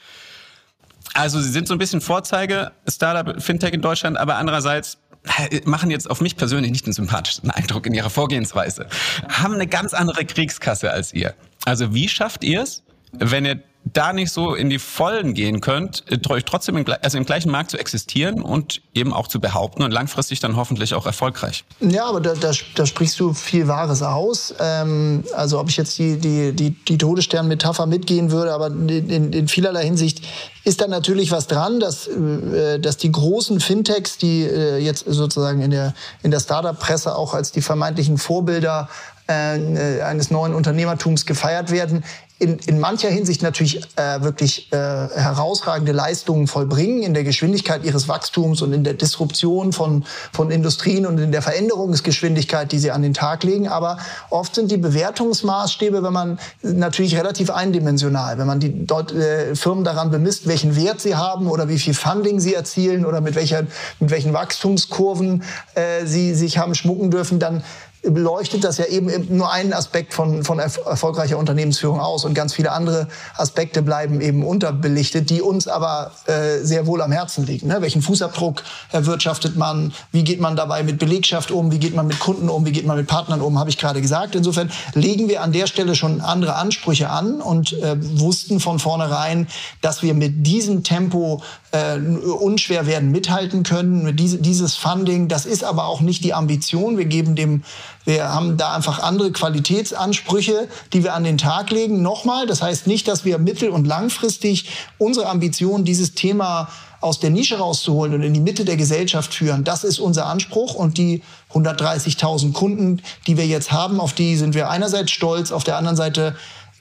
Also 1.13 1.39
sie 1.41 1.49
sind 1.49 1.67
so 1.67 1.73
ein 1.73 1.77
bisschen 1.77 2.01
Vorzeige 2.01 2.71
Startup 2.87 3.41
Fintech 3.41 3.73
in 3.73 3.81
Deutschland, 3.81 4.17
aber 4.17 4.35
andererseits 4.35 4.97
äh, 5.37 5.61
machen 5.65 5.91
jetzt 5.91 6.09
auf 6.09 6.21
mich 6.21 6.37
persönlich 6.37 6.71
nicht 6.71 6.85
den 6.85 6.93
sympathischsten 6.93 7.51
Eindruck 7.51 7.85
in 7.85 7.93
ihrer 7.93 8.09
Vorgehensweise. 8.09 8.87
Haben 9.27 9.55
eine 9.55 9.67
ganz 9.67 9.93
andere 9.93 10.25
Kriegskasse 10.25 10.91
als 10.91 11.13
ihr. 11.13 11.33
Also 11.65 11.93
wie 11.93 12.07
schafft 12.07 12.43
ihr 12.43 12.61
es, 12.61 12.83
wenn 13.11 13.45
ihr 13.45 13.61
da 13.85 14.13
nicht 14.13 14.31
so 14.31 14.53
in 14.53 14.69
die 14.69 14.79
Vollen 14.79 15.33
gehen 15.33 15.61
könnt, 15.61 16.03
äh, 16.09 16.19
euch 16.29 16.45
trotzdem 16.45 16.77
im, 16.77 16.85
also 17.01 17.17
im 17.17 17.25
gleichen 17.25 17.51
Markt 17.51 17.71
zu 17.71 17.77
existieren 17.77 18.41
und 18.41 18.81
eben 18.93 19.13
auch 19.13 19.27
zu 19.27 19.39
behaupten 19.39 19.83
und 19.83 19.91
langfristig 19.91 20.39
dann 20.39 20.55
hoffentlich 20.55 20.93
auch 20.93 21.05
erfolgreich. 21.05 21.63
Ja, 21.79 22.05
aber 22.05 22.21
da, 22.21 22.33
da, 22.33 22.51
da 22.75 22.85
sprichst 22.85 23.19
du 23.19 23.33
viel 23.33 23.67
Wahres 23.67 24.01
aus. 24.01 24.53
Ähm, 24.59 25.23
also 25.35 25.59
ob 25.59 25.69
ich 25.69 25.77
jetzt 25.77 25.97
die, 25.97 26.17
die, 26.17 26.53
die, 26.53 26.71
die 26.71 26.97
Todesstern-Metapher 26.97 27.85
mitgehen 27.85 28.31
würde, 28.31 28.53
aber 28.53 28.67
in, 28.67 28.89
in, 28.89 29.33
in 29.33 29.47
vielerlei 29.47 29.85
Hinsicht 29.85 30.21
ist 30.65 30.81
da 30.81 30.87
natürlich 30.87 31.31
was 31.31 31.47
dran, 31.47 31.79
dass, 31.79 32.07
äh, 32.07 32.79
dass 32.79 32.97
die 32.97 33.11
großen 33.11 33.59
Fintechs, 33.59 34.17
die 34.17 34.43
äh, 34.43 34.77
jetzt 34.77 35.05
sozusagen 35.07 35.61
in 35.61 35.71
der, 35.71 35.93
in 36.21 36.31
der 36.31 36.39
Startup-Presse 36.39 37.15
auch 37.15 37.33
als 37.33 37.51
die 37.51 37.61
vermeintlichen 37.61 38.17
Vorbilder 38.17 38.89
äh, 39.27 40.01
eines 40.01 40.31
neuen 40.31 40.53
Unternehmertums 40.53 41.25
gefeiert 41.25 41.71
werden, 41.71 42.03
in, 42.39 42.57
in 42.65 42.79
mancher 42.79 43.09
Hinsicht 43.09 43.43
natürlich 43.43 43.81
äh, 43.97 44.21
wirklich 44.21 44.71
äh, 44.71 44.75
herausragende 44.75 45.91
Leistungen 45.91 46.47
vollbringen 46.47 47.03
in 47.03 47.13
der 47.13 47.25
Geschwindigkeit 47.25 47.83
ihres 47.83 48.07
Wachstums 48.07 48.61
und 48.61 48.71
in 48.71 48.85
der 48.85 48.93
Disruption 48.93 49.73
von, 49.73 50.05
von 50.31 50.49
Industrien 50.49 51.05
und 51.05 51.19
in 51.19 51.33
der 51.33 51.41
Veränderungsgeschwindigkeit, 51.41 52.71
die 52.71 52.79
sie 52.79 52.91
an 52.91 53.01
den 53.01 53.13
Tag 53.13 53.43
legen. 53.43 53.67
Aber 53.67 53.97
oft 54.29 54.55
sind 54.55 54.71
die 54.71 54.77
Bewertungsmaßstäbe, 54.77 56.01
wenn 56.01 56.13
man 56.13 56.39
natürlich 56.61 57.17
relativ 57.17 57.49
eindimensional, 57.49 58.37
wenn 58.37 58.47
man 58.47 58.61
die 58.61 58.85
dort 58.85 59.11
äh, 59.11 59.53
Firmen 59.55 59.83
daran 59.83 60.09
bemisst, 60.09 60.47
welchen 60.47 60.77
Wert 60.77 61.01
sie 61.01 61.15
haben 61.15 61.47
oder 61.47 61.67
wie 61.67 61.77
viel 61.77 61.93
Funding 61.93 62.39
sie 62.39 62.53
erzielen 62.53 63.05
oder 63.05 63.19
mit 63.19 63.35
welcher 63.35 63.63
mit 63.99 64.11
welchen 64.11 64.31
Wachstumskurven 64.31 65.43
äh, 65.75 66.05
sie 66.05 66.33
sich 66.33 66.57
haben 66.57 66.73
schmucken 66.73 67.11
dürfen, 67.11 67.39
dann 67.39 67.63
beleuchtet 68.01 68.63
das 68.63 68.77
ja 68.77 68.85
eben 68.85 69.09
nur 69.35 69.51
einen 69.51 69.73
Aspekt 69.73 70.13
von, 70.13 70.43
von 70.43 70.59
erfolgreicher 70.59 71.37
Unternehmensführung 71.37 71.99
aus 71.99 72.23
und 72.23 72.33
ganz 72.33 72.53
viele 72.53 72.71
andere 72.71 73.07
Aspekte 73.35 73.81
bleiben 73.81 74.21
eben 74.21 74.43
unterbelichtet, 74.43 75.29
die 75.29 75.41
uns 75.41 75.67
aber 75.67 76.11
äh, 76.25 76.59
sehr 76.63 76.87
wohl 76.87 77.01
am 77.01 77.11
Herzen 77.11 77.45
liegen. 77.45 77.67
Ne? 77.67 77.81
Welchen 77.81 78.01
Fußabdruck 78.01 78.63
erwirtschaftet 78.91 79.57
man? 79.57 79.93
Wie 80.11 80.23
geht 80.23 80.39
man 80.39 80.55
dabei 80.55 80.83
mit 80.83 80.97
Belegschaft 80.97 81.51
um? 81.51 81.71
Wie 81.71 81.79
geht 81.79 81.95
man 81.95 82.07
mit 82.07 82.19
Kunden 82.19 82.49
um? 82.49 82.65
Wie 82.65 82.71
geht 82.71 82.85
man 82.85 82.97
mit 82.97 83.07
Partnern 83.07 83.41
um? 83.41 83.59
Habe 83.59 83.69
ich 83.69 83.77
gerade 83.77 84.01
gesagt. 84.01 84.35
Insofern 84.35 84.71
legen 84.93 85.27
wir 85.27 85.41
an 85.41 85.51
der 85.51 85.67
Stelle 85.67 85.95
schon 85.95 86.21
andere 86.21 86.55
Ansprüche 86.55 87.09
an 87.09 87.41
und 87.41 87.73
äh, 87.73 87.95
wussten 88.19 88.59
von 88.59 88.79
vornherein, 88.79 89.47
dass 89.81 90.03
wir 90.03 90.13
mit 90.13 90.47
diesem 90.47 90.83
Tempo 90.83 91.41
äh, 91.71 91.97
unschwer 91.97 92.87
werden 92.87 93.11
mithalten 93.11 93.63
können. 93.63 94.15
Diese, 94.15 94.37
dieses 94.37 94.75
Funding, 94.75 95.27
das 95.27 95.45
ist 95.45 95.63
aber 95.63 95.85
auch 95.85 96.01
nicht 96.01 96.23
die 96.23 96.33
Ambition. 96.33 96.97
Wir 96.97 97.05
geben 97.05 97.35
dem 97.35 97.63
Wir 98.05 98.33
haben 98.33 98.57
da 98.57 98.73
einfach 98.73 98.99
andere 98.99 99.31
Qualitätsansprüche, 99.31 100.67
die 100.93 101.03
wir 101.03 101.13
an 101.13 101.23
den 101.23 101.37
Tag 101.37 101.69
legen. 101.69 102.01
Nochmal, 102.01 102.47
das 102.47 102.61
heißt 102.61 102.87
nicht, 102.87 103.07
dass 103.07 103.25
wir 103.25 103.37
mittel- 103.37 103.69
und 103.69 103.85
langfristig 103.85 104.69
unsere 104.97 105.27
Ambition, 105.27 105.85
dieses 105.85 106.13
Thema 106.15 106.69
aus 107.01 107.19
der 107.19 107.29
Nische 107.29 107.57
rauszuholen 107.57 108.13
und 108.13 108.23
in 108.23 108.33
die 108.33 108.39
Mitte 108.39 108.65
der 108.65 108.75
Gesellschaft 108.75 109.33
führen. 109.33 109.63
Das 109.63 109.83
ist 109.83 109.99
unser 109.99 110.25
Anspruch 110.25 110.73
und 110.73 110.97
die 110.97 111.21
130.000 111.53 112.51
Kunden, 112.51 113.01
die 113.25 113.37
wir 113.37 113.47
jetzt 113.47 113.71
haben, 113.71 113.99
auf 113.99 114.13
die 114.13 114.35
sind 114.35 114.53
wir 114.53 114.69
einerseits 114.69 115.11
stolz, 115.11 115.51
auf 115.51 115.63
der 115.63 115.77
anderen 115.77 115.95
Seite 115.95 116.35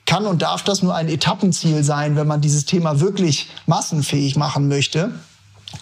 kann 0.08 0.26
und 0.26 0.40
darf 0.40 0.64
das 0.64 0.82
nur 0.82 0.94
ein 0.94 1.08
Etappenziel 1.08 1.84
sein, 1.84 2.16
wenn 2.16 2.26
man 2.26 2.40
dieses 2.40 2.64
Thema 2.64 2.98
wirklich 2.98 3.50
massenfähig 3.66 4.36
machen 4.36 4.66
möchte. 4.66 5.12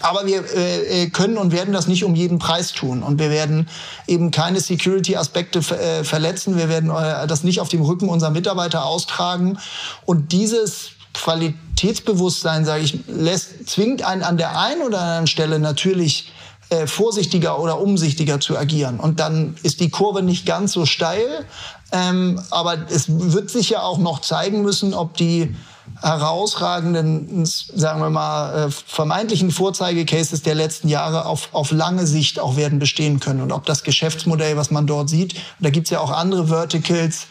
Aber 0.01 0.25
wir 0.25 0.43
äh, 0.53 1.03
äh, 1.03 1.09
können 1.09 1.37
und 1.37 1.53
werden 1.53 1.73
das 1.73 1.87
nicht 1.87 2.03
um 2.03 2.13
jeden 2.13 2.37
Preis 2.37 2.73
tun. 2.73 3.03
Und 3.03 3.19
wir 3.19 3.29
werden 3.29 3.69
eben 4.05 4.31
keine 4.31 4.59
Security-Aspekte 4.59 5.59
äh, 5.59 6.03
verletzen. 6.03 6.57
Wir 6.57 6.67
werden 6.67 6.89
äh, 6.89 7.25
das 7.25 7.43
nicht 7.43 7.61
auf 7.61 7.69
dem 7.69 7.81
Rücken 7.81 8.09
unserer 8.09 8.31
Mitarbeiter 8.31 8.85
austragen. 8.85 9.57
Und 10.05 10.33
dieses 10.33 10.89
Qualitätsbewusstsein, 11.13 12.65
sage 12.65 12.83
ich, 12.83 12.99
lässt, 13.07 13.69
zwingt 13.69 14.03
einen 14.03 14.23
an 14.23 14.37
der 14.37 14.59
einen 14.59 14.81
oder 14.81 14.99
anderen 14.99 15.27
Stelle 15.27 15.57
natürlich 15.57 16.33
äh, 16.69 16.85
vorsichtiger 16.85 17.59
oder 17.59 17.79
umsichtiger 17.79 18.41
zu 18.41 18.57
agieren. 18.57 18.99
Und 18.99 19.21
dann 19.21 19.55
ist 19.63 19.79
die 19.79 19.89
Kurve 19.89 20.21
nicht 20.21 20.45
ganz 20.45 20.73
so 20.73 20.85
steil. 20.85 21.45
Ähm, 21.91 22.41
aber 22.51 22.77
es 22.89 23.05
wird 23.07 23.49
sich 23.49 23.69
ja 23.69 23.81
auch 23.81 23.97
noch 23.97 24.21
zeigen 24.21 24.61
müssen, 24.61 24.93
ob 24.93 25.15
die 25.15 25.55
herausragenden, 26.01 27.45
sagen 27.45 28.01
wir 28.01 28.09
mal, 28.09 28.67
äh, 28.67 28.71
vermeintlichen 28.71 29.51
Vorzeigecases 29.51 30.43
der 30.43 30.55
letzten 30.55 30.89
Jahre 30.89 31.25
auf, 31.25 31.49
auf 31.53 31.71
lange 31.71 32.05
Sicht 32.05 32.39
auch 32.39 32.55
werden 32.55 32.77
bestehen 32.79 33.19
können. 33.19 33.41
Und 33.41 33.51
ob 33.51 33.65
das 33.65 33.83
Geschäftsmodell, 33.83 34.57
was 34.57 34.69
man 34.69 34.85
dort 34.85 35.09
sieht, 35.09 35.35
da 35.59 35.69
gibt's 35.69 35.89
ja 35.89 35.99
auch 35.99 36.11
andere 36.11 36.47
Verticals, 36.47 37.27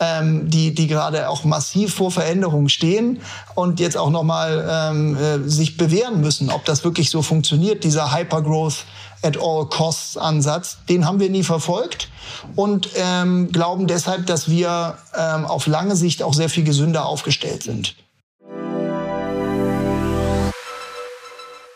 ähm, 0.00 0.50
die, 0.50 0.74
die 0.74 0.86
gerade 0.86 1.28
auch 1.28 1.44
massiv 1.44 1.94
vor 1.94 2.10
Veränderungen 2.10 2.68
stehen 2.68 3.20
und 3.54 3.80
jetzt 3.80 3.96
auch 3.96 4.10
nochmal 4.10 4.66
ähm, 4.68 5.16
äh, 5.16 5.48
sich 5.48 5.76
bewähren 5.76 6.20
müssen, 6.20 6.50
ob 6.50 6.64
das 6.64 6.84
wirklich 6.84 7.10
so 7.10 7.22
funktioniert, 7.22 7.84
dieser 7.84 8.14
Hypergrowth 8.14 8.84
at 9.22 9.36
all 9.40 9.66
costs 9.66 10.16
Ansatz, 10.16 10.78
den 10.88 11.06
haben 11.06 11.20
wir 11.20 11.30
nie 11.30 11.44
verfolgt 11.44 12.08
und 12.56 12.90
ähm, 12.96 13.50
glauben 13.52 13.86
deshalb, 13.86 14.26
dass 14.26 14.48
wir 14.48 14.98
ähm, 15.16 15.44
auf 15.44 15.66
lange 15.66 15.96
Sicht 15.96 16.22
auch 16.22 16.34
sehr 16.34 16.48
viel 16.48 16.64
gesünder 16.64 17.06
aufgestellt 17.06 17.62
sind. 17.62 17.96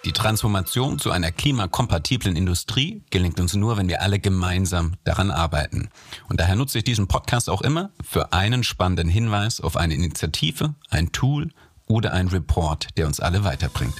Die 0.05 0.13
Transformation 0.13 0.99
zu 0.99 1.11
einer 1.11 1.33
klimakompatiblen 1.33 2.37
Industrie 2.37 3.03
gelingt 3.09 3.41
uns 3.41 3.55
nur, 3.55 3.79
wenn 3.79 3.89
wir 3.89 4.03
alle 4.03 4.19
gemeinsam 4.19 4.97
daran 5.05 5.31
arbeiten. 5.31 5.89
Und 6.29 6.41
daher 6.41 6.57
nutze 6.57 6.79
ich 6.79 6.85
diesen 6.85 7.09
Podcast 7.09 7.49
auch 7.49 7.63
immer 7.63 7.91
für 8.03 8.35
einen 8.35 8.65
spannenden 8.65 9.09
Hinweis 9.09 9.63
auf 9.63 9.79
eine 9.79 9.95
Initiative, 9.95 10.75
ein 10.91 11.11
Tool 11.13 11.53
oder 11.87 12.13
ein 12.13 12.29
Report, 12.29 12.89
der 12.99 13.07
uns 13.07 13.19
alle 13.19 13.45
weiterbringt. 13.45 13.95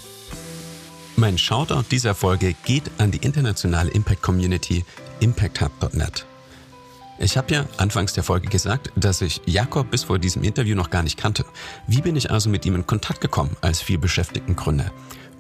Mein 1.17 1.39
Shoutout 1.39 1.85
dieser 1.91 2.15
Folge 2.15 2.55
geht 2.65 2.91
an 2.99 3.11
die 3.11 3.19
internationale 3.19 3.91
Impact 3.91 4.23
Community 4.23 4.85
impacthub.net. 5.21 6.27
Ich 7.19 7.37
habe 7.37 7.55
ja 7.55 7.67
anfangs 7.77 8.13
der 8.15 8.25
Folge 8.25 8.49
gesagt, 8.49 8.91
dass 8.97 9.23
ich 9.23 9.41
Jakob 9.47 9.91
bis 9.91 10.03
vor 10.05 10.19
diesem 10.19 10.43
Interview 10.43 10.75
noch 10.75 10.91
gar 10.91 11.05
nicht 11.05 11.17
kannte. 11.17 11.45
Wie 11.87 12.01
bin 12.01 12.17
ich 12.17 12.31
also 12.31 12.51
mit 12.51 12.67
ihm 12.67 12.75
in 12.75 12.87
Kontakt 12.87 13.21
gekommen 13.21 13.57
als 13.61 13.81
vielbeschäftigten 13.81 14.57
Gründer? 14.57 14.91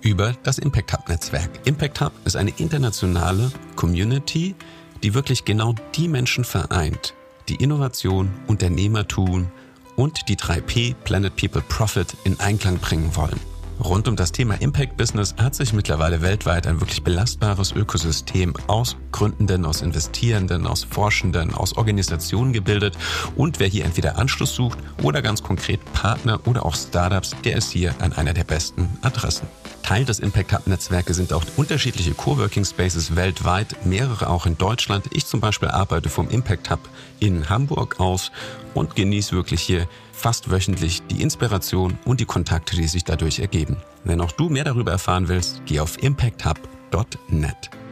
über 0.04 0.34
das 0.42 0.58
Impact 0.58 0.92
Hub 0.92 1.08
Netzwerk. 1.08 1.50
Impact 1.64 2.00
Hub 2.00 2.12
ist 2.24 2.37
eine 2.37 2.52
internationale 2.58 3.50
Community, 3.74 4.54
die 5.02 5.14
wirklich 5.14 5.44
genau 5.44 5.74
die 5.94 6.08
Menschen 6.08 6.44
vereint, 6.44 7.14
die 7.48 7.56
Innovation, 7.56 8.30
Unternehmertum 8.46 9.50
und 9.96 10.28
die 10.28 10.37
3P 10.37 10.94
Planet 11.04 11.34
People 11.37 11.62
Profit 11.62 12.14
in 12.24 12.38
Einklang 12.38 12.78
bringen 12.78 13.16
wollen. 13.16 13.40
Rund 13.85 14.09
um 14.09 14.16
das 14.16 14.33
Thema 14.33 14.55
Impact 14.62 14.97
Business 14.97 15.35
hat 15.37 15.55
sich 15.55 15.75
mittlerweile 15.75 16.23
weltweit 16.23 16.66
ein 16.66 16.81
wirklich 16.81 17.05
belastbares 17.05 17.73
Ökosystem 17.73 18.55
aus 18.66 18.97
Gründenden, 19.12 19.66
aus 19.66 19.83
Investierenden, 19.83 20.66
aus 20.66 20.85
Forschenden, 20.85 21.53
aus 21.53 21.77
Organisationen 21.77 22.55
gebildet. 22.55 22.97
Und 23.37 23.61
wer 23.61 23.68
hier 23.68 23.85
entweder 23.85 24.16
Anschluss 24.16 24.55
sucht 24.55 24.79
oder 25.03 25.20
ganz 25.20 25.42
konkret 25.42 25.81
Partner 25.92 26.40
oder 26.47 26.64
auch 26.64 26.75
Startups, 26.75 27.37
der 27.44 27.57
ist 27.59 27.73
hier 27.73 27.94
an 27.99 28.14
einer 28.14 28.33
der 28.33 28.44
besten 28.44 28.88
Adressen. 29.03 29.47
Teil 29.83 30.07
des 30.07 30.18
Impact 30.18 30.55
Hub 30.55 30.66
Netzwerke 30.66 31.12
sind 31.12 31.35
auch 31.35 31.44
unterschiedliche 31.57 32.14
Coworking 32.14 32.64
Spaces 32.64 33.16
weltweit, 33.16 33.85
mehrere 33.85 34.31
auch 34.31 34.47
in 34.47 34.57
Deutschland. 34.57 35.05
Ich 35.12 35.27
zum 35.27 35.40
Beispiel 35.40 35.68
arbeite 35.68 36.09
vom 36.09 36.31
Impact 36.31 36.70
Hub 36.70 36.81
in 37.20 37.51
Hamburg 37.51 38.01
aus 38.01 38.33
und 38.73 38.97
genieße 38.97 39.33
wirklich 39.37 39.61
hier 39.61 39.87
fast 40.24 40.50
wöchentlich 40.50 41.02
die 41.10 41.20
Inspiration 41.20 41.98
und 42.06 42.18
die 42.18 42.24
Kontakte, 42.24 42.76
die 42.76 42.88
sich 42.88 43.04
dadurch 43.04 43.40
ergeben. 43.40 43.76
Wenn 44.04 44.22
auch 44.22 44.32
du 44.32 44.48
mehr 44.48 44.64
darüber 44.64 44.90
erfahren 44.90 45.28
willst, 45.28 45.60
geh 45.66 45.80
auf 45.80 46.02
impacthub.net. 46.02 47.84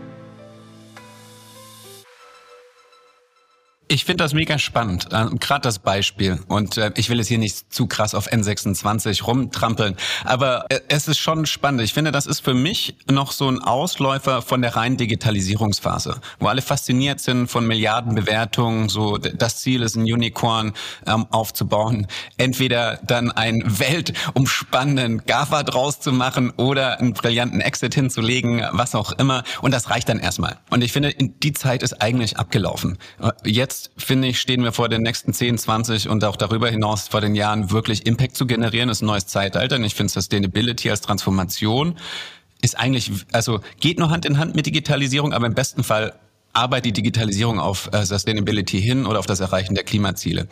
Ich 3.92 4.06
finde 4.06 4.24
das 4.24 4.32
mega 4.32 4.58
spannend, 4.58 5.08
äh, 5.12 5.26
gerade 5.38 5.60
das 5.60 5.78
Beispiel. 5.78 6.40
Und 6.48 6.78
äh, 6.78 6.92
ich 6.96 7.10
will 7.10 7.20
es 7.20 7.28
hier 7.28 7.36
nicht 7.36 7.74
zu 7.74 7.86
krass 7.86 8.14
auf 8.14 8.26
N26 8.32 9.24
rumtrampeln, 9.24 9.96
aber 10.24 10.64
äh, 10.70 10.80
es 10.88 11.08
ist 11.08 11.18
schon 11.18 11.44
spannend. 11.44 11.82
Ich 11.82 11.92
finde, 11.92 12.10
das 12.10 12.24
ist 12.24 12.40
für 12.40 12.54
mich 12.54 12.96
noch 13.10 13.32
so 13.32 13.50
ein 13.50 13.58
Ausläufer 13.58 14.40
von 14.40 14.62
der 14.62 14.76
reinen 14.76 14.96
Digitalisierungsphase, 14.96 16.22
wo 16.38 16.46
alle 16.46 16.62
fasziniert 16.62 17.20
sind 17.20 17.48
von 17.48 17.66
Milliardenbewertungen. 17.66 18.88
So 18.88 19.18
das 19.18 19.56
Ziel 19.56 19.82
ist, 19.82 19.94
ein 19.94 20.10
Unicorn 20.10 20.72
ähm, 21.06 21.26
aufzubauen, 21.28 22.06
entweder 22.38 22.98
dann 23.02 23.30
einen 23.30 23.78
weltumspannenden 23.78 25.26
GAFA 25.26 25.64
draus 25.64 26.00
zu 26.00 26.12
machen 26.12 26.48
oder 26.56 26.98
einen 26.98 27.12
brillanten 27.12 27.60
Exit 27.60 27.94
hinzulegen, 27.94 28.64
was 28.72 28.94
auch 28.94 29.12
immer. 29.12 29.44
Und 29.60 29.74
das 29.74 29.90
reicht 29.90 30.08
dann 30.08 30.18
erstmal. 30.18 30.56
Und 30.70 30.82
ich 30.82 30.92
finde, 30.92 31.12
die 31.12 31.52
Zeit 31.52 31.82
ist 31.82 32.00
eigentlich 32.00 32.38
abgelaufen. 32.38 32.96
Äh, 33.20 33.32
finde 33.96 34.28
ich, 34.28 34.40
stehen 34.40 34.62
wir 34.62 34.72
vor 34.72 34.88
den 34.88 35.02
nächsten 35.02 35.32
10, 35.32 35.58
20 35.58 36.08
und 36.08 36.24
auch 36.24 36.36
darüber 36.36 36.68
hinaus 36.68 37.08
vor 37.08 37.20
den 37.20 37.34
Jahren 37.34 37.70
wirklich 37.70 38.06
Impact 38.06 38.36
zu 38.36 38.46
generieren. 38.46 38.88
Ist 38.88 39.02
ein 39.02 39.06
neues 39.06 39.26
Zeitalter. 39.26 39.76
Und 39.76 39.84
ich 39.84 39.94
finde 39.94 40.12
Sustainability 40.12 40.90
als 40.90 41.00
Transformation 41.00 41.96
ist 42.62 42.78
eigentlich, 42.78 43.10
also 43.32 43.60
geht 43.80 43.98
nur 43.98 44.10
Hand 44.10 44.24
in 44.24 44.38
Hand 44.38 44.54
mit 44.54 44.66
Digitalisierung, 44.66 45.32
aber 45.32 45.46
im 45.46 45.54
besten 45.54 45.82
Fall 45.82 46.14
arbeitet 46.52 46.84
die 46.84 46.92
Digitalisierung 47.02 47.58
auf 47.58 47.88
äh, 47.92 48.04
Sustainability 48.04 48.80
hin 48.80 49.06
oder 49.06 49.18
auf 49.18 49.26
das 49.26 49.40
Erreichen 49.40 49.74
der 49.74 49.84
Klimaziele. 49.84 50.48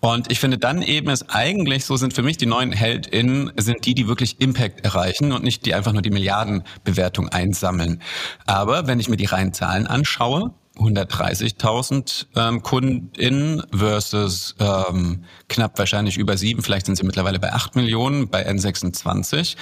Und 0.00 0.30
ich 0.30 0.38
finde 0.38 0.58
dann 0.58 0.82
eben 0.82 1.08
ist 1.08 1.26
eigentlich, 1.30 1.84
so 1.84 1.96
sind 1.96 2.12
für 2.12 2.22
mich 2.22 2.36
die 2.36 2.46
neuen 2.46 2.72
HeldInnen, 2.72 3.52
sind 3.56 3.86
die, 3.86 3.94
die 3.94 4.06
wirklich 4.06 4.40
Impact 4.40 4.84
erreichen 4.84 5.32
und 5.32 5.42
nicht 5.42 5.64
die 5.64 5.74
einfach 5.74 5.92
nur 5.92 6.02
die 6.02 6.10
Milliardenbewertung 6.10 7.28
einsammeln. 7.30 8.02
Aber 8.46 8.86
wenn 8.86 9.00
ich 9.00 9.08
mir 9.08 9.16
die 9.16 9.24
reinen 9.24 9.52
Zahlen 9.52 9.86
anschaue, 9.86 10.52
130.000 10.80 12.26
ähm, 12.36 12.62
KundInnen 12.62 13.62
versus 13.72 14.54
ähm, 14.58 15.24
knapp 15.48 15.78
wahrscheinlich 15.78 16.16
über 16.16 16.36
sieben, 16.36 16.62
vielleicht 16.62 16.86
sind 16.86 16.96
sie 16.96 17.04
mittlerweile 17.04 17.38
bei 17.38 17.52
acht 17.52 17.76
Millionen 17.76 18.28
bei 18.28 18.48
N26. 18.48 19.56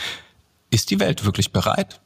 Ist 0.71 0.91
die 0.91 1.01
Welt 1.01 1.25
wirklich 1.25 1.53
bereit, 1.53 2.01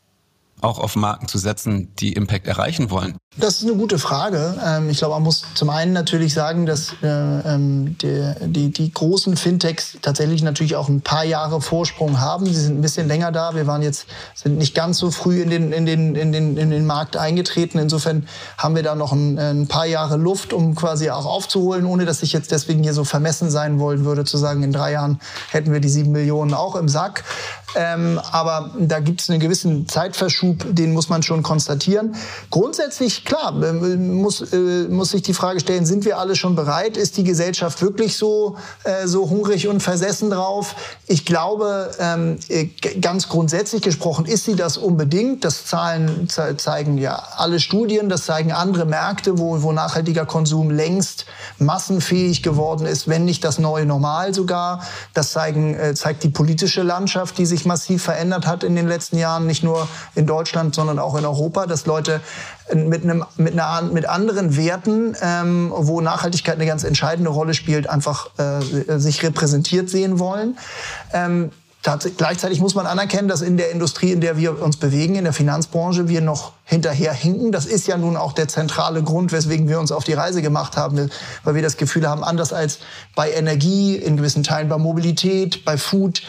auch 0.61 0.79
auf 0.79 0.97
Marken 0.97 1.29
zu 1.29 1.39
setzen, 1.39 1.93
die 1.97 2.13
Impact 2.13 2.47
erreichen 2.47 2.91
wollen? 2.91 3.17
Das 3.39 3.57
ist 3.57 3.63
eine 3.63 3.77
gute 3.77 3.99
Frage. 3.99 4.61
Ähm, 4.63 4.91
ich 4.91 4.99
glaube, 4.99 5.15
man 5.15 5.23
muss 5.23 5.43
zum 5.55 5.71
einen 5.71 5.95
natürlich 5.95 6.35
sagen, 6.35 6.67
dass 6.67 6.93
äh, 7.03 7.07
ähm, 7.07 7.97
die, 7.99 8.35
die, 8.43 8.71
die 8.71 8.93
großen 8.93 9.39
Fintechs 9.39 9.97
tatsächlich 10.03 10.43
natürlich 10.43 10.77
auch 10.77 10.89
ein 10.91 11.01
paar 11.01 11.25
Jahre 11.25 11.63
Vorsprung 11.63 12.21
haben. 12.21 12.45
Sie 12.45 12.61
sind 12.61 12.79
ein 12.79 12.83
bisschen 12.83 13.09
länger 13.09 13.33
da. 13.33 13.55
Wir 13.55 13.67
waren 13.67 13.81
jetzt 13.81 14.07
sind 14.35 14.59
nicht 14.59 14.75
ganz 14.75 14.99
so 14.99 15.11
früh 15.11 15.41
in 15.41 15.49
den, 15.49 15.73
in 15.73 15.87
den, 15.87 16.15
in 16.15 16.31
den, 16.31 16.59
in 16.59 16.69
den 16.69 16.85
Markt 16.85 17.17
eingetreten. 17.17 17.79
Insofern 17.79 18.29
haben 18.59 18.77
wir 18.77 18.83
da 18.83 18.95
noch 18.95 19.13
ein, 19.13 19.39
ein 19.39 19.67
paar 19.67 19.87
Jahre 19.87 20.19
Luft, 20.19 20.53
um 20.53 20.75
quasi 20.75 21.09
auch 21.09 21.25
aufzuholen, 21.25 21.87
ohne 21.87 22.05
dass 22.05 22.23
ich 22.23 22.35
jetzt 22.35 22.51
deswegen 22.51 22.83
hier 22.83 22.95
so 22.95 23.05
vermessen 23.05 23.51
sein 23.51 23.79
wollen 23.79 24.05
würde, 24.05 24.25
zu 24.25 24.37
sagen, 24.37 24.63
in 24.63 24.73
drei 24.73 24.93
Jahren 24.93 25.21
hätten 25.51 25.73
wir 25.73 25.81
die 25.81 25.89
sieben 25.89 26.13
Millionen 26.13 26.53
auch 26.53 26.77
im 26.77 26.89
Sack. 26.91 27.25
Ähm, 27.75 28.21
aber 28.31 28.73
da 28.79 29.01
gibt 29.01 29.23
es 29.23 29.31
einen 29.31 29.41
gewissen 29.41 29.89
Zeitverschub, 29.89 30.42
den 30.43 30.93
muss 30.93 31.09
man 31.09 31.23
schon 31.23 31.43
konstatieren. 31.43 32.15
Grundsätzlich 32.51 33.25
klar, 33.25 33.55
ähm, 33.63 34.15
muss, 34.15 34.53
äh, 34.53 34.89
muss 34.89 35.11
sich 35.11 35.23
die 35.23 35.35
Frage 35.35 35.61
stellen, 35.61 35.87
sind 35.87 36.05
wir 36.05 36.19
alle 36.19 36.37
schon 36.37 36.57
bereit? 36.57 36.97
Ist 36.97 37.17
die 37.17 37.25
Gesellschaft 37.25 37.81
wirklich 37.83 38.17
so, 38.17 38.57
äh, 38.85 39.07
so 39.07 39.31
hungrig 39.31 39.69
und 39.69 39.83
versessen 39.83 40.31
drauf? 40.31 40.75
Ich 41.07 41.25
glaube, 41.25 41.91
ähm, 41.99 42.39
äh, 42.49 42.67
ganz 43.01 43.29
grundsätzlich 43.29 43.83
gesprochen 43.83 44.27
ist 44.27 44.45
sie 44.45 44.57
das 44.57 44.77
unbedingt. 44.77 45.45
Das 45.45 45.67
Zahlen 45.67 46.29
zeigen 46.29 46.99
ja 46.99 47.23
alle 47.37 47.61
Studien, 47.61 48.09
das 48.09 48.27
zeigen 48.27 48.53
andere 48.53 48.85
Märkte, 48.85 49.39
wo, 49.39 49.63
wo 49.63 49.73
nachhaltiger 49.73 50.27
Konsum 50.27 50.71
längst 50.71 51.27
massenfähig 51.59 52.43
geworden 52.43 52.87
ist, 52.87 53.09
wenn 53.09 53.25
nicht 53.25 53.45
das 53.45 53.59
neue 53.59 53.87
Normal 53.87 54.35
sogar. 54.35 54.83
Das 55.15 55.33
zeigen, 55.33 55.77
zeigt 55.95 56.25
die 56.25 56.29
politische 56.29 56.83
Landschaft, 56.83 57.39
die 57.39 57.47
sich 57.47 57.65
massiv 57.65 58.03
verändert 58.03 58.47
hat 58.47 58.65
in 58.65 58.75
den 58.75 58.89
letzten 58.89 59.19
Jahren, 59.19 59.47
nicht 59.47 59.63
nur 59.63 59.87
in 60.15 60.27
Deutschland, 60.27 60.32
sondern 60.75 60.99
auch 60.99 61.17
in 61.17 61.25
Europa, 61.25 61.67
dass 61.67 61.87
Leute 61.87 62.21
mit, 62.75 63.05
einem, 63.05 63.25
mit, 63.37 63.53
einer, 63.53 63.83
mit 63.83 64.09
anderen 64.09 64.57
Werten, 64.57 65.15
ähm, 65.21 65.73
wo 65.75 66.01
Nachhaltigkeit 66.01 66.55
eine 66.57 66.67
ganz 66.67 66.85
entscheidende 66.85 67.31
Rolle 67.31 67.55
spielt, 67.55 67.89
einfach 67.89 68.31
äh, 68.39 68.99
sich 68.99 69.23
repräsentiert 69.23 69.91
sehen 69.91 70.19
wollen. 70.19 70.57
Ähm, 71.13 71.51
Gleichzeitig 72.17 72.61
muss 72.61 72.77
man 72.77 72.87
anerkennen, 72.87 73.27
dass 73.27 73.43
in 73.43 73.57
der 73.57 73.73
Industrie, 73.73 74.13
in 74.13 74.21
der 74.21 74.37
wir 74.37 74.63
uns 74.63 74.77
bewegen, 74.77 75.17
in 75.17 75.25
der 75.25 75.33
Finanzbranche, 75.33 76.07
wir 76.07 76.21
noch 76.21 76.53
hinterherhinken. 76.65 77.51
Das 77.51 77.67
ist 77.67 77.89
ja 77.89 77.97
nun 77.97 78.17
auch 78.17 78.35
der 78.35 78.47
zentrale 78.47 79.03
Grund, 79.03 79.33
weswegen 79.33 79.69
wir 79.69 79.81
uns 79.81 79.91
auf 79.91 80.05
die 80.05 80.13
Reise 80.13 80.43
gemacht 80.43 80.77
haben, 80.77 81.11
weil 81.43 81.57
wir 81.57 81.63
das 81.63 81.77
Gefühl 81.77 82.09
haben, 82.09 82.23
anders 82.23 82.53
als 82.53 82.79
bei 83.17 83.33
Energie, 83.33 83.97
in 83.97 84.17
gewissen 84.17 84.45
Teilen 84.45 84.69
bei 84.69 84.79
Mobilität, 84.79 85.65
bei 85.65 85.77
Food, 85.77 86.23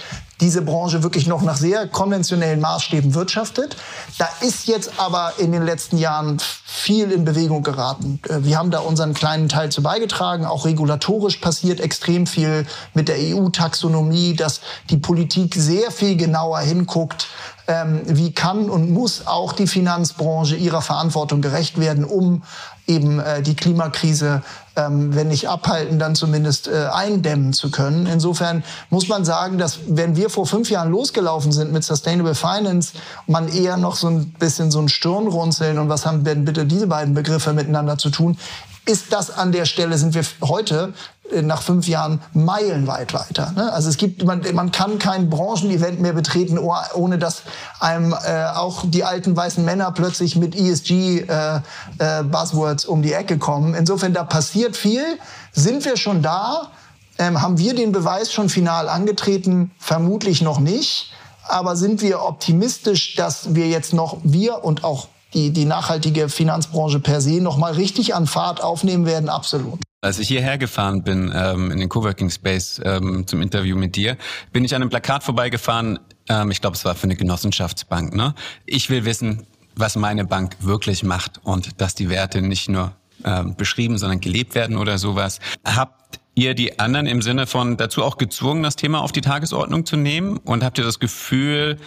diese 0.43 0.61
Branche 0.61 1.03
wirklich 1.03 1.25
noch 1.25 1.41
nach 1.41 1.55
sehr 1.55 1.87
konventionellen 1.87 2.59
Maßstäben 2.59 3.15
wirtschaftet. 3.15 3.77
Da 4.17 4.27
ist 4.41 4.67
jetzt 4.67 4.91
aber 4.97 5.33
in 5.37 5.53
den 5.53 5.63
letzten 5.63 5.97
Jahren 5.97 6.37
viel 6.65 7.11
in 7.11 7.23
Bewegung 7.23 7.63
geraten. 7.63 8.19
Äh, 8.27 8.43
wir 8.43 8.57
haben 8.57 8.69
da 8.69 8.79
unseren 8.79 9.13
kleinen 9.13 9.47
Teil 9.47 9.71
zu 9.71 9.81
beigetragen. 9.81 10.45
Auch 10.45 10.65
regulatorisch 10.65 11.37
passiert 11.37 11.79
extrem 11.79 12.27
viel 12.27 12.65
mit 12.93 13.07
der 13.07 13.15
EU-Taxonomie, 13.19 14.35
dass 14.35 14.59
die 14.89 14.97
Politik 14.97 15.55
sehr 15.55 15.91
viel 15.91 16.17
genauer 16.17 16.59
hinguckt, 16.59 17.27
ähm, 17.67 18.01
wie 18.05 18.33
kann 18.33 18.69
und 18.69 18.91
muss 18.91 19.25
auch 19.25 19.53
die 19.53 19.67
Finanzbranche 19.67 20.57
ihrer 20.57 20.81
Verantwortung 20.81 21.41
gerecht 21.41 21.79
werden, 21.79 22.03
um 22.03 22.43
eben 22.87 23.19
äh, 23.19 23.41
die 23.41 23.55
Klimakrise, 23.55 24.41
ähm, 24.75 25.15
wenn 25.15 25.29
nicht 25.29 25.47
abhalten, 25.47 25.99
dann 25.99 26.15
zumindest 26.15 26.67
äh, 26.67 26.87
eindämmen 26.91 27.53
zu 27.53 27.71
können. 27.71 28.07
Insofern 28.07 28.63
muss 28.89 29.07
man 29.07 29.23
sagen, 29.23 29.57
dass 29.57 29.79
wenn 29.87 30.15
wir 30.15 30.29
vor 30.29 30.45
fünf 30.45 30.69
Jahren 30.69 30.91
losgelaufen 30.91 31.51
sind 31.51 31.71
mit 31.71 31.83
Sustainable 31.83 32.35
Finance, 32.35 32.93
man 33.27 33.47
eher 33.47 33.77
noch 33.77 33.95
so 33.95 34.07
ein 34.07 34.31
bisschen 34.31 34.71
so 34.71 34.79
ein 34.79 34.89
Stirnrunzeln 34.89 35.77
und 35.77 35.89
was 35.89 36.05
haben 36.05 36.23
denn 36.23 36.45
bitte 36.45 36.65
diese 36.65 36.87
beiden 36.87 37.13
Begriffe 37.13 37.53
miteinander 37.53 37.97
zu 37.97 38.09
tun, 38.09 38.37
ist 38.85 39.13
das 39.13 39.31
an 39.31 39.51
der 39.51 39.65
Stelle, 39.65 39.97
sind 39.97 40.13
wir 40.13 40.23
heute 40.41 40.93
nach 41.41 41.61
fünf 41.61 41.87
Jahren 41.87 42.21
meilenweit 42.33 43.13
weiter. 43.13 43.51
Ne? 43.55 43.71
Also 43.73 43.89
es 43.89 43.97
gibt, 43.97 44.23
man, 44.25 44.41
man 44.53 44.71
kann 44.71 44.99
kein 44.99 45.29
Branchenevent 45.29 45.99
mehr 45.99 46.13
betreten, 46.13 46.57
oh, 46.57 46.73
ohne 46.93 47.17
dass 47.17 47.41
einem 47.79 48.13
äh, 48.13 48.45
auch 48.45 48.83
die 48.85 49.03
alten 49.03 49.35
weißen 49.35 49.65
Männer 49.65 49.91
plötzlich 49.91 50.35
mit 50.35 50.55
ESG-Buzzwords 50.55 52.83
äh, 52.83 52.87
äh, 52.87 52.89
um 52.89 53.01
die 53.01 53.13
Ecke 53.13 53.37
kommen. 53.37 53.73
Insofern, 53.73 54.13
da 54.13 54.23
passiert 54.23 54.77
viel. 54.77 55.03
Sind 55.51 55.85
wir 55.85 55.97
schon 55.97 56.21
da? 56.21 56.69
Ähm, 57.17 57.41
haben 57.41 57.57
wir 57.57 57.75
den 57.75 57.91
Beweis 57.91 58.31
schon 58.31 58.49
final 58.49 58.89
angetreten? 58.89 59.71
Vermutlich 59.77 60.41
noch 60.41 60.59
nicht. 60.59 61.11
Aber 61.47 61.75
sind 61.75 62.01
wir 62.01 62.23
optimistisch, 62.23 63.15
dass 63.15 63.53
wir 63.53 63.67
jetzt 63.67 63.93
noch, 63.93 64.17
wir 64.23 64.63
und 64.63 64.83
auch 64.83 65.07
die, 65.33 65.51
die 65.51 65.65
nachhaltige 65.65 66.29
Finanzbranche 66.29 66.99
per 66.99 67.21
se 67.21 67.41
noch 67.41 67.57
mal 67.57 67.73
richtig 67.73 68.15
an 68.15 68.27
Fahrt 68.27 68.63
aufnehmen 68.63 69.05
werden? 69.05 69.29
Absolut. 69.29 69.79
Als 70.03 70.19
ich 70.19 70.27
hierher 70.27 70.57
gefahren 70.57 71.01
bin, 71.01 71.31
ähm, 71.33 71.71
in 71.71 71.79
den 71.79 71.87
Coworking 71.87 72.29
Space 72.29 72.81
ähm, 72.83 73.25
zum 73.25 73.41
Interview 73.41 73.77
mit 73.77 73.95
dir, 73.95 74.17
bin 74.51 74.65
ich 74.65 74.75
an 74.75 74.81
einem 74.81 74.89
Plakat 74.89 75.23
vorbeigefahren. 75.23 75.97
Ähm, 76.27 76.51
ich 76.51 76.59
glaube, 76.59 76.75
es 76.75 76.83
war 76.83 76.93
für 76.93 77.05
eine 77.05 77.15
Genossenschaftsbank. 77.15 78.13
Ne? 78.13 78.35
Ich 78.65 78.89
will 78.89 79.05
wissen, 79.05 79.47
was 79.77 79.95
meine 79.95 80.25
Bank 80.25 80.57
wirklich 80.59 81.03
macht 81.03 81.39
und 81.45 81.79
dass 81.79 81.95
die 81.95 82.09
Werte 82.09 82.41
nicht 82.41 82.67
nur 82.67 82.91
ähm, 83.23 83.55
beschrieben, 83.55 83.97
sondern 83.97 84.19
gelebt 84.19 84.55
werden 84.55 84.75
oder 84.75 84.97
sowas. 84.97 85.39
Habt 85.63 86.19
ihr 86.35 86.53
die 86.53 86.79
anderen 86.79 87.07
im 87.07 87.21
Sinne 87.21 87.47
von 87.47 87.77
dazu 87.77 88.03
auch 88.03 88.17
gezwungen, 88.17 88.61
das 88.61 88.75
Thema 88.75 88.99
auf 88.99 89.13
die 89.13 89.21
Tagesordnung 89.21 89.85
zu 89.85 89.95
nehmen? 89.95 90.35
Und 90.35 90.65
habt 90.65 90.77
ihr 90.77 90.83
das 90.83 90.99
Gefühl, 90.99 91.77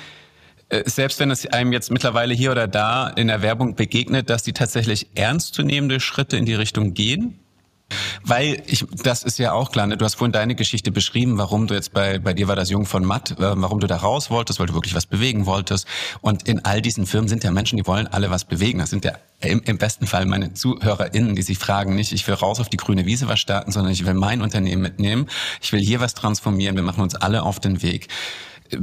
äh, 0.71 0.89
selbst 0.89 1.21
wenn 1.21 1.31
es 1.31 1.47
einem 1.47 1.75
jetzt 1.75 1.91
mittlerweile 1.91 2.33
hier 2.33 2.53
oder 2.53 2.67
da 2.67 3.09
in 3.09 3.29
der 3.29 3.43
Werbung 3.43 3.75
begegnet, 3.75 4.31
dass 4.31 4.43
die 4.43 4.55
tatsächlich 4.55 5.09
ernstzunehmende 5.17 6.01
Schritte 6.01 6.39
in 6.39 6.47
die 6.47 6.55
Richtung 6.55 6.95
gehen? 6.95 7.41
Weil 8.25 8.63
ich, 8.67 8.85
das 9.05 9.23
ist 9.23 9.39
ja 9.39 9.53
auch 9.53 9.71
klar, 9.71 9.87
ne? 9.87 9.97
du 9.97 10.05
hast 10.05 10.17
vorhin 10.17 10.33
deine 10.33 10.57
Geschichte 10.57 10.91
beschrieben, 10.91 11.39
warum 11.39 11.69
du 11.69 11.75
jetzt 11.75 11.93
bei, 11.93 12.19
bei 12.19 12.35
dir 12.35 12.49
war 12.49 12.57
das 12.57 12.71
Jung 12.71 12.85
von 12.85 13.05
Matt, 13.05 13.33
äh, 13.33 13.35
warum 13.39 13.79
du 13.79 13.87
da 13.87 13.97
raus 13.97 14.31
wolltest, 14.31 14.59
weil 14.59 14.67
du 14.67 14.75
wirklich 14.75 14.95
was 14.95 15.07
bewegen 15.07 15.47
wolltest. 15.47 15.87
Und 16.21 16.49
in 16.49 16.65
all 16.65 16.83
diesen 16.83 17.07
Firmen 17.07 17.29
sind 17.29 17.45
ja 17.45 17.53
Menschen, 17.53 17.77
die 17.77 17.87
wollen 17.87 18.09
alle 18.09 18.31
was 18.31 18.45
bewegen. 18.45 18.81
Das 18.81 18.91
sind 18.91 19.05
ja 19.05 19.13
im, 19.41 19.63
im 19.63 19.79
besten 19.79 20.07
Fall 20.07 20.27
meine 20.27 20.55
ZuhörerInnen, 20.55 21.37
die 21.37 21.43
sich 21.43 21.59
fragen, 21.59 21.95
nicht, 21.95 22.13
ich 22.13 22.27
will 22.27 22.35
raus 22.35 22.59
auf 22.59 22.69
die 22.69 22.77
grüne 22.77 23.07
Wiese 23.07 23.29
was 23.29 23.39
starten, 23.39 23.71
sondern 23.71 23.93
ich 23.93 24.05
will 24.05 24.15
mein 24.15 24.43
Unternehmen 24.43 24.83
mitnehmen. 24.83 25.27
Ich 25.63 25.73
will 25.73 25.81
hier 25.81 26.01
was 26.01 26.15
transformieren. 26.15 26.75
Wir 26.75 26.83
machen 26.83 27.03
uns 27.03 27.15
alle 27.15 27.43
auf 27.43 27.61
den 27.61 27.83
Weg. 27.83 28.09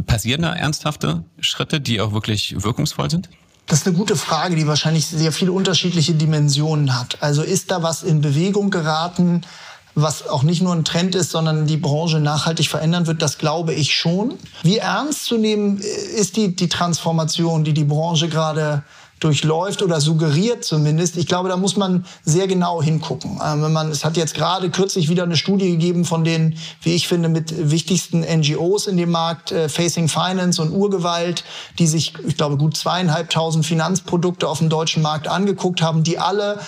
Passieren 0.06 0.44
da 0.44 0.54
ernsthafte 0.56 1.26
Schritte, 1.42 1.82
die 1.82 2.00
auch 2.00 2.14
wirklich 2.14 2.64
wirkungsvoll 2.64 3.10
sind? 3.10 3.30
Das 3.68 3.80
ist 3.80 3.88
eine 3.88 3.96
gute 3.96 4.16
Frage, 4.16 4.56
die 4.56 4.68
wahrscheinlich 4.68 5.08
sehr 5.08 5.32
viele 5.32 5.52
unterschiedliche 5.52 6.14
Dimensionen 6.14 7.00
hat. 7.00 7.18
Also 7.22 7.42
ist 7.44 7.72
da 7.72 7.82
was 7.82 8.04
in 8.04 8.22
Bewegung 8.22 8.70
geraten, 8.70 9.42
was 9.96 10.28
auch 10.28 10.44
nicht 10.44 10.62
nur 10.62 10.74
ein 10.74 10.84
Trend 10.84 11.16
ist, 11.16 11.32
sondern 11.32 11.68
die 11.68 11.78
Branche 11.78 12.20
nachhaltig 12.20 12.68
verändern 12.68 13.08
wird, 13.08 13.22
das 13.22 13.38
glaube 13.38 13.74
ich 13.74 13.94
schon. 13.94 14.36
Wie 14.64 14.78
ernst 14.78 15.26
zu 15.26 15.38
nehmen 15.38 15.78
ist 15.78 16.36
die, 16.36 16.56
die 16.56 16.68
Transformation, 16.70 17.64
die 17.64 17.74
die 17.74 17.84
Branche 17.84 18.28
gerade 18.28 18.84
durchläuft 19.24 19.82
oder 19.82 20.02
suggeriert 20.02 20.64
zumindest. 20.64 21.18
Ich 21.18 21.28
glaube, 21.28 21.50
da 21.50 21.58
muss 21.58 21.78
man 21.78 22.06
sehr 22.24 22.48
genau 22.48 22.82
hingucken. 22.82 23.40
Ähm, 23.44 23.64
wenn 23.64 23.74
man, 23.74 23.90
es 23.90 24.04
hat 24.04 24.18
jetzt 24.18 24.34
gerade 24.34 24.70
kürzlich 24.70 25.10
wieder 25.10 25.24
eine 25.24 25.38
Studie 25.38 25.72
gegeben 25.72 26.06
von 26.06 26.24
den, 26.24 26.58
wie 26.82 26.94
ich 26.94 27.08
finde, 27.08 27.30
mit 27.30 27.72
wichtigsten 27.72 28.22
NGOs 28.22 28.88
in 28.88 28.98
dem 28.98 29.12
Markt, 29.12 29.52
äh, 29.52 29.70
Facing 29.70 30.08
Finance 30.08 30.62
und 30.62 30.72
Urgewalt, 30.72 31.44
die 31.80 31.88
sich, 31.88 32.14
ich 32.26 32.38
glaube, 32.38 32.58
gut 32.58 32.76
zweieinhalbtausend 32.76 33.66
Finanzprodukte 33.66 34.48
auf 34.48 34.60
dem 34.60 34.70
deutschen 34.70 35.02
Markt 35.02 35.28
angeguckt 35.28 35.82
haben, 35.82 36.04
die 36.04 36.20
alle 36.20 36.60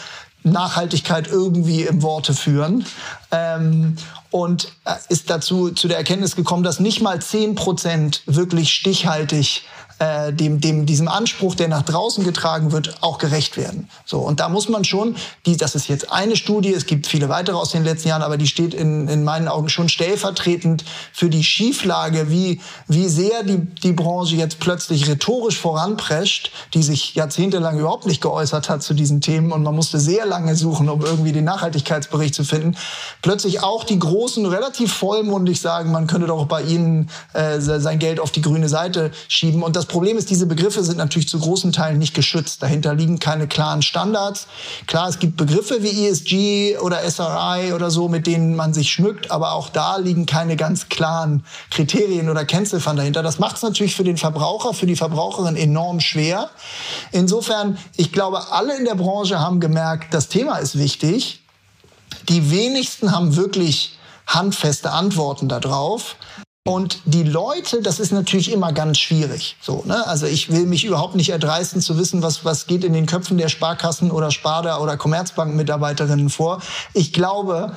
Nachhaltigkeit 0.43 1.27
irgendwie 1.27 1.83
im 1.83 2.01
Worte 2.01 2.33
führen. 2.33 2.85
Ähm, 3.31 3.97
und 4.31 4.73
äh, 4.83 4.95
ist 5.09 5.29
dazu 5.29 5.71
zu 5.71 5.87
der 5.87 5.97
Erkenntnis 5.97 6.35
gekommen, 6.35 6.63
dass 6.63 6.79
nicht 6.79 7.01
mal 7.01 7.21
zehn 7.21 7.55
Prozent 7.55 8.21
wirklich 8.25 8.71
stichhaltig 8.73 9.63
äh, 9.99 10.33
dem, 10.33 10.59
dem, 10.59 10.85
diesem 10.85 11.07
Anspruch, 11.07 11.55
der 11.55 11.69
nach 11.69 11.83
draußen 11.83 12.23
getragen 12.23 12.71
wird, 12.71 13.01
auch 13.01 13.17
gerecht 13.17 13.55
werden. 13.55 13.89
So, 14.05 14.19
und 14.19 14.41
da 14.41 14.49
muss 14.49 14.67
man 14.67 14.83
schon, 14.83 15.15
die, 15.45 15.55
das 15.55 15.73
ist 15.73 15.87
jetzt 15.87 16.11
eine 16.11 16.35
Studie, 16.35 16.73
es 16.73 16.85
gibt 16.85 17.07
viele 17.07 17.29
weitere 17.29 17.55
aus 17.55 17.71
den 17.71 17.85
letzten 17.85 18.09
Jahren, 18.09 18.21
aber 18.21 18.37
die 18.37 18.47
steht 18.47 18.73
in, 18.73 19.07
in 19.07 19.23
meinen 19.23 19.47
Augen 19.47 19.69
schon 19.69 19.87
stellvertretend 19.87 20.83
für 21.13 21.29
die 21.29 21.43
Schieflage, 21.43 22.29
wie, 22.29 22.59
wie 22.87 23.07
sehr 23.07 23.43
die, 23.43 23.59
die 23.59 23.93
Branche 23.93 24.35
jetzt 24.35 24.59
plötzlich 24.59 25.07
rhetorisch 25.07 25.57
voranprescht, 25.57 26.51
die 26.73 26.83
sich 26.83 27.15
jahrzehntelang 27.15 27.79
überhaupt 27.79 28.05
nicht 28.05 28.21
geäußert 28.21 28.69
hat 28.69 28.83
zu 28.83 28.93
diesen 28.93 29.21
Themen 29.21 29.53
und 29.53 29.63
man 29.63 29.75
musste 29.75 29.99
sehr 29.99 30.25
lange 30.25 30.55
suchen, 30.55 30.89
um 30.89 31.01
irgendwie 31.05 31.31
den 31.31 31.45
Nachhaltigkeitsbericht 31.45 32.35
zu 32.35 32.43
finden. 32.43 32.75
Plötzlich 33.21 33.63
auch 33.63 33.85
die 33.85 33.99
Großen 33.99 34.45
relativ 34.45 34.93
vollmundig 34.93 35.61
sagen, 35.61 35.91
man 35.91 36.07
könnte 36.07 36.27
doch 36.27 36.45
bei 36.47 36.63
ihnen 36.63 37.09
äh, 37.33 37.59
sein 37.59 37.99
Geld 37.99 38.19
auf 38.19 38.31
die 38.31 38.41
grüne 38.41 38.67
Seite 38.67 39.11
schieben 39.29 39.63
und 39.63 39.75
das 39.75 39.84
das 39.85 39.91
Problem 39.91 40.17
ist, 40.17 40.31
diese 40.31 40.47
Begriffe 40.47 40.83
sind 40.83 40.97
natürlich 40.97 41.29
zu 41.29 41.39
großen 41.39 41.71
Teilen 41.71 41.99
nicht 41.99 42.15
geschützt. 42.15 42.63
Dahinter 42.63 42.95
liegen 42.95 43.19
keine 43.19 43.47
klaren 43.47 43.83
Standards. 43.83 44.47
Klar, 44.87 45.07
es 45.09 45.19
gibt 45.19 45.37
Begriffe 45.37 45.83
wie 45.83 46.07
ESG 46.07 46.79
oder 46.79 47.07
SRI 47.07 47.71
oder 47.71 47.91
so, 47.91 48.09
mit 48.09 48.25
denen 48.25 48.55
man 48.55 48.73
sich 48.73 48.91
schmückt, 48.91 49.29
aber 49.29 49.51
auch 49.51 49.69
da 49.69 49.97
liegen 49.97 50.25
keine 50.25 50.55
ganz 50.55 50.89
klaren 50.89 51.45
Kriterien 51.69 52.29
oder 52.29 52.45
Kennziffern 52.45 52.97
dahinter. 52.97 53.21
Das 53.21 53.37
macht 53.37 53.57
es 53.57 53.61
natürlich 53.61 53.95
für 53.95 54.03
den 54.03 54.17
Verbraucher, 54.17 54.73
für 54.73 54.87
die 54.87 54.95
Verbraucherin 54.95 55.55
enorm 55.55 55.99
schwer. 55.99 56.49
Insofern, 57.11 57.77
ich 57.95 58.11
glaube, 58.11 58.51
alle 58.51 58.75
in 58.75 58.85
der 58.85 58.95
Branche 58.95 59.39
haben 59.39 59.59
gemerkt, 59.59 60.15
das 60.15 60.29
Thema 60.29 60.57
ist 60.57 60.79
wichtig. 60.79 61.43
Die 62.27 62.49
wenigsten 62.49 63.11
haben 63.11 63.35
wirklich 63.35 63.99
handfeste 64.25 64.91
Antworten 64.91 65.47
darauf. 65.47 66.15
Und 66.67 67.01
die 67.05 67.21
Leute, 67.21 67.83
das 67.83 67.99
ist 67.99 68.11
natürlich 68.11 68.51
immer 68.51 68.73
ganz 68.73 68.97
schwierig. 68.97 69.55
So, 69.61 69.83
ne? 69.85 70.07
Also 70.07 70.25
ich 70.25 70.51
will 70.51 70.65
mich 70.65 70.83
überhaupt 70.83 71.15
nicht 71.15 71.29
erdreisten 71.29 71.79
zu 71.79 71.95
wissen, 71.99 72.23
was, 72.23 72.43
was 72.43 72.65
geht 72.65 72.83
in 72.83 72.93
den 72.93 73.05
Köpfen 73.05 73.37
der 73.37 73.49
Sparkassen 73.49 74.09
oder 74.09 74.31
Sparda 74.31 74.79
oder 74.79 74.97
Commerzbank-Mitarbeiterinnen 74.97 76.31
vor. 76.31 76.63
Ich 76.93 77.13
glaube, 77.13 77.73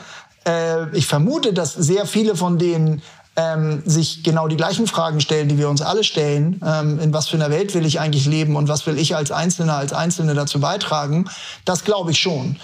äh, 0.47 0.89
ich 0.97 1.07
vermute, 1.07 1.53
dass 1.53 1.74
sehr 1.74 2.07
viele 2.07 2.34
von 2.34 2.59
denen 2.59 3.03
ähm, 3.36 3.82
sich 3.84 4.22
genau 4.24 4.49
die 4.49 4.57
gleichen 4.57 4.86
Fragen 4.86 5.20
stellen, 5.20 5.51
die 5.51 5.59
wir 5.59 5.68
uns 5.68 5.82
alle 5.82 6.03
stellen. 6.03 6.59
Ähm, 6.64 6.99
in 6.99 7.12
was 7.12 7.28
für 7.28 7.36
einer 7.36 7.51
Welt 7.51 7.74
will 7.74 7.84
ich 7.84 8.01
eigentlich 8.01 8.24
leben 8.24 8.57
und 8.57 8.68
was 8.68 8.86
will 8.86 8.99
ich 8.99 9.14
als 9.14 9.30
Einzelner, 9.30 9.76
als 9.76 9.93
Einzelne 9.93 10.32
dazu 10.32 10.61
beitragen? 10.61 11.28
Das 11.66 11.84
glaube 11.84 12.12
ich 12.12 12.18
schon. 12.18 12.57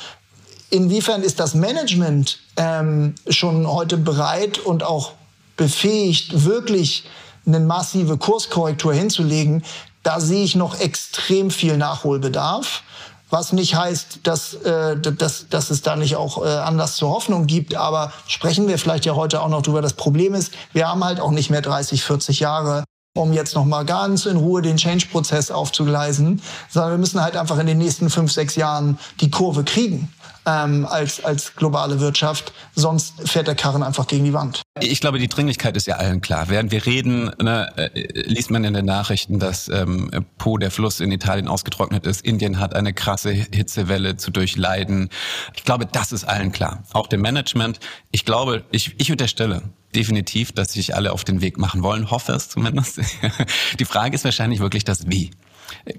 Inwiefern 0.71 1.23
ist 1.23 1.39
das 1.39 1.55
Management 1.55 2.39
ähm, 2.57 3.15
schon 3.29 3.71
heute 3.71 3.99
bereit 3.99 4.59
und 4.59 4.83
auch 4.85 5.13
befähigt, 5.57 6.45
wirklich 6.45 7.05
eine 7.47 7.61
massive 7.61 8.17
Kurskorrektur 8.17 8.95
hinzulegen, 8.95 9.63
da 10.03 10.21
sehe 10.21 10.45
ich 10.45 10.55
noch 10.55 10.79
extrem 10.81 11.51
viel 11.51 11.77
Nachholbedarf. 11.77 12.83
Was 13.31 13.53
nicht 13.53 13.75
heißt, 13.75 14.21
dass, 14.23 14.55
äh, 14.55 14.97
dass, 14.97 15.49
dass 15.49 15.71
es 15.71 15.83
da 15.83 15.97
nicht 15.97 16.15
auch 16.15 16.45
äh, 16.45 16.49
Anlass 16.49 16.97
zur 16.97 17.11
Hoffnung 17.11 17.47
gibt. 17.47 17.75
Aber 17.75 18.13
sprechen 18.29 18.69
wir 18.69 18.79
vielleicht 18.79 19.07
ja 19.07 19.17
heute 19.17 19.41
auch 19.41 19.49
noch 19.49 19.63
drüber. 19.63 19.83
Das 19.83 19.95
Problem 19.95 20.35
ist, 20.35 20.53
wir 20.73 20.89
haben 20.89 21.03
halt 21.03 21.21
auch 21.21 21.31
nicht 21.31 21.51
mehr 21.51 21.63
30, 21.63 22.05
40 22.05 22.41
Jahre 22.41 22.85
um 23.17 23.33
jetzt 23.33 23.55
noch 23.55 23.65
mal 23.65 23.85
ganz 23.85 24.27
in 24.27 24.37
Ruhe 24.37 24.61
den 24.61 24.77
Change-Prozess 24.77 25.53
aufzugleisen, 25.53 26.43
sondern 26.69 26.93
wir 26.93 26.99
müssen 26.99 27.23
halt 27.23 27.37
einfach 27.37 27.59
in 27.59 27.67
den 27.69 27.79
nächsten 27.79 28.11
fünf, 28.11 28.33
sechs 28.33 28.57
Jahren 28.57 28.99
die 29.21 29.31
Kurve 29.31 29.63
kriegen 29.63 30.13
ähm, 30.47 30.87
als, 30.87 31.25
als 31.25 31.55
globale 31.57 32.01
Wirtschaft. 32.01 32.53
Sonst 32.75 33.29
fährt 33.29 33.47
der 33.47 33.55
Karren 33.55 33.83
einfach 33.83 34.07
gegen 34.07 34.25
die 34.25 34.33
Wand. 34.33 34.63
Ich 34.81 35.01
glaube, 35.01 35.19
die 35.19 35.29
Dringlichkeit 35.29 35.77
ist 35.77 35.87
ja 35.87 35.97
allen 35.97 36.21
klar. 36.21 36.49
Während 36.49 36.73
wir 36.73 36.85
reden, 36.87 37.31
ne, 37.41 37.73
äh, 37.77 38.23
liest 38.23 38.51
man 38.51 38.65
in 38.65 38.75
den 38.75 38.85
Nachrichten, 38.85 39.39
dass 39.39 39.69
ähm, 39.69 40.11
Po, 40.39 40.59
der 40.59 40.71
Fluss 40.71 41.01
in 41.01 41.13
Italien 41.13 41.49
ausgetrocknet 41.49 42.07
ist. 42.07 42.23
Indien 42.23 42.59
hat 42.59 42.75
eine 42.75 42.93
krasse 42.93 43.31
Hitzewelle 43.31 44.17
zu 44.17 44.31
durchleiden. 44.31 45.11
Ich 45.55 45.65
glaube, 45.65 45.87
das 45.87 46.13
ist 46.13 46.25
allen 46.25 46.53
klar. 46.53 46.83
Auch 46.93 47.07
dem 47.07 47.21
Management. 47.21 47.81
Ich 48.11 48.25
glaube, 48.25 48.65
ich, 48.71 48.95
ich 48.99 49.11
unterstelle, 49.11 49.63
definitiv, 49.95 50.53
dass 50.53 50.73
sich 50.73 50.95
alle 50.95 51.13
auf 51.13 51.25
den 51.25 51.41
Weg 51.41 51.59
machen 51.59 51.83
wollen, 51.83 52.11
hoffe 52.11 52.33
es 52.33 52.49
zumindest. 52.49 53.01
Die 53.79 53.85
Frage 53.85 54.15
ist 54.15 54.25
wahrscheinlich 54.25 54.61
wirklich 54.61 54.85
das 54.85 55.07
Wie. 55.09 55.31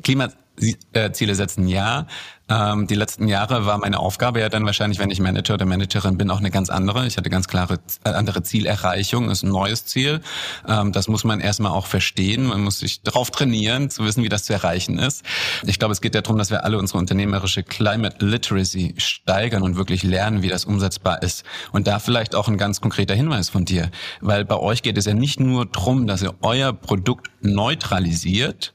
Klimaziele 0.04 1.36
setzen 1.36 1.68
ja. 1.68 2.08
Ähm, 2.48 2.86
die 2.86 2.96
letzten 2.96 3.28
Jahre 3.28 3.66
war 3.66 3.78
meine 3.80 4.00
Aufgabe 4.00 4.40
ja 4.40 4.50
dann 4.50 4.66
wahrscheinlich, 4.66 5.00
wenn 5.00 5.10
ich 5.10 5.20
Manager 5.20 5.56
oder 5.56 5.66
Managerin 5.66 6.18
bin, 6.18 6.30
auch 6.30 6.38
eine 6.38 6.52
ganz 6.52 6.70
andere. 6.70 7.08
Ich 7.08 7.18
hatte 7.18 7.32
ganz 7.32 7.48
klare 7.48 7.80
äh, 8.04 8.10
andere 8.10 8.44
Zielerreichung, 8.44 9.32
ist 9.32 9.44
ein 9.44 9.50
neues 9.50 9.86
Ziel. 9.86 10.22
Ähm, 10.68 10.92
das 10.92 11.08
muss 11.08 11.24
man 11.24 11.40
erstmal 11.40 11.72
auch 11.72 11.88
verstehen. 11.88 12.46
Man 12.46 12.62
muss 12.62 12.80
sich 12.80 13.02
darauf 13.02 13.32
trainieren, 13.32 13.90
zu 13.90 14.06
wissen, 14.06 14.24
wie 14.24 14.30
das 14.30 14.44
zu 14.44 14.54
erreichen 14.54 15.00
ist. 15.00 15.26
Ich 15.66 15.80
glaube, 15.80 15.94
es 15.94 16.02
geht 16.02 16.14
ja 16.14 16.22
darum, 16.22 16.38
dass 16.38 16.52
wir 16.52 16.64
alle 16.64 16.78
unsere 16.78 17.00
unternehmerische 17.00 17.64
Climate 17.64 18.24
Literacy 18.24 18.94
steigern 18.98 19.64
und 19.64 19.76
wirklich 19.76 20.04
lernen, 20.04 20.44
wie 20.44 20.50
das 20.50 20.66
umsetzbar 20.66 21.24
ist. 21.24 21.46
Und 21.72 21.88
da 21.88 21.98
vielleicht 21.98 22.36
auch 22.36 22.48
ein 22.48 22.60
ganz 22.60 22.80
konkreter 22.80 23.16
Hinweis 23.16 23.50
von 23.50 23.66
dir, 23.66 23.90
weil 24.22 24.46
bei 24.46 24.58
euch 24.58 24.84
geht 24.84 25.00
es 25.00 25.06
ja 25.06 25.16
nicht 25.16 25.40
nur 25.40 25.66
darum, 25.66 26.06
dass 26.06 26.22
ihr 26.22 26.36
euer 26.42 26.74
Produkt 26.74 27.32
neutralisiert, 27.42 28.75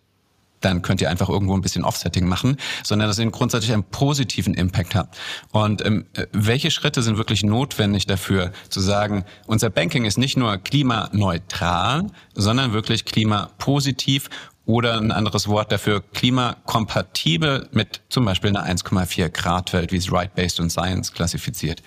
dann 0.61 0.83
könnt 0.83 1.01
ihr 1.01 1.11
einfach 1.11 1.29
irgendwo 1.29 1.55
ein 1.55 1.63
bisschen 1.63 1.85
Offsetting 1.85 2.27
machen, 2.27 2.57
sondern 2.85 3.09
dass 3.09 3.19
ihr 3.19 3.31
grundsätzlich 3.31 3.73
einen 3.73 3.85
positiven 3.85 4.55
Impact 4.55 4.95
habt. 4.95 5.17
Und 5.53 5.85
ähm, 5.85 6.07
welche 6.33 6.71
Schritte 6.71 7.03
sind 7.03 7.17
wirklich 7.17 7.43
notwendig 7.43 8.07
dafür, 8.07 8.53
zu 8.69 8.81
sagen, 8.81 9.25
unser 9.47 9.71
Banking 9.71 10.05
ist 10.05 10.19
nicht 10.19 10.37
nur 10.37 10.57
klimaneutral, 10.59 12.07
sondern 12.35 12.73
wirklich 12.73 13.05
klimapositiv 13.05 14.29
oder 14.67 14.99
ein 14.99 15.11
anderes 15.11 15.49
Wort 15.49 15.73
dafür, 15.73 16.03
klimakompatibel 16.13 17.69
mit 17.73 18.03
zum 18.09 18.25
Beispiel 18.25 18.51
einer 18.51 18.65
1,4 18.67 19.29
Grad 19.31 19.73
Welt, 19.73 19.93
wie 19.93 19.97
es 19.97 20.13
Right-Based 20.13 20.61
und 20.61 20.71
Science 20.71 21.13
klassifiziert. 21.13 21.83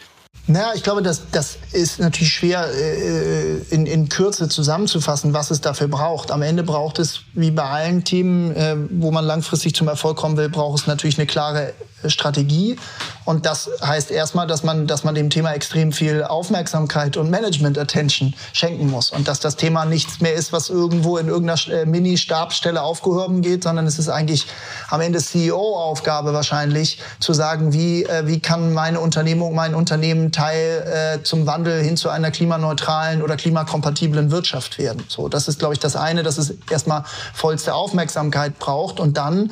Naja, 0.45 0.73
ich 0.75 0.83
glaube, 0.83 1.01
das, 1.01 1.23
das 1.31 1.57
ist 1.71 1.99
natürlich 1.99 2.33
schwer 2.33 2.67
äh, 2.73 3.59
in, 3.69 3.85
in 3.85 4.09
Kürze 4.09 4.49
zusammenzufassen, 4.49 5.33
was 5.33 5.51
es 5.51 5.61
dafür 5.61 5.87
braucht. 5.87 6.31
Am 6.31 6.41
Ende 6.41 6.63
braucht 6.63 6.99
es, 6.99 7.21
wie 7.33 7.51
bei 7.51 7.63
allen 7.63 8.03
Themen, 8.03 8.53
äh, 8.53 8.75
wo 8.89 9.11
man 9.11 9.23
langfristig 9.23 9.73
zum 9.73 9.87
Erfolg 9.87 10.17
kommen 10.17 10.35
will, 10.35 10.49
braucht 10.49 10.81
es 10.81 10.87
natürlich 10.87 11.17
eine 11.17 11.27
klare 11.27 11.73
Strategie. 12.10 12.78
Und 13.26 13.45
das 13.45 13.70
heißt 13.82 14.12
erstmal, 14.12 14.47
dass 14.47 14.64
man, 14.64 14.88
dass 14.88 15.04
man 15.04 15.16
dem 15.16 15.30
Thema 15.30 15.54
extrem 15.54 15.91
viel 15.91 16.24
Aufmerksamkeit 16.24 17.18
und 17.18 17.30
Management-Attention 17.30 18.34
schenken 18.51 18.89
muss. 18.89 19.12
Und 19.12 19.28
dass 19.28 19.39
das 19.39 19.56
Thema 19.56 19.86
nichts 19.86 20.20
mehr 20.20 20.34
ist, 20.34 20.51
was 20.51 20.70
irgendwo 20.70 21.18
in 21.18 21.28
irgendeiner 21.28 21.60
äh, 21.70 21.86
Mini-Stabsstelle 21.86 22.82
aufgehoben 22.82 23.41
geht, 23.41 23.64
sondern 23.64 23.88
es 23.88 23.99
ist 23.99 24.10
eigentlich 24.10 24.47
am 24.89 25.01
Ende 25.01 25.20
CEO-Aufgabe 25.20 26.34
wahrscheinlich, 26.34 26.99
zu 27.20 27.34
sagen, 27.34 27.74
wie, 27.74 28.04
äh, 28.04 28.28
wie 28.28 28.39
kann 28.39 28.74
meine 28.74 28.99
Unternehmung, 28.99 29.56
mein 29.56 29.76
Unternehmen 29.76 30.32
Teil 30.32 31.20
äh, 31.20 31.24
zum 31.24 31.45
Wandel 31.45 31.82
hin 31.82 31.97
zu 31.97 32.10
einer 32.10 32.32
klimaneutralen 32.32 33.22
oder 33.22 33.38
klimakompatiblen 33.38 34.32
Wirtschaft 34.32 34.78
werden. 34.78 35.04
So, 35.08 35.30
das 35.30 35.47
ist, 35.47 35.60
glaube 35.60 35.74
ich, 35.74 35.80
das 35.80 35.95
eine, 35.95 36.24
dass 36.24 36.38
es 36.38 36.56
erstmal 36.70 37.04
vollste 37.34 37.74
Aufmerksamkeit 37.74 38.60
braucht 38.60 38.99
und 38.99 39.18
dann 39.18 39.51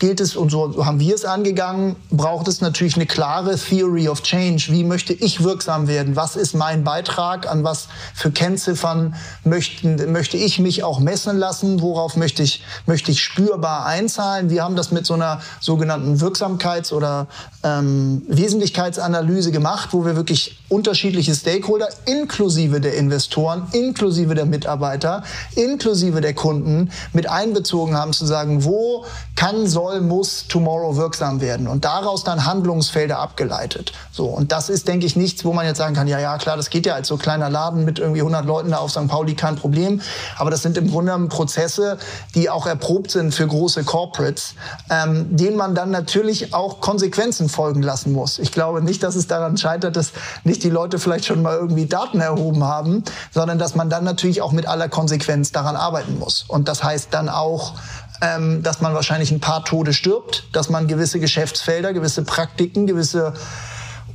gilt 0.00 0.18
es, 0.20 0.34
und 0.34 0.50
so 0.50 0.84
haben 0.84 0.98
wir 0.98 1.14
es 1.14 1.26
angegangen, 1.26 1.94
braucht 2.10 2.48
es 2.48 2.62
natürlich 2.62 2.96
eine 2.96 3.04
klare 3.04 3.56
Theory 3.56 4.08
of 4.08 4.22
Change. 4.22 4.68
Wie 4.70 4.82
möchte 4.82 5.12
ich 5.12 5.44
wirksam 5.44 5.88
werden? 5.88 6.16
Was 6.16 6.36
ist 6.36 6.54
mein 6.54 6.84
Beitrag? 6.84 7.48
An 7.48 7.64
was 7.64 7.88
für 8.14 8.30
Kennziffern 8.30 9.14
möchten, 9.44 10.10
möchte 10.10 10.38
ich 10.38 10.58
mich 10.58 10.82
auch 10.82 11.00
messen 11.00 11.38
lassen? 11.38 11.82
Worauf 11.82 12.16
möchte 12.16 12.42
ich, 12.42 12.62
möchte 12.86 13.12
ich 13.12 13.22
spürbar 13.22 13.84
einzahlen? 13.84 14.48
Wir 14.48 14.64
haben 14.64 14.74
das 14.74 14.90
mit 14.90 15.04
so 15.04 15.14
einer 15.14 15.42
sogenannten 15.60 16.16
Wirksamkeits- 16.16 16.94
oder 16.94 17.26
ähm, 17.62 18.22
Wesentlichkeitsanalyse 18.26 19.52
gemacht, 19.52 19.90
wo 19.92 20.06
wir 20.06 20.16
wirklich 20.16 20.56
unterschiedliche 20.70 21.34
Stakeholder, 21.34 21.88
inklusive 22.06 22.80
der 22.80 22.94
Investoren, 22.94 23.66
inklusive 23.72 24.34
der 24.34 24.46
Mitarbeiter, 24.46 25.24
inklusive 25.56 26.22
der 26.22 26.32
Kunden 26.32 26.90
mit 27.12 27.28
einbezogen 27.28 27.96
haben, 27.96 28.14
zu 28.14 28.24
sagen, 28.24 28.64
wo 28.64 29.04
kann, 29.36 29.66
soll, 29.66 29.89
muss 30.00 30.46
Tomorrow 30.48 30.96
wirksam 30.96 31.40
werden 31.40 31.66
und 31.66 31.84
daraus 31.84 32.24
dann 32.24 32.44
Handlungsfelder 32.46 33.18
abgeleitet. 33.18 33.92
So 34.12 34.26
und 34.26 34.52
das 34.52 34.68
ist, 34.68 34.88
denke 34.88 35.06
ich, 35.06 35.16
nichts, 35.16 35.44
wo 35.44 35.52
man 35.52 35.66
jetzt 35.66 35.78
sagen 35.78 35.94
kann, 35.94 36.06
ja, 36.06 36.18
ja, 36.18 36.38
klar, 36.38 36.56
das 36.56 36.70
geht 36.70 36.86
ja 36.86 36.94
als 36.94 37.08
so 37.08 37.16
kleiner 37.16 37.50
Laden 37.50 37.84
mit 37.84 37.98
irgendwie 37.98 38.20
100 38.20 38.44
Leuten 38.44 38.70
da 38.70 38.78
auf 38.78 38.90
St. 38.90 39.08
Pauli 39.08 39.34
kein 39.34 39.56
Problem. 39.56 40.00
Aber 40.36 40.50
das 40.50 40.62
sind 40.62 40.76
im 40.76 40.90
Grunde 40.90 41.10
Prozesse, 41.28 41.98
die 42.34 42.50
auch 42.50 42.66
erprobt 42.66 43.10
sind 43.10 43.34
für 43.34 43.46
große 43.46 43.84
Corporates, 43.84 44.54
ähm, 44.90 45.34
denen 45.36 45.56
man 45.56 45.74
dann 45.74 45.90
natürlich 45.90 46.54
auch 46.54 46.80
Konsequenzen 46.80 47.48
folgen 47.48 47.82
lassen 47.82 48.12
muss. 48.12 48.38
Ich 48.38 48.52
glaube 48.52 48.82
nicht, 48.82 49.02
dass 49.02 49.16
es 49.16 49.26
daran 49.26 49.56
scheitert, 49.56 49.96
dass 49.96 50.12
nicht 50.44 50.62
die 50.62 50.70
Leute 50.70 50.98
vielleicht 50.98 51.24
schon 51.24 51.42
mal 51.42 51.56
irgendwie 51.56 51.86
Daten 51.86 52.20
erhoben 52.20 52.64
haben, 52.64 53.02
sondern 53.30 53.58
dass 53.58 53.74
man 53.74 53.90
dann 53.90 54.04
natürlich 54.04 54.42
auch 54.42 54.52
mit 54.52 54.66
aller 54.66 54.88
Konsequenz 54.88 55.52
daran 55.52 55.76
arbeiten 55.76 56.18
muss. 56.18 56.44
Und 56.46 56.68
das 56.68 56.84
heißt 56.84 57.08
dann 57.12 57.28
auch, 57.28 57.74
ähm, 58.20 58.62
dass 58.62 58.80
man 58.80 58.94
wahrscheinlich 58.94 59.30
ein 59.30 59.40
paar 59.40 59.64
Tode 59.64 59.92
stirbt, 59.92 60.48
dass 60.52 60.68
man 60.68 60.86
gewisse 60.88 61.20
Geschäftsfelder, 61.20 61.92
gewisse 61.92 62.22
Praktiken, 62.22 62.86
gewisse 62.86 63.34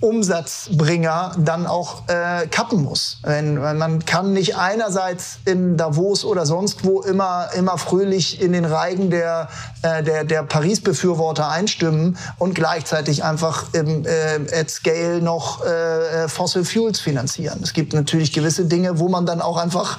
Umsatzbringer 0.06 1.32
dann 1.40 1.66
auch 1.66 2.04
äh, 2.08 2.46
kappen 2.46 2.84
muss. 2.84 3.18
Wenn, 3.24 3.56
man 3.56 4.06
kann 4.06 4.34
nicht 4.34 4.56
einerseits 4.56 5.40
in 5.46 5.78
Davos 5.78 6.24
oder 6.24 6.46
sonst 6.46 6.86
wo 6.86 7.02
immer, 7.02 7.48
immer 7.58 7.80
fröhlich 7.80 8.40
in 8.40 8.54
den 8.54 8.66
Reigen 8.66 9.10
der, 9.10 9.50
äh, 9.82 10.04
der, 10.04 10.24
der 10.24 10.44
Paris-Befürworter 10.44 11.50
einstimmen 11.50 12.20
und 12.38 12.54
gleichzeitig 12.54 13.24
einfach 13.24 13.74
im, 13.74 14.06
äh, 14.06 14.60
at 14.60 14.70
scale 14.70 15.24
noch 15.24 15.66
äh, 15.66 16.28
Fossil 16.28 16.66
Fuels 16.66 17.00
finanzieren. 17.00 17.62
Es 17.64 17.74
gibt 17.74 17.94
natürlich 17.94 18.32
gewisse 18.32 18.66
Dinge, 18.66 19.00
wo 19.00 19.10
man 19.10 19.26
dann 19.26 19.42
auch 19.42 19.58
einfach 19.58 19.98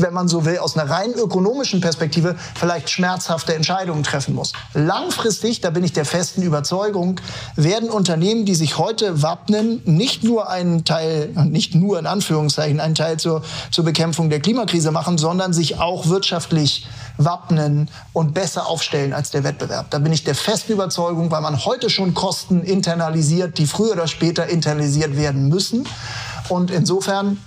wenn 0.00 0.14
man 0.14 0.28
so 0.28 0.44
will, 0.44 0.58
aus 0.58 0.76
einer 0.76 0.90
rein 0.90 1.12
ökonomischen 1.12 1.80
Perspektive 1.80 2.36
vielleicht 2.54 2.90
schmerzhafte 2.90 3.54
Entscheidungen 3.54 4.02
treffen 4.02 4.34
muss. 4.34 4.52
Langfristig, 4.74 5.60
da 5.60 5.70
bin 5.70 5.84
ich 5.84 5.92
der 5.92 6.04
festen 6.04 6.42
Überzeugung, 6.42 7.20
werden 7.56 7.90
Unternehmen, 7.90 8.44
die 8.44 8.54
sich 8.54 8.78
heute 8.78 9.22
wappnen, 9.22 9.39
nicht 9.48 10.24
nur 10.24 10.50
einen 10.50 10.84
Teil, 10.84 11.30
nicht 11.44 11.74
nur 11.74 11.98
in 11.98 12.06
Anführungszeichen, 12.06 12.80
einen 12.80 12.94
Teil 12.94 13.18
zur, 13.18 13.42
zur 13.70 13.84
Bekämpfung 13.84 14.30
der 14.30 14.40
Klimakrise 14.40 14.90
machen, 14.90 15.18
sondern 15.18 15.52
sich 15.52 15.78
auch 15.78 16.08
wirtschaftlich 16.08 16.86
wappnen 17.16 17.88
und 18.12 18.34
besser 18.34 18.66
aufstellen 18.66 19.12
als 19.12 19.30
der 19.30 19.44
Wettbewerb. 19.44 19.90
Da 19.90 19.98
bin 19.98 20.12
ich 20.12 20.24
der 20.24 20.34
festen 20.34 20.72
Überzeugung, 20.72 21.30
weil 21.30 21.42
man 21.42 21.64
heute 21.64 21.90
schon 21.90 22.14
Kosten 22.14 22.62
internalisiert, 22.62 23.58
die 23.58 23.66
früher 23.66 23.92
oder 23.92 24.06
später 24.06 24.46
internalisiert 24.46 25.16
werden 25.16 25.48
müssen. 25.48 25.86
Und 26.48 26.70
insofern 26.70 27.38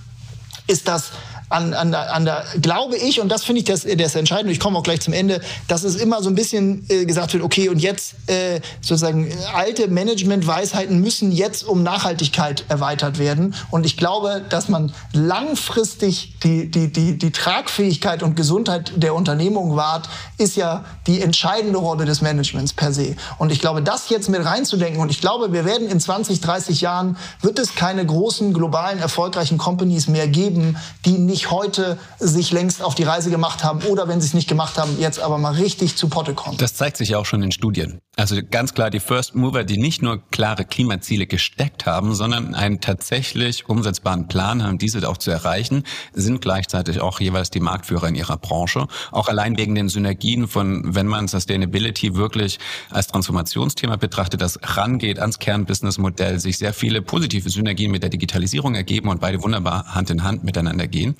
ist 0.66 0.88
das 0.88 1.10
an, 1.54 1.72
an, 1.72 1.94
an 1.94 2.24
der, 2.24 2.44
glaube 2.60 2.96
ich, 2.96 3.20
und 3.20 3.28
das 3.28 3.44
finde 3.44 3.60
ich 3.60 3.64
das, 3.64 3.82
das 3.84 4.14
Entscheidende, 4.14 4.52
ich 4.52 4.60
komme 4.60 4.78
auch 4.78 4.82
gleich 4.82 5.00
zum 5.00 5.12
Ende, 5.12 5.40
dass 5.68 5.84
es 5.84 5.94
immer 5.94 6.22
so 6.22 6.28
ein 6.28 6.34
bisschen 6.34 6.84
äh, 6.88 7.04
gesagt 7.04 7.32
wird, 7.32 7.44
okay, 7.44 7.68
und 7.68 7.78
jetzt 7.78 8.14
äh, 8.26 8.60
sozusagen 8.80 9.30
alte 9.54 9.88
Managementweisheiten 9.88 11.00
müssen 11.00 11.30
jetzt 11.30 11.64
um 11.64 11.82
Nachhaltigkeit 11.82 12.64
erweitert 12.68 13.18
werden. 13.18 13.54
Und 13.70 13.86
ich 13.86 13.96
glaube, 13.96 14.42
dass 14.48 14.68
man 14.68 14.92
langfristig 15.12 16.34
die, 16.42 16.70
die, 16.70 16.92
die, 16.92 17.16
die 17.18 17.30
Tragfähigkeit 17.30 18.22
und 18.22 18.34
Gesundheit 18.34 18.92
der 18.96 19.14
Unternehmung 19.14 19.76
wahrt, 19.76 20.08
ist 20.38 20.56
ja 20.56 20.84
die 21.06 21.22
entscheidende 21.22 21.78
Rolle 21.78 22.04
des 22.04 22.20
Managements 22.20 22.72
per 22.72 22.92
se. 22.92 23.14
Und 23.38 23.52
ich 23.52 23.60
glaube, 23.60 23.80
das 23.80 24.08
jetzt 24.08 24.28
mit 24.28 24.44
reinzudenken, 24.44 25.00
und 25.00 25.10
ich 25.10 25.20
glaube, 25.20 25.52
wir 25.52 25.64
werden 25.64 25.88
in 25.88 26.00
20, 26.00 26.40
30 26.40 26.80
Jahren, 26.80 27.16
wird 27.40 27.58
es 27.58 27.74
keine 27.76 28.04
großen, 28.04 28.52
globalen, 28.52 28.98
erfolgreichen 28.98 29.58
Companies 29.58 30.08
mehr 30.08 30.26
geben, 30.26 30.76
die 31.04 31.12
nicht 31.12 31.43
nicht 31.44 31.50
heute 31.50 31.98
sich 32.18 32.52
längst 32.52 32.82
auf 32.82 32.94
die 32.94 33.02
Reise 33.02 33.30
gemacht 33.30 33.64
haben 33.64 33.82
oder 33.82 34.08
wenn 34.08 34.20
sie 34.20 34.28
es 34.28 34.34
nicht 34.34 34.48
gemacht 34.48 34.78
haben, 34.78 34.98
jetzt 34.98 35.20
aber 35.20 35.36
mal 35.36 35.52
richtig 35.52 35.96
zu 35.96 36.08
Potte 36.08 36.32
kommen. 36.32 36.56
Das 36.56 36.74
zeigt 36.74 36.96
sich 36.96 37.10
ja 37.10 37.18
auch 37.18 37.26
schon 37.26 37.42
in 37.42 37.52
Studien. 37.52 38.00
Also 38.16 38.36
ganz 38.48 38.74
klar 38.74 38.90
die 38.90 39.00
First 39.00 39.34
Mover, 39.34 39.64
die 39.64 39.76
nicht 39.76 40.00
nur 40.00 40.22
klare 40.30 40.64
Klimaziele 40.64 41.26
gesteckt 41.26 41.84
haben, 41.84 42.14
sondern 42.14 42.54
einen 42.54 42.80
tatsächlich 42.80 43.68
umsetzbaren 43.68 44.28
Plan 44.28 44.62
haben, 44.62 44.78
diese 44.78 45.06
auch 45.08 45.16
zu 45.16 45.32
erreichen, 45.32 45.82
sind 46.12 46.40
gleichzeitig 46.40 47.00
auch 47.00 47.18
jeweils 47.18 47.50
die 47.50 47.60
Marktführer 47.60 48.08
in 48.08 48.14
ihrer 48.14 48.36
Branche. 48.36 48.86
Auch 49.10 49.28
allein 49.28 49.58
wegen 49.58 49.74
den 49.74 49.88
Synergien 49.88 50.46
von, 50.46 50.94
wenn 50.94 51.08
man 51.08 51.26
Sustainability 51.26 52.14
wirklich 52.14 52.58
als 52.90 53.08
Transformationsthema 53.08 53.96
betrachtet, 53.96 54.40
das 54.40 54.60
rangeht 54.62 55.18
ans 55.18 55.40
Kernbusinessmodell, 55.40 56.38
sich 56.38 56.56
sehr 56.56 56.72
viele 56.72 57.02
positive 57.02 57.50
Synergien 57.50 57.90
mit 57.90 58.02
der 58.04 58.10
Digitalisierung 58.10 58.76
ergeben 58.76 59.08
und 59.08 59.20
beide 59.20 59.42
wunderbar 59.42 59.94
Hand 59.94 60.10
in 60.10 60.22
Hand 60.22 60.44
miteinander 60.44 60.86
gehen. 60.86 61.16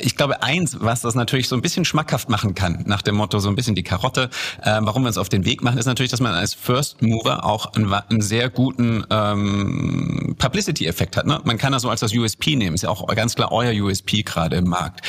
Ich 0.00 0.16
glaube, 0.16 0.42
eins, 0.42 0.76
was 0.80 1.00
das 1.00 1.14
natürlich 1.14 1.48
so 1.48 1.56
ein 1.56 1.62
bisschen 1.62 1.84
schmackhaft 1.84 2.28
machen 2.28 2.54
kann, 2.54 2.84
nach 2.86 3.02
dem 3.02 3.16
Motto 3.16 3.38
so 3.38 3.48
ein 3.48 3.56
bisschen 3.56 3.74
die 3.74 3.82
Karotte, 3.82 4.30
äh, 4.62 4.78
warum 4.82 5.02
wir 5.02 5.08
uns 5.08 5.18
auf 5.18 5.28
den 5.28 5.44
Weg 5.44 5.62
machen, 5.62 5.78
ist 5.78 5.86
natürlich, 5.86 6.10
dass 6.10 6.20
man 6.20 6.34
als 6.34 6.54
First 6.54 7.02
Mover 7.02 7.44
auch 7.44 7.74
einen, 7.74 7.92
einen 7.92 8.20
sehr 8.20 8.50
guten 8.50 9.04
ähm, 9.10 10.36
Publicity-Effekt 10.38 11.16
hat. 11.16 11.26
Ne? 11.26 11.40
Man 11.44 11.58
kann 11.58 11.72
das 11.72 11.82
so 11.82 11.90
als 11.90 12.00
das 12.00 12.14
USP 12.14 12.56
nehmen, 12.56 12.74
ist 12.74 12.82
ja 12.82 12.90
auch 12.90 13.06
ganz 13.14 13.34
klar 13.34 13.52
euer 13.52 13.72
USP 13.72 14.22
gerade 14.22 14.56
im 14.56 14.68
Markt. 14.68 15.00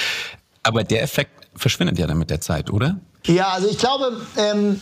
Aber 0.64 0.84
der 0.84 1.04
Effekt 1.04 1.32
verschwindet 1.56 1.98
ja 2.00 2.08
dann 2.08 2.18
mit 2.18 2.30
der 2.30 2.42
Zeit, 2.42 2.70
oder? 2.70 3.00
Ja, 3.26 3.50
also 3.50 3.68
ich 3.70 3.78
glaube, 3.78 4.22
ähm, 4.38 4.80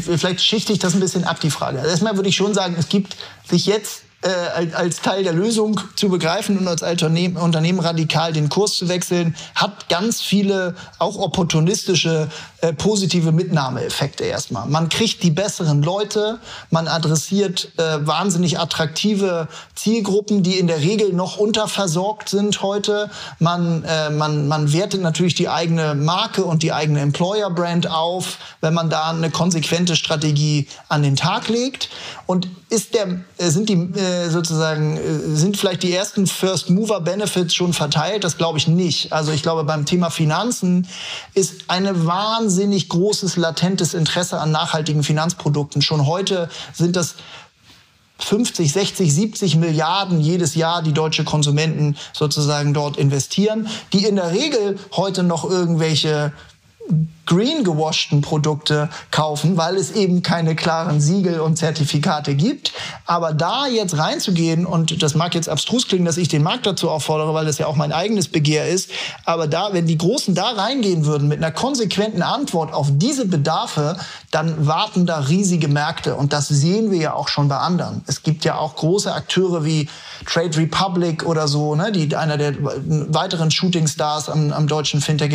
vielleicht 0.00 0.40
schichte 0.40 0.72
ich 0.72 0.78
das 0.78 0.94
ein 0.94 1.00
bisschen 1.00 1.24
ab, 1.24 1.40
die 1.40 1.50
Frage. 1.50 1.78
Also 1.78 1.90
erstmal 1.90 2.16
würde 2.16 2.28
ich 2.28 2.36
schon 2.36 2.54
sagen, 2.54 2.76
es 2.78 2.88
gibt 2.88 3.16
sich 3.48 3.66
jetzt 3.66 4.02
äh, 4.22 4.72
als 4.74 5.00
Teil 5.02 5.22
der 5.22 5.32
Lösung 5.32 5.80
zu 5.94 6.08
begreifen 6.08 6.58
und 6.58 6.68
als 6.68 6.82
Unternehmen, 6.82 7.36
Unternehmen 7.36 7.80
radikal 7.80 8.32
den 8.32 8.48
Kurs 8.48 8.74
zu 8.74 8.88
wechseln, 8.88 9.36
hat 9.54 9.88
ganz 9.88 10.22
viele 10.22 10.74
auch 10.98 11.16
opportunistische 11.18 12.28
äh, 12.62 12.72
positive 12.72 13.32
Mitnahmeeffekte 13.32 14.24
erstmal. 14.24 14.66
Man 14.66 14.88
kriegt 14.88 15.22
die 15.22 15.30
besseren 15.30 15.82
Leute, 15.82 16.40
man 16.70 16.88
adressiert 16.88 17.70
äh, 17.76 18.06
wahnsinnig 18.06 18.58
attraktive 18.58 19.48
Zielgruppen, 19.74 20.42
die 20.42 20.58
in 20.58 20.66
der 20.66 20.80
Regel 20.80 21.12
noch 21.12 21.36
unterversorgt 21.36 22.28
sind 22.28 22.62
heute. 22.62 23.10
Man, 23.38 23.84
äh, 23.84 24.10
man, 24.10 24.48
man 24.48 24.72
wertet 24.72 25.02
natürlich 25.02 25.34
die 25.34 25.48
eigene 25.48 25.94
Marke 25.94 26.44
und 26.44 26.62
die 26.62 26.72
eigene 26.72 27.00
Employer-Brand 27.00 27.90
auf, 27.90 28.38
wenn 28.60 28.74
man 28.74 28.88
da 28.88 29.10
eine 29.10 29.30
konsequente 29.30 29.94
Strategie 29.94 30.66
an 30.88 31.02
den 31.02 31.16
Tag 31.16 31.48
legt. 31.48 31.90
Und 32.26 32.48
ist 32.68 32.94
der, 32.94 33.20
äh, 33.38 33.50
sind 33.50 33.68
die 33.68 33.74
sozusagen, 34.30 34.96
äh, 34.96 35.36
sind 35.36 35.56
vielleicht 35.56 35.82
die 35.82 35.92
ersten 35.92 36.26
First 36.26 36.70
Mover 36.70 37.00
Benefits 37.00 37.54
schon 37.54 37.72
verteilt? 37.72 38.24
Das 38.24 38.36
glaube 38.36 38.58
ich 38.58 38.68
nicht. 38.68 39.12
Also 39.12 39.32
ich 39.32 39.42
glaube, 39.42 39.64
beim 39.64 39.86
Thema 39.86 40.10
Finanzen 40.10 40.86
ist 41.34 41.64
eine 41.68 42.06
wahnsinnig 42.06 42.88
großes 42.88 43.36
latentes 43.36 43.94
Interesse 43.94 44.38
an 44.40 44.50
nachhaltigen 44.50 45.02
Finanzprodukten. 45.02 45.82
Schon 45.82 46.06
heute 46.06 46.48
sind 46.72 46.96
das 46.96 47.16
50, 48.18 48.72
60, 48.72 49.14
70 49.14 49.56
Milliarden 49.56 50.20
jedes 50.20 50.54
Jahr 50.54 50.82
die 50.82 50.92
deutsche 50.92 51.24
Konsumenten 51.24 51.96
sozusagen 52.12 52.72
dort 52.72 52.96
investieren, 52.96 53.68
die 53.92 54.04
in 54.04 54.16
der 54.16 54.32
Regel 54.32 54.78
heute 54.92 55.22
noch 55.22 55.48
irgendwelche 55.48 56.32
green 57.26 57.64
gewaschten 57.64 58.22
Produkte 58.22 58.88
kaufen, 59.10 59.56
weil 59.56 59.76
es 59.76 59.90
eben 59.90 60.22
keine 60.22 60.54
klaren 60.54 61.00
Siegel 61.00 61.40
und 61.40 61.56
Zertifikate 61.56 62.34
gibt. 62.34 62.72
Aber 63.04 63.34
da 63.34 63.66
jetzt 63.66 63.98
reinzugehen, 63.98 64.64
und 64.64 65.02
das 65.02 65.14
mag 65.14 65.34
jetzt 65.34 65.48
abstrus 65.48 65.88
klingen, 65.88 66.04
dass 66.04 66.16
ich 66.16 66.28
den 66.28 66.42
Markt 66.42 66.66
dazu 66.66 66.88
auffordere, 66.88 67.34
weil 67.34 67.44
das 67.44 67.58
ja 67.58 67.66
auch 67.66 67.76
mein 67.76 67.92
eigenes 67.92 68.28
Begehr 68.28 68.68
ist, 68.68 68.90
aber 69.24 69.46
da, 69.46 69.72
wenn 69.72 69.86
die 69.86 69.98
Großen 69.98 70.34
da 70.34 70.50
reingehen 70.50 71.04
würden 71.04 71.28
mit 71.28 71.38
einer 71.38 71.52
konsequenten 71.52 72.22
Antwort 72.22 72.72
auf 72.72 72.88
diese 72.92 73.26
Bedarfe, 73.26 73.96
dann 74.30 74.66
warten 74.66 75.06
da 75.06 75.18
riesige 75.18 75.68
Märkte. 75.68 76.14
Und 76.14 76.32
das 76.32 76.48
sehen 76.48 76.90
wir 76.90 76.98
ja 76.98 77.14
auch 77.14 77.28
schon 77.28 77.48
bei 77.48 77.56
anderen. 77.56 78.02
Es 78.06 78.22
gibt 78.22 78.44
ja 78.44 78.58
auch 78.58 78.76
große 78.76 79.12
Akteure 79.12 79.64
wie 79.64 79.88
Trade 80.26 80.56
Republic 80.56 81.24
oder 81.26 81.48
so, 81.48 81.74
ne, 81.74 81.92
die 81.92 82.14
einer 82.14 82.36
der 82.36 82.54
weiteren 82.60 83.50
Shooting 83.50 83.86
Stars 83.88 84.28
am, 84.28 84.52
am 84.52 84.66
deutschen 84.66 85.00
Fintech, 85.00 85.26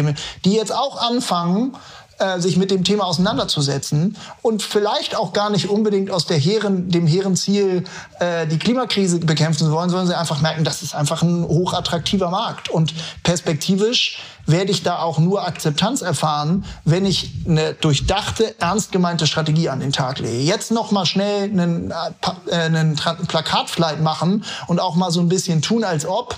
die 0.45 0.53
jetzt 0.53 0.73
auch 0.73 1.01
anfangen, 1.01 1.73
äh, 2.21 2.39
sich 2.39 2.57
mit 2.57 2.71
dem 2.71 2.83
Thema 2.83 3.05
auseinanderzusetzen 3.05 4.15
und 4.41 4.61
vielleicht 4.61 5.15
auch 5.15 5.33
gar 5.33 5.49
nicht 5.49 5.69
unbedingt 5.69 6.11
aus 6.11 6.25
der 6.25 6.37
hehren, 6.37 6.89
dem 6.89 7.07
hehren 7.07 7.35
Ziel, 7.35 7.83
äh, 8.19 8.45
die 8.47 8.59
Klimakrise 8.59 9.19
bekämpfen 9.19 9.71
wollen, 9.71 9.89
sondern 9.89 10.07
sie 10.07 10.17
einfach 10.17 10.39
merken, 10.41 10.63
das 10.63 10.83
ist 10.83 10.93
einfach 10.93 11.23
ein 11.23 11.43
hochattraktiver 11.43 12.29
Markt. 12.29 12.69
Und 12.69 12.93
perspektivisch 13.23 14.19
werde 14.45 14.71
ich 14.71 14.83
da 14.83 14.99
auch 14.99 15.17
nur 15.17 15.47
Akzeptanz 15.47 16.01
erfahren, 16.01 16.65
wenn 16.85 17.05
ich 17.05 17.31
eine 17.47 17.73
durchdachte, 17.73 18.55
ernst 18.59 18.91
gemeinte 18.91 19.25
Strategie 19.25 19.69
an 19.69 19.79
den 19.79 19.91
Tag 19.91 20.19
lege. 20.19 20.43
Jetzt 20.43 20.71
noch 20.71 20.91
mal 20.91 21.05
schnell 21.05 21.43
einen, 21.43 21.91
äh, 21.91 22.55
einen 22.55 22.95
Plakatflight 22.95 24.01
machen 24.01 24.43
und 24.67 24.79
auch 24.79 24.95
mal 24.95 25.11
so 25.11 25.19
ein 25.21 25.29
bisschen 25.29 25.61
tun, 25.61 25.83
als 25.83 26.05
ob 26.05 26.37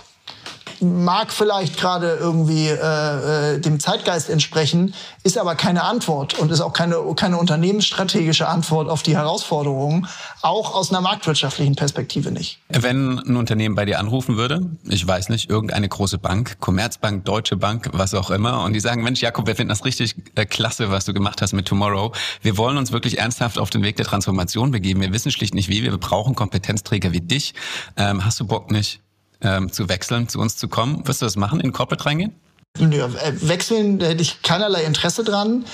mag 0.83 1.31
vielleicht 1.31 1.77
gerade 1.77 2.15
irgendwie 2.15 2.67
äh, 2.67 3.55
äh, 3.55 3.59
dem 3.59 3.79
Zeitgeist 3.79 4.29
entsprechen, 4.29 4.93
ist 5.23 5.37
aber 5.37 5.55
keine 5.55 5.83
Antwort 5.83 6.37
und 6.39 6.51
ist 6.51 6.61
auch 6.61 6.73
keine, 6.73 6.97
keine 7.15 7.37
unternehmensstrategische 7.37 8.47
Antwort 8.47 8.89
auf 8.89 9.03
die 9.03 9.15
Herausforderungen, 9.15 10.07
auch 10.41 10.73
aus 10.75 10.91
einer 10.91 11.01
marktwirtschaftlichen 11.01 11.75
Perspektive 11.75 12.31
nicht. 12.31 12.59
Wenn 12.69 13.19
ein 13.19 13.35
Unternehmen 13.35 13.75
bei 13.75 13.85
dir 13.85 13.99
anrufen 13.99 14.37
würde, 14.37 14.69
ich 14.87 15.05
weiß 15.07 15.29
nicht, 15.29 15.49
irgendeine 15.49 15.87
große 15.87 16.17
Bank, 16.17 16.59
Commerzbank, 16.59 17.25
Deutsche 17.25 17.57
Bank, 17.57 17.89
was 17.93 18.13
auch 18.13 18.31
immer, 18.31 18.63
und 18.63 18.73
die 18.73 18.79
sagen, 18.79 19.03
Mensch, 19.03 19.21
Jakob, 19.21 19.47
wir 19.47 19.55
finden 19.55 19.69
das 19.69 19.85
richtig 19.85 20.15
äh, 20.35 20.45
klasse, 20.45 20.91
was 20.91 21.05
du 21.05 21.13
gemacht 21.13 21.41
hast 21.41 21.53
mit 21.53 21.67
Tomorrow. 21.67 22.11
Wir 22.41 22.57
wollen 22.57 22.77
uns 22.77 22.91
wirklich 22.91 23.19
ernsthaft 23.19 23.59
auf 23.59 23.69
den 23.69 23.83
Weg 23.83 23.97
der 23.97 24.05
Transformation 24.05 24.71
begeben. 24.71 25.01
Wir 25.01 25.13
wissen 25.13 25.31
schlicht 25.31 25.53
nicht 25.53 25.69
wie. 25.69 25.83
Wir 25.83 25.97
brauchen 25.97 26.35
Kompetenzträger 26.35 27.11
wie 27.11 27.21
dich. 27.21 27.53
Ähm, 27.97 28.25
hast 28.25 28.39
du 28.39 28.45
Bock 28.45 28.71
nicht? 28.71 29.02
Ähm, 29.43 29.71
zu 29.71 29.89
wechseln, 29.89 30.27
zu 30.27 30.39
uns 30.39 30.57
zu 30.57 30.67
kommen. 30.67 31.05
Wirst 31.07 31.21
du 31.21 31.25
das 31.25 31.35
machen, 31.35 31.59
in 31.59 31.71
Corporate 31.71 32.05
reingehen? 32.05 32.33
Ja, 32.79 33.05
äh, 33.05 33.33
wechseln 33.47 33.99
da 33.99 34.07
hätte 34.07 34.21
ich 34.21 34.41
keinerlei 34.41 34.83
Interesse 34.83 35.23
dran. 35.23 35.65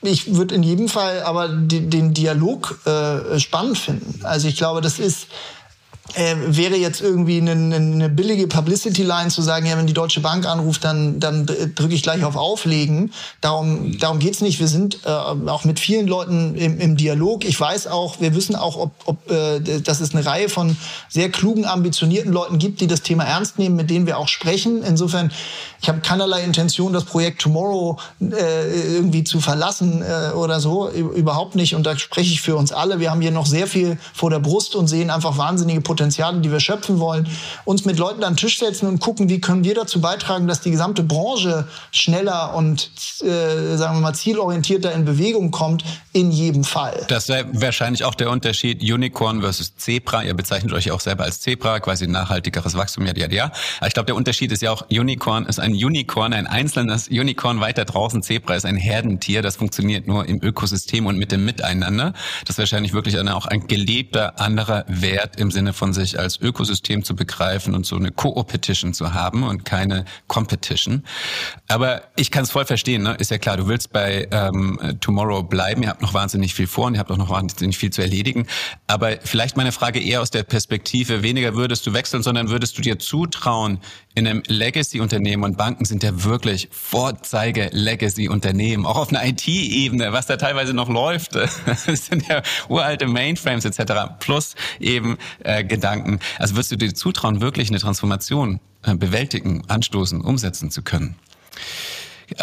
Ich 0.00 0.34
würde 0.34 0.54
in 0.54 0.62
jedem 0.62 0.88
Fall 0.88 1.22
aber 1.22 1.48
den 1.48 2.14
Dialog 2.14 2.78
äh, 2.86 3.38
spannend 3.40 3.78
finden. 3.78 4.20
Also 4.24 4.46
ich 4.46 4.56
glaube, 4.56 4.80
das 4.80 4.98
ist 5.00 5.26
äh, 6.14 6.34
wäre 6.46 6.76
jetzt 6.76 7.00
irgendwie 7.00 7.38
eine, 7.38 7.52
eine 7.52 8.08
billige 8.08 8.46
Publicity-Line 8.46 9.28
zu 9.28 9.42
sagen, 9.42 9.66
ja, 9.66 9.76
wenn 9.76 9.86
die 9.86 9.92
Deutsche 9.92 10.20
Bank 10.20 10.46
anruft, 10.46 10.84
dann, 10.84 11.20
dann 11.20 11.46
drücke 11.46 11.94
ich 11.94 12.02
gleich 12.02 12.24
auf 12.24 12.36
Auflegen. 12.36 13.12
Darum, 13.40 13.98
darum 13.98 14.18
geht's 14.18 14.40
nicht. 14.40 14.58
Wir 14.58 14.68
sind 14.68 15.00
äh, 15.04 15.08
auch 15.08 15.64
mit 15.64 15.78
vielen 15.78 16.06
Leuten 16.06 16.54
im, 16.54 16.80
im 16.80 16.96
Dialog. 16.96 17.44
Ich 17.44 17.60
weiß 17.60 17.88
auch, 17.88 18.20
wir 18.20 18.34
wissen 18.34 18.56
auch, 18.56 18.76
ob, 18.76 18.92
ob 19.04 19.30
äh, 19.30 19.60
dass 19.80 20.00
es 20.00 20.14
eine 20.14 20.24
Reihe 20.24 20.48
von 20.48 20.76
sehr 21.08 21.30
klugen, 21.30 21.66
ambitionierten 21.66 22.32
Leuten 22.32 22.58
gibt, 22.58 22.80
die 22.80 22.86
das 22.86 23.02
Thema 23.02 23.24
ernst 23.24 23.58
nehmen, 23.58 23.76
mit 23.76 23.90
denen 23.90 24.06
wir 24.06 24.18
auch 24.18 24.28
sprechen. 24.28 24.82
Insofern, 24.82 25.30
ich 25.82 25.88
habe 25.88 26.00
keinerlei 26.00 26.42
Intention, 26.42 26.92
das 26.94 27.04
Projekt 27.04 27.42
Tomorrow 27.42 27.98
äh, 28.20 28.94
irgendwie 28.94 29.24
zu 29.24 29.40
verlassen 29.40 30.02
äh, 30.02 30.32
oder 30.32 30.60
so. 30.60 30.88
Überhaupt 30.88 31.54
nicht. 31.54 31.74
Und 31.74 31.84
da 31.84 31.98
spreche 31.98 32.32
ich 32.32 32.40
für 32.40 32.56
uns 32.56 32.72
alle. 32.72 32.98
Wir 32.98 33.10
haben 33.10 33.20
hier 33.20 33.30
noch 33.30 33.46
sehr 33.46 33.66
viel 33.66 33.98
vor 34.14 34.30
der 34.30 34.38
Brust 34.38 34.74
und 34.74 34.88
sehen 34.88 35.10
einfach 35.10 35.36
wahnsinnige 35.36 35.82
Potenziale 35.82 35.97
Potenziale, 35.98 36.38
die 36.38 36.52
wir 36.52 36.60
schöpfen 36.60 37.00
wollen, 37.00 37.28
uns 37.64 37.84
mit 37.84 37.98
Leuten 37.98 38.22
an 38.22 38.34
den 38.34 38.36
Tisch 38.36 38.60
setzen 38.60 38.86
und 38.86 39.00
gucken, 39.00 39.28
wie 39.28 39.40
können 39.40 39.64
wir 39.64 39.74
dazu 39.74 40.00
beitragen, 40.00 40.46
dass 40.46 40.60
die 40.60 40.70
gesamte 40.70 41.02
Branche 41.02 41.66
schneller 41.90 42.54
und, 42.54 42.92
äh, 43.20 43.76
sagen 43.76 43.96
wir 43.96 44.00
mal, 44.00 44.14
zielorientierter 44.14 44.92
in 44.92 45.04
Bewegung 45.04 45.50
kommt, 45.50 45.82
in 46.12 46.30
jedem 46.30 46.62
Fall. 46.62 47.04
Das 47.08 47.28
wäre 47.28 47.46
wahrscheinlich 47.52 48.04
auch 48.04 48.14
der 48.14 48.30
Unterschied 48.30 48.80
Unicorn 48.80 49.40
versus 49.40 49.74
Zebra. 49.74 50.22
Ihr 50.22 50.34
bezeichnet 50.34 50.72
euch 50.72 50.92
auch 50.92 51.00
selber 51.00 51.24
als 51.24 51.40
Zebra, 51.40 51.80
quasi 51.80 52.06
nachhaltigeres 52.06 52.76
Wachstum, 52.76 53.04
ja, 53.06 53.16
ja, 53.16 53.28
ja. 53.28 53.52
Ich 53.84 53.92
glaube, 53.92 54.06
der 54.06 54.14
Unterschied 54.14 54.52
ist 54.52 54.62
ja 54.62 54.70
auch, 54.70 54.82
Unicorn 54.90 55.46
ist 55.46 55.58
ein 55.58 55.72
Unicorn, 55.72 56.32
ein 56.32 56.46
einzelnes 56.46 57.08
Unicorn 57.08 57.60
weiter 57.60 57.84
draußen. 57.84 58.22
Zebra 58.22 58.54
ist 58.54 58.66
ein 58.66 58.76
Herdentier, 58.76 59.42
das 59.42 59.56
funktioniert 59.56 60.06
nur 60.06 60.26
im 60.26 60.40
Ökosystem 60.40 61.06
und 61.06 61.18
mit 61.18 61.32
dem 61.32 61.44
Miteinander. 61.44 62.12
Das 62.44 62.54
ist 62.54 62.58
wahrscheinlich 62.58 62.92
wirklich 62.92 63.18
eine, 63.18 63.34
auch 63.34 63.46
ein 63.46 63.66
gelebter 63.66 64.38
anderer 64.38 64.84
Wert 64.86 65.36
im 65.40 65.50
Sinne 65.50 65.72
von 65.72 65.87
sich 65.92 66.18
als 66.18 66.40
Ökosystem 66.40 67.04
zu 67.04 67.14
begreifen 67.14 67.74
und 67.74 67.86
so 67.86 67.96
eine 67.96 68.10
Co-Opetition 68.10 68.94
zu 68.94 69.14
haben 69.14 69.42
und 69.42 69.64
keine 69.64 70.04
Competition. 70.26 71.04
Aber 71.68 72.02
ich 72.16 72.30
kann 72.30 72.44
es 72.44 72.50
voll 72.50 72.64
verstehen, 72.64 73.02
ne? 73.02 73.14
ist 73.18 73.30
ja 73.30 73.38
klar, 73.38 73.56
du 73.56 73.68
willst 73.68 73.92
bei 73.92 74.28
ähm, 74.30 74.78
Tomorrow 75.00 75.42
bleiben, 75.42 75.82
ihr 75.82 75.88
habt 75.88 76.02
noch 76.02 76.14
wahnsinnig 76.14 76.54
viel 76.54 76.66
vor 76.66 76.86
und 76.86 76.94
ihr 76.94 77.00
habt 77.00 77.10
auch 77.10 77.16
noch 77.16 77.30
wahnsinnig 77.30 77.78
viel 77.78 77.90
zu 77.90 78.02
erledigen. 78.02 78.46
Aber 78.86 79.18
vielleicht 79.22 79.56
meine 79.56 79.72
Frage 79.72 80.00
eher 80.00 80.22
aus 80.22 80.30
der 80.30 80.42
Perspektive, 80.42 81.22
weniger 81.22 81.54
würdest 81.54 81.86
du 81.86 81.92
wechseln, 81.92 82.22
sondern 82.22 82.48
würdest 82.48 82.78
du 82.78 82.82
dir 82.82 82.98
zutrauen, 82.98 83.80
in 84.18 84.26
einem 84.26 84.42
Legacy-Unternehmen 84.46 85.44
und 85.44 85.56
Banken 85.56 85.84
sind 85.84 86.02
ja 86.02 86.24
wirklich 86.24 86.68
Vorzeige-Legacy-Unternehmen, 86.72 88.84
auch 88.84 88.96
auf 88.96 89.10
einer 89.10 89.24
IT-Ebene, 89.24 90.12
was 90.12 90.26
da 90.26 90.36
teilweise 90.36 90.74
noch 90.74 90.88
läuft, 90.88 91.34
das 91.36 91.84
sind 91.84 92.26
ja 92.26 92.42
uralte 92.68 93.06
Mainframes 93.06 93.64
etc. 93.64 94.18
plus 94.18 94.56
eben 94.80 95.18
äh, 95.44 95.62
Gedanken. 95.78 96.18
Also 96.38 96.54
würdest 96.54 96.72
du 96.72 96.76
dir 96.76 96.94
zutrauen, 96.94 97.40
wirklich 97.40 97.68
eine 97.68 97.78
Transformation 97.78 98.60
äh, 98.82 98.94
bewältigen, 98.94 99.62
anstoßen, 99.68 100.20
umsetzen 100.20 100.70
zu 100.70 100.82
können? 100.82 101.16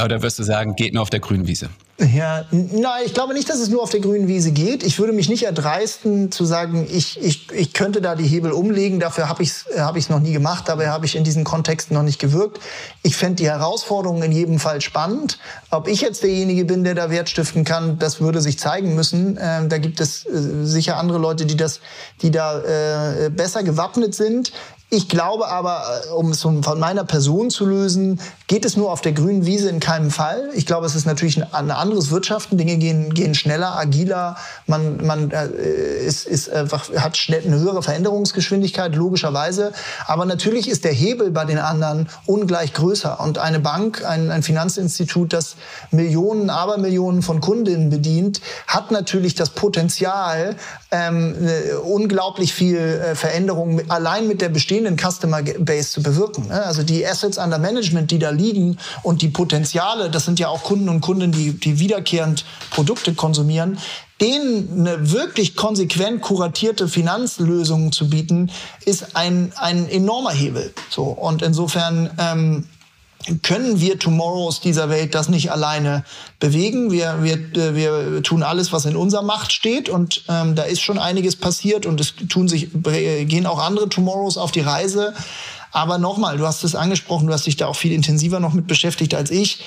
Oder 0.03 0.21
wirst 0.21 0.39
du 0.39 0.43
sagen, 0.43 0.75
geht 0.75 0.93
nur 0.93 1.03
auf 1.03 1.09
der 1.09 1.19
grünen 1.19 1.47
Wiese? 1.47 1.69
Ja, 1.97 2.43
nein, 2.51 3.03
ich 3.05 3.13
glaube 3.13 3.33
nicht, 3.33 3.49
dass 3.49 3.59
es 3.59 3.69
nur 3.69 3.81
auf 3.81 3.89
der 3.89 4.01
grünen 4.01 4.27
Wiese 4.27 4.51
geht. 4.51 4.83
Ich 4.83 4.99
würde 4.99 5.13
mich 5.13 5.29
nicht 5.29 5.43
erdreisten 5.43 6.29
zu 6.29 6.43
sagen, 6.43 6.86
ich, 6.91 7.23
ich, 7.23 7.49
ich 7.53 7.71
könnte 7.71 8.01
da 8.01 8.15
die 8.15 8.25
Hebel 8.25 8.51
umlegen. 8.51 8.99
Dafür 8.99 9.29
habe 9.29 9.43
ich 9.43 9.49
es 9.49 9.65
hab 9.77 9.95
ich's 9.95 10.09
noch 10.09 10.19
nie 10.19 10.33
gemacht. 10.33 10.65
Dabei 10.67 10.89
habe 10.89 11.05
ich 11.05 11.15
in 11.15 11.23
diesen 11.23 11.45
Kontexten 11.45 11.95
noch 11.95 12.03
nicht 12.03 12.19
gewirkt. 12.19 12.59
Ich 13.01 13.15
fände 13.15 13.36
die 13.36 13.49
Herausforderungen 13.49 14.23
in 14.23 14.33
jedem 14.33 14.59
Fall 14.59 14.81
spannend. 14.81 15.39
Ob 15.71 15.88
ich 15.88 16.01
jetzt 16.01 16.21
derjenige 16.23 16.65
bin, 16.65 16.83
der 16.83 16.95
da 16.95 17.09
Wert 17.09 17.29
stiften 17.29 17.63
kann, 17.63 17.97
das 17.97 18.19
würde 18.19 18.41
sich 18.41 18.59
zeigen 18.59 18.93
müssen. 18.93 19.39
Ähm, 19.41 19.69
da 19.69 19.77
gibt 19.77 20.01
es 20.01 20.25
äh, 20.25 20.65
sicher 20.65 20.97
andere 20.97 21.17
Leute, 21.17 21.45
die, 21.45 21.55
das, 21.55 21.79
die 22.21 22.29
da 22.29 22.59
äh, 22.59 23.29
besser 23.29 23.63
gewappnet 23.63 24.13
sind 24.13 24.51
Ich 24.96 25.10
glaube 25.10 25.50
aber, 25.50 25.84
äh, 26.06 26.14
um 26.14 26.32
es 26.32 26.41
von 26.41 26.62
meiner 26.80 27.04
Person 27.04 27.50
zu 27.50 27.66
lösen, 27.66 28.22
geht 28.48 28.64
es 28.64 28.78
nur 28.78 28.93
auf 28.93 29.02
der 29.02 29.12
grünen 29.12 29.46
Wiese 29.46 29.68
in 29.68 29.82
keinem 29.82 30.10
Fall. 30.10 30.52
Ich 30.54 30.66
glaube, 30.66 30.86
es 30.86 30.96
ist 30.96 31.06
natürlich 31.06 31.43
ein, 31.54 31.70
anderes 31.72 32.12
Wirtschaften. 32.12 32.58
Dinge 32.58 32.78
gehen, 32.78 33.14
gehen 33.14 33.36
schneller, 33.36 33.76
agiler. 33.76 34.38
Man, 34.68 35.06
man 35.06 35.32
äh, 35.32 36.06
ist, 36.06 36.26
ist 36.26 36.50
einfach, 36.50 36.89
hat 36.96 37.18
schnell 37.18 37.43
eine 37.46 37.60
höhere 37.60 37.84
Veränderungsgeschwindigkeit, 37.84 38.96
logischerweise. 38.96 39.74
Aber 40.08 40.24
natürlich 40.24 40.70
ist 40.70 40.86
der 40.86 40.93
Hebel 40.93 41.30
bei 41.32 41.43
den 41.43 41.58
anderen 41.58 42.08
ungleich 42.26 42.72
größer. 42.72 43.20
Und 43.20 43.38
eine 43.38 43.60
Bank, 43.60 44.06
ein, 44.06 44.32
ein 44.32 44.43
Finanzinstitut, 44.43 45.34
das 45.34 45.58
Millionen, 45.91 46.50
Abermillionen 46.50 47.22
von 47.22 47.41
Kundinnen 47.41 47.89
bedient, 47.89 48.39
hat 48.68 48.91
natürlich 48.91 49.36
das 49.36 49.50
Potenzial, 49.50 50.56
ähm, 50.91 51.36
unglaublich 51.84 52.54
viel 52.54 52.78
äh, 52.78 53.16
Veränderung 53.16 53.82
allein 53.89 54.30
mit 54.30 54.39
der 54.39 54.50
bestehenden 54.50 54.84
Customer 54.93 55.41
Base 55.41 55.89
zu 55.89 56.03
bewirken. 56.03 56.47
Ne? 56.47 56.63
Also 56.63 56.83
die 56.83 57.05
Assets 57.05 57.38
under 57.38 57.57
Management, 57.57 58.11
die 58.11 58.19
da 58.19 58.29
liegen 58.29 58.77
und 59.03 59.21
die 59.21 59.29
Potenziale, 59.29 60.09
das 60.09 60.25
sind 60.25 60.39
ja 60.39 60.49
auch 60.49 60.63
Kunden 60.63 60.89
und 60.89 61.01
Kunden, 61.01 61.31
die, 61.31 61.53
die 61.53 61.79
wiederkehrend 61.79 62.45
Produkte 62.69 63.13
konsumieren, 63.13 63.79
denen 64.21 64.88
eine 64.88 65.11
wirklich 65.11 65.55
konsequent 65.55 66.21
kuratierte 66.21 66.88
Finanzlösung 66.88 67.91
zu 67.91 68.09
bieten, 68.09 68.51
ist 68.86 69.15
ein, 69.15 69.51
ein 69.55 69.89
enormer 69.89 70.31
Hebel. 70.31 70.73
So 70.89 71.03
und 71.03 71.41
insofern 71.41 72.09
ähm, 72.17 72.65
können 73.41 73.80
wir 73.80 73.97
Tomorrows 73.97 74.61
dieser 74.61 74.89
Welt 74.89 75.15
das 75.15 75.30
nicht 75.30 75.51
alleine 75.51 76.03
bewegen. 76.39 76.91
Wir, 76.91 77.23
wir, 77.23 77.34
äh, 77.34 77.76
wir 77.76 78.23
tun 78.23 78.43
alles, 78.43 78.71
was 78.71 78.86
in 78.86 78.95
unserer 78.95 79.23
Macht 79.23 79.51
steht 79.51 79.89
und 79.89 80.23
ähm, 80.30 80.55
da 80.55 80.63
ist 80.63 80.82
schon 80.82 80.99
einiges 80.99 81.36
passiert 81.36 81.86
und 81.86 81.99
es 81.99 82.13
tun 82.30 82.47
sich, 82.47 82.69
gehen 82.73 83.45
auch 83.45 83.59
andere 83.59 83.89
Tomorrows 83.89 84.38
auf 84.38 84.51
die 84.51 84.61
Reise. 84.61 85.13
Aber 85.71 85.97
nochmal, 85.97 86.38
du 86.38 86.47
hast 86.47 86.63
es 86.63 86.73
angesprochen, 86.73 87.28
du 87.28 87.34
hast 87.34 87.45
dich 87.45 87.57
da 87.57 87.67
auch 87.67 87.76
viel 87.76 87.91
intensiver 87.91 88.39
noch 88.39 88.53
mit 88.53 88.65
beschäftigt 88.65 89.13
als 89.13 89.30
ich. 89.30 89.61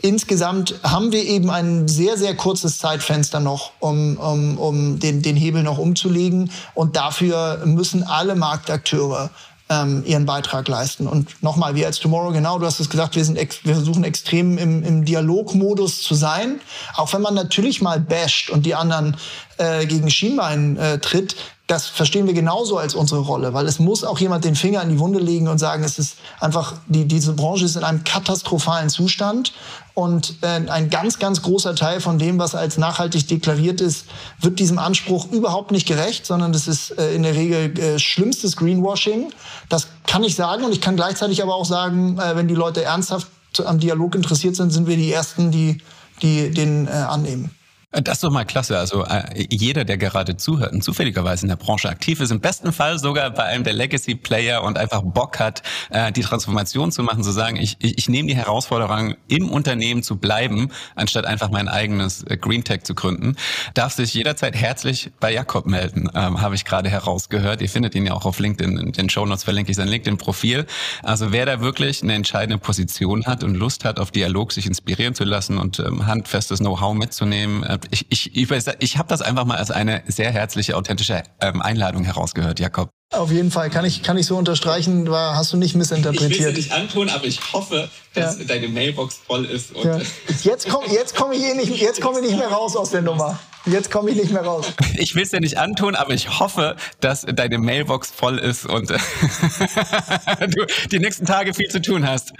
Insgesamt 0.00 0.74
haben 0.82 1.12
wir 1.12 1.24
eben 1.24 1.48
ein 1.48 1.86
sehr, 1.86 2.18
sehr 2.18 2.34
kurzes 2.34 2.78
Zeitfenster 2.78 3.38
noch, 3.38 3.70
um, 3.78 4.16
um, 4.16 4.58
um 4.58 4.98
den, 4.98 5.22
den 5.22 5.36
Hebel 5.36 5.62
noch 5.62 5.78
umzulegen. 5.78 6.50
Und 6.74 6.96
dafür 6.96 7.62
müssen 7.64 8.02
alle 8.02 8.34
Marktakteure 8.34 9.30
ähm, 9.72 10.02
ihren 10.04 10.26
Beitrag 10.26 10.68
leisten. 10.68 11.06
Und 11.06 11.42
nochmal, 11.42 11.74
wir 11.74 11.86
als 11.86 11.98
Tomorrow, 11.98 12.32
genau, 12.32 12.58
du 12.58 12.66
hast 12.66 12.80
es 12.80 12.90
gesagt, 12.90 13.16
wir, 13.16 13.24
sind 13.24 13.38
wir 13.38 13.74
versuchen 13.74 14.04
extrem 14.04 14.58
im, 14.58 14.82
im 14.82 15.04
Dialogmodus 15.04 16.02
zu 16.02 16.14
sein. 16.14 16.60
Auch 16.94 17.12
wenn 17.12 17.22
man 17.22 17.34
natürlich 17.34 17.80
mal 17.80 18.00
basht 18.00 18.50
und 18.50 18.66
die 18.66 18.74
anderen 18.74 19.16
äh, 19.56 19.86
gegen 19.86 20.10
Schienbein 20.10 20.76
äh, 20.76 20.98
tritt, 20.98 21.36
das 21.66 21.86
verstehen 21.86 22.26
wir 22.26 22.34
genauso 22.34 22.76
als 22.76 22.94
unsere 22.94 23.20
Rolle, 23.20 23.54
weil 23.54 23.66
es 23.66 23.78
muss 23.78 24.04
auch 24.04 24.18
jemand 24.18 24.44
den 24.44 24.56
Finger 24.56 24.82
in 24.82 24.90
die 24.90 24.98
Wunde 24.98 25.20
legen 25.20 25.48
und 25.48 25.58
sagen, 25.58 25.84
es 25.84 25.98
ist 25.98 26.16
einfach, 26.38 26.74
die, 26.86 27.06
diese 27.06 27.32
Branche 27.32 27.64
ist 27.64 27.76
in 27.76 27.84
einem 27.84 28.04
katastrophalen 28.04 28.90
Zustand 28.90 29.54
und 29.94 30.36
äh, 30.40 30.46
ein 30.70 30.88
ganz, 30.88 31.18
ganz 31.18 31.42
großer 31.42 31.74
Teil 31.74 32.00
von 32.00 32.18
dem, 32.18 32.38
was 32.38 32.54
als 32.54 32.78
nachhaltig 32.78 33.28
deklariert 33.28 33.80
ist, 33.80 34.06
wird 34.40 34.58
diesem 34.58 34.78
Anspruch 34.78 35.30
überhaupt 35.30 35.70
nicht 35.70 35.86
gerecht, 35.86 36.24
sondern 36.24 36.52
das 36.52 36.66
ist 36.66 36.98
äh, 36.98 37.14
in 37.14 37.22
der 37.22 37.34
Regel 37.34 37.78
äh, 37.78 37.98
schlimmstes 37.98 38.56
Greenwashing. 38.56 39.32
Das 39.68 39.88
kann 40.06 40.24
ich 40.24 40.34
sagen 40.34 40.64
und 40.64 40.72
ich 40.72 40.80
kann 40.80 40.96
gleichzeitig 40.96 41.42
aber 41.42 41.54
auch 41.54 41.66
sagen, 41.66 42.18
äh, 42.18 42.36
wenn 42.36 42.48
die 42.48 42.54
Leute 42.54 42.82
ernsthaft 42.82 43.28
am 43.66 43.78
Dialog 43.78 44.14
interessiert 44.14 44.56
sind, 44.56 44.70
sind 44.70 44.86
wir 44.86 44.96
die 44.96 45.12
Ersten, 45.12 45.50
die, 45.50 45.82
die 46.22 46.50
den 46.50 46.86
äh, 46.86 46.90
annehmen. 46.90 47.50
Das 47.92 48.14
ist 48.14 48.24
doch 48.24 48.30
mal 48.30 48.44
klasse. 48.44 48.78
Also 48.78 49.04
äh, 49.04 49.46
jeder, 49.50 49.84
der 49.84 49.98
gerade 49.98 50.38
zuhört 50.38 50.72
und 50.72 50.82
zufälligerweise 50.82 51.44
in 51.44 51.50
der 51.50 51.56
Branche 51.56 51.90
aktiv 51.90 52.20
ist, 52.20 52.30
im 52.30 52.40
besten 52.40 52.72
Fall 52.72 52.98
sogar 52.98 53.30
bei 53.30 53.44
einem 53.44 53.64
der 53.64 53.74
Legacy-Player 53.74 54.62
und 54.62 54.78
einfach 54.78 55.02
Bock 55.02 55.38
hat, 55.38 55.62
äh, 55.90 56.10
die 56.10 56.22
Transformation 56.22 56.90
zu 56.90 57.02
machen, 57.02 57.22
zu 57.22 57.32
sagen, 57.32 57.56
ich, 57.56 57.76
ich, 57.80 57.98
ich 57.98 58.08
nehme 58.08 58.28
die 58.28 58.34
Herausforderung, 58.34 59.14
im 59.28 59.50
Unternehmen 59.50 60.02
zu 60.02 60.16
bleiben, 60.16 60.70
anstatt 60.94 61.26
einfach 61.26 61.50
mein 61.50 61.68
eigenes 61.68 62.22
äh, 62.22 62.38
Green 62.38 62.64
Tech 62.64 62.84
zu 62.84 62.94
gründen, 62.94 63.36
darf 63.74 63.92
sich 63.92 64.14
jederzeit 64.14 64.56
herzlich 64.56 65.10
bei 65.20 65.30
Jakob 65.30 65.66
melden, 65.66 66.08
ähm, 66.14 66.40
habe 66.40 66.54
ich 66.54 66.64
gerade 66.64 66.88
herausgehört. 66.88 67.60
Ihr 67.60 67.68
findet 67.68 67.94
ihn 67.94 68.06
ja 68.06 68.14
auch 68.14 68.24
auf 68.24 68.38
LinkedIn. 68.38 68.78
In 68.78 68.92
den 68.92 69.10
Show 69.10 69.26
Notes 69.26 69.44
verlinke 69.44 69.70
ich 69.70 69.76
sein 69.76 69.88
LinkedIn-Profil. 69.88 70.66
Also 71.02 71.30
wer 71.32 71.44
da 71.44 71.60
wirklich 71.60 72.02
eine 72.02 72.14
entscheidende 72.14 72.56
Position 72.56 73.26
hat 73.26 73.44
und 73.44 73.54
Lust 73.54 73.84
hat, 73.84 73.98
auf 73.98 74.10
Dialog 74.10 74.52
sich 74.52 74.66
inspirieren 74.66 75.14
zu 75.14 75.24
lassen 75.24 75.58
und 75.58 75.78
ähm, 75.78 76.06
handfestes 76.06 76.60
Know-how 76.60 76.94
mitzunehmen, 76.94 77.62
äh, 77.64 77.78
ich, 77.90 78.06
ich, 78.10 78.36
ich, 78.36 78.50
ich 78.78 78.98
habe 78.98 79.08
das 79.08 79.22
einfach 79.22 79.44
mal 79.44 79.56
als 79.56 79.70
eine 79.70 80.02
sehr 80.06 80.30
herzliche, 80.30 80.76
authentische 80.76 81.22
ähm, 81.40 81.62
Einladung 81.62 82.04
herausgehört, 82.04 82.60
Jakob. 82.60 82.90
Auf 83.12 83.30
jeden 83.30 83.50
Fall, 83.50 83.68
kann 83.68 83.84
ich, 83.84 84.02
kann 84.02 84.16
ich 84.16 84.26
so 84.26 84.36
unterstreichen, 84.36 85.10
war, 85.10 85.36
hast 85.36 85.52
du 85.52 85.58
nicht 85.58 85.74
missinterpretiert. 85.74 86.32
Ich 86.32 86.40
will 86.40 86.48
es 86.48 86.56
nicht 86.56 86.72
antun, 86.72 87.10
aber 87.10 87.24
ich 87.24 87.52
hoffe, 87.52 87.90
dass 88.14 88.38
ja. 88.38 88.44
deine 88.44 88.68
Mailbox 88.68 89.20
voll 89.26 89.44
ist. 89.44 89.72
Ja. 89.82 90.00
Jetzt 90.42 90.68
komme 90.68 90.86
jetzt 90.88 91.14
komm 91.14 91.32
ich, 91.32 91.42
eh 91.42 91.54
nicht, 91.54 91.76
jetzt 91.80 92.00
komm 92.00 92.16
ich 92.16 92.22
nicht 92.22 92.38
mehr 92.38 92.48
raus 92.48 92.74
aus 92.74 92.90
der 92.90 93.02
Nummer. 93.02 93.38
Jetzt 93.66 93.90
komme 93.90 94.10
ich 94.10 94.16
nicht 94.16 94.32
mehr 94.32 94.42
raus. 94.42 94.66
Ich 94.96 95.14
will 95.14 95.22
es 95.22 95.30
dir 95.30 95.40
nicht 95.40 95.58
antun, 95.58 95.94
aber 95.94 96.12
ich 96.14 96.40
hoffe, 96.40 96.74
dass 97.00 97.24
deine 97.26 97.58
Mailbox 97.58 98.10
voll 98.10 98.38
ist 98.38 98.66
und 98.66 98.90
du 100.48 100.66
die 100.90 100.98
nächsten 100.98 101.26
Tage 101.26 101.54
viel 101.54 101.68
zu 101.68 101.80
tun 101.80 102.06
hast. 102.08 102.32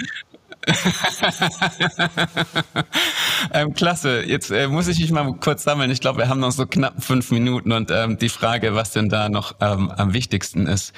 ähm, 3.53 3.75
klasse. 3.75 4.23
Jetzt 4.23 4.51
äh, 4.51 4.69
muss 4.69 4.89
ich 4.89 5.01
mich 5.01 5.11
mal 5.11 5.33
kurz 5.41 5.65
sammeln. 5.65 5.91
Ich 5.91 6.01
glaube, 6.01 6.19
wir 6.19 6.29
haben 6.29 6.41
noch 6.41 6.53
so 6.53 6.67
knapp 6.67 7.03
fünf 7.03 7.31
Minuten 7.31 7.73
und 7.73 7.91
ähm, 7.91 8.19
die 8.19 8.29
Frage, 8.29 8.75
was 8.75 8.93
denn 8.93 9.09
da 9.09 9.29
noch 9.29 9.57
ähm, 9.61 9.91
am 9.91 10.13
wichtigsten 10.13 10.67
ist. 10.67 10.93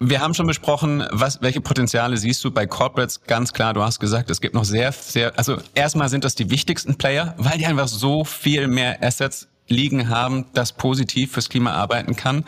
Wir 0.00 0.20
haben 0.20 0.34
schon 0.34 0.46
besprochen, 0.46 1.06
was, 1.10 1.40
welche 1.40 1.60
Potenziale 1.60 2.16
siehst 2.16 2.44
du 2.44 2.50
bei 2.50 2.66
Corporates? 2.66 3.22
Ganz 3.22 3.52
klar, 3.52 3.74
du 3.74 3.82
hast 3.82 4.00
gesagt, 4.00 4.28
es 4.28 4.40
gibt 4.40 4.54
noch 4.54 4.64
sehr, 4.64 4.92
sehr, 4.92 5.38
also 5.38 5.58
erstmal 5.74 6.08
sind 6.08 6.24
das 6.24 6.34
die 6.34 6.50
wichtigsten 6.50 6.96
Player, 6.96 7.34
weil 7.38 7.58
die 7.58 7.66
einfach 7.66 7.88
so 7.88 8.24
viel 8.24 8.66
mehr 8.66 9.02
Assets 9.02 9.48
liegen 9.68 10.08
haben, 10.08 10.46
das 10.54 10.72
positiv 10.72 11.32
fürs 11.32 11.48
Klima 11.48 11.72
arbeiten 11.72 12.16
kann. 12.16 12.44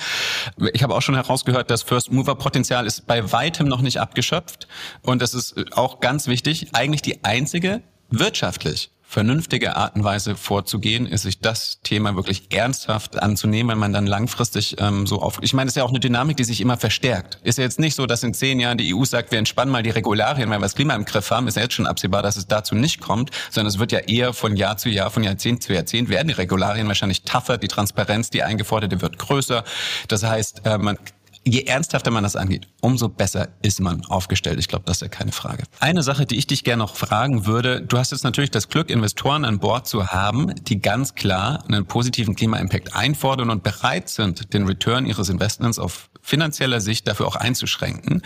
Ich 0.72 0.82
habe 0.82 0.94
auch 0.94 1.02
schon 1.02 1.14
herausgehört, 1.14 1.70
das 1.70 1.82
First 1.82 2.12
Mover 2.12 2.34
Potenzial 2.34 2.86
ist 2.86 3.06
bei 3.06 3.32
weitem 3.32 3.68
noch 3.68 3.80
nicht 3.80 4.00
abgeschöpft 4.00 4.68
und 5.02 5.22
das 5.22 5.34
ist 5.34 5.72
auch 5.76 6.00
ganz 6.00 6.26
wichtig, 6.26 6.68
eigentlich 6.72 7.02
die 7.02 7.24
einzige 7.24 7.82
wirtschaftlich 8.10 8.90
vernünftige 9.08 9.76
Art 9.76 9.94
und 9.94 10.04
Weise 10.04 10.36
vorzugehen, 10.36 11.06
ist 11.06 11.22
sich 11.22 11.38
das 11.40 11.80
Thema 11.82 12.16
wirklich 12.16 12.52
ernsthaft 12.52 13.22
anzunehmen, 13.22 13.70
wenn 13.70 13.78
man 13.78 13.92
dann 13.92 14.06
langfristig 14.06 14.76
ähm, 14.80 15.06
so 15.06 15.22
auf. 15.22 15.38
Ich 15.42 15.54
meine, 15.54 15.68
es 15.68 15.72
ist 15.72 15.76
ja 15.76 15.84
auch 15.84 15.90
eine 15.90 16.00
Dynamik, 16.00 16.36
die 16.36 16.44
sich 16.44 16.60
immer 16.60 16.76
verstärkt. 16.76 17.38
Ist 17.44 17.58
ja 17.58 17.64
jetzt 17.64 17.78
nicht 17.78 17.94
so, 17.94 18.06
dass 18.06 18.24
in 18.24 18.34
zehn 18.34 18.58
Jahren 18.58 18.78
die 18.78 18.94
EU 18.94 19.04
sagt, 19.04 19.30
wir 19.30 19.38
entspannen 19.38 19.70
mal 19.70 19.84
die 19.84 19.90
Regularien, 19.90 20.50
weil 20.50 20.58
wir 20.58 20.62
das 20.62 20.74
Klima 20.74 20.94
im 20.94 21.04
Griff 21.04 21.30
haben. 21.30 21.46
Ist 21.46 21.56
ja 21.56 21.62
jetzt 21.62 21.74
schon 21.74 21.86
absehbar, 21.86 22.22
dass 22.22 22.36
es 22.36 22.48
dazu 22.48 22.74
nicht 22.74 23.00
kommt, 23.00 23.30
sondern 23.50 23.68
es 23.68 23.78
wird 23.78 23.92
ja 23.92 24.00
eher 24.00 24.32
von 24.32 24.56
Jahr 24.56 24.76
zu 24.76 24.88
Jahr, 24.88 25.10
von 25.10 25.22
Jahrzehnt 25.22 25.62
zu 25.62 25.72
Jahrzehnt 25.72 26.08
werden 26.08 26.28
die 26.28 26.34
Regularien 26.34 26.88
wahrscheinlich 26.88 27.22
tougher, 27.22 27.58
die 27.58 27.68
Transparenz, 27.68 28.30
die 28.30 28.42
eingeforderte 28.42 29.00
wird 29.00 29.18
größer. 29.18 29.64
Das 30.08 30.24
heißt, 30.24 30.62
äh, 30.64 30.78
man 30.78 30.98
je 31.46 31.62
ernsthafter 31.62 32.10
man 32.10 32.24
das 32.24 32.34
angeht, 32.34 32.66
umso 32.80 33.08
besser 33.08 33.48
ist 33.62 33.80
man 33.80 34.04
aufgestellt. 34.06 34.58
Ich 34.58 34.68
glaube, 34.68 34.84
das 34.84 34.98
ist 34.98 35.02
ja 35.02 35.08
keine 35.08 35.32
Frage. 35.32 35.62
Eine 35.78 36.02
Sache, 36.02 36.26
die 36.26 36.36
ich 36.36 36.46
dich 36.46 36.64
gerne 36.64 36.82
noch 36.82 36.96
fragen 36.96 37.46
würde, 37.46 37.82
du 37.82 37.98
hast 37.98 38.10
jetzt 38.10 38.24
natürlich 38.24 38.50
das 38.50 38.68
Glück, 38.68 38.90
Investoren 38.90 39.44
an 39.44 39.60
Bord 39.60 39.86
zu 39.86 40.08
haben, 40.08 40.52
die 40.64 40.80
ganz 40.80 41.14
klar 41.14 41.64
einen 41.68 41.86
positiven 41.86 42.34
Klima-Impact 42.34 42.94
einfordern 42.94 43.50
und 43.50 43.62
bereit 43.62 44.08
sind, 44.08 44.52
den 44.52 44.66
Return 44.66 45.06
ihres 45.06 45.28
Investments 45.28 45.78
auf 45.78 46.10
finanzieller 46.20 46.80
Sicht 46.80 47.06
dafür 47.06 47.28
auch 47.28 47.36
einzuschränken. 47.36 48.22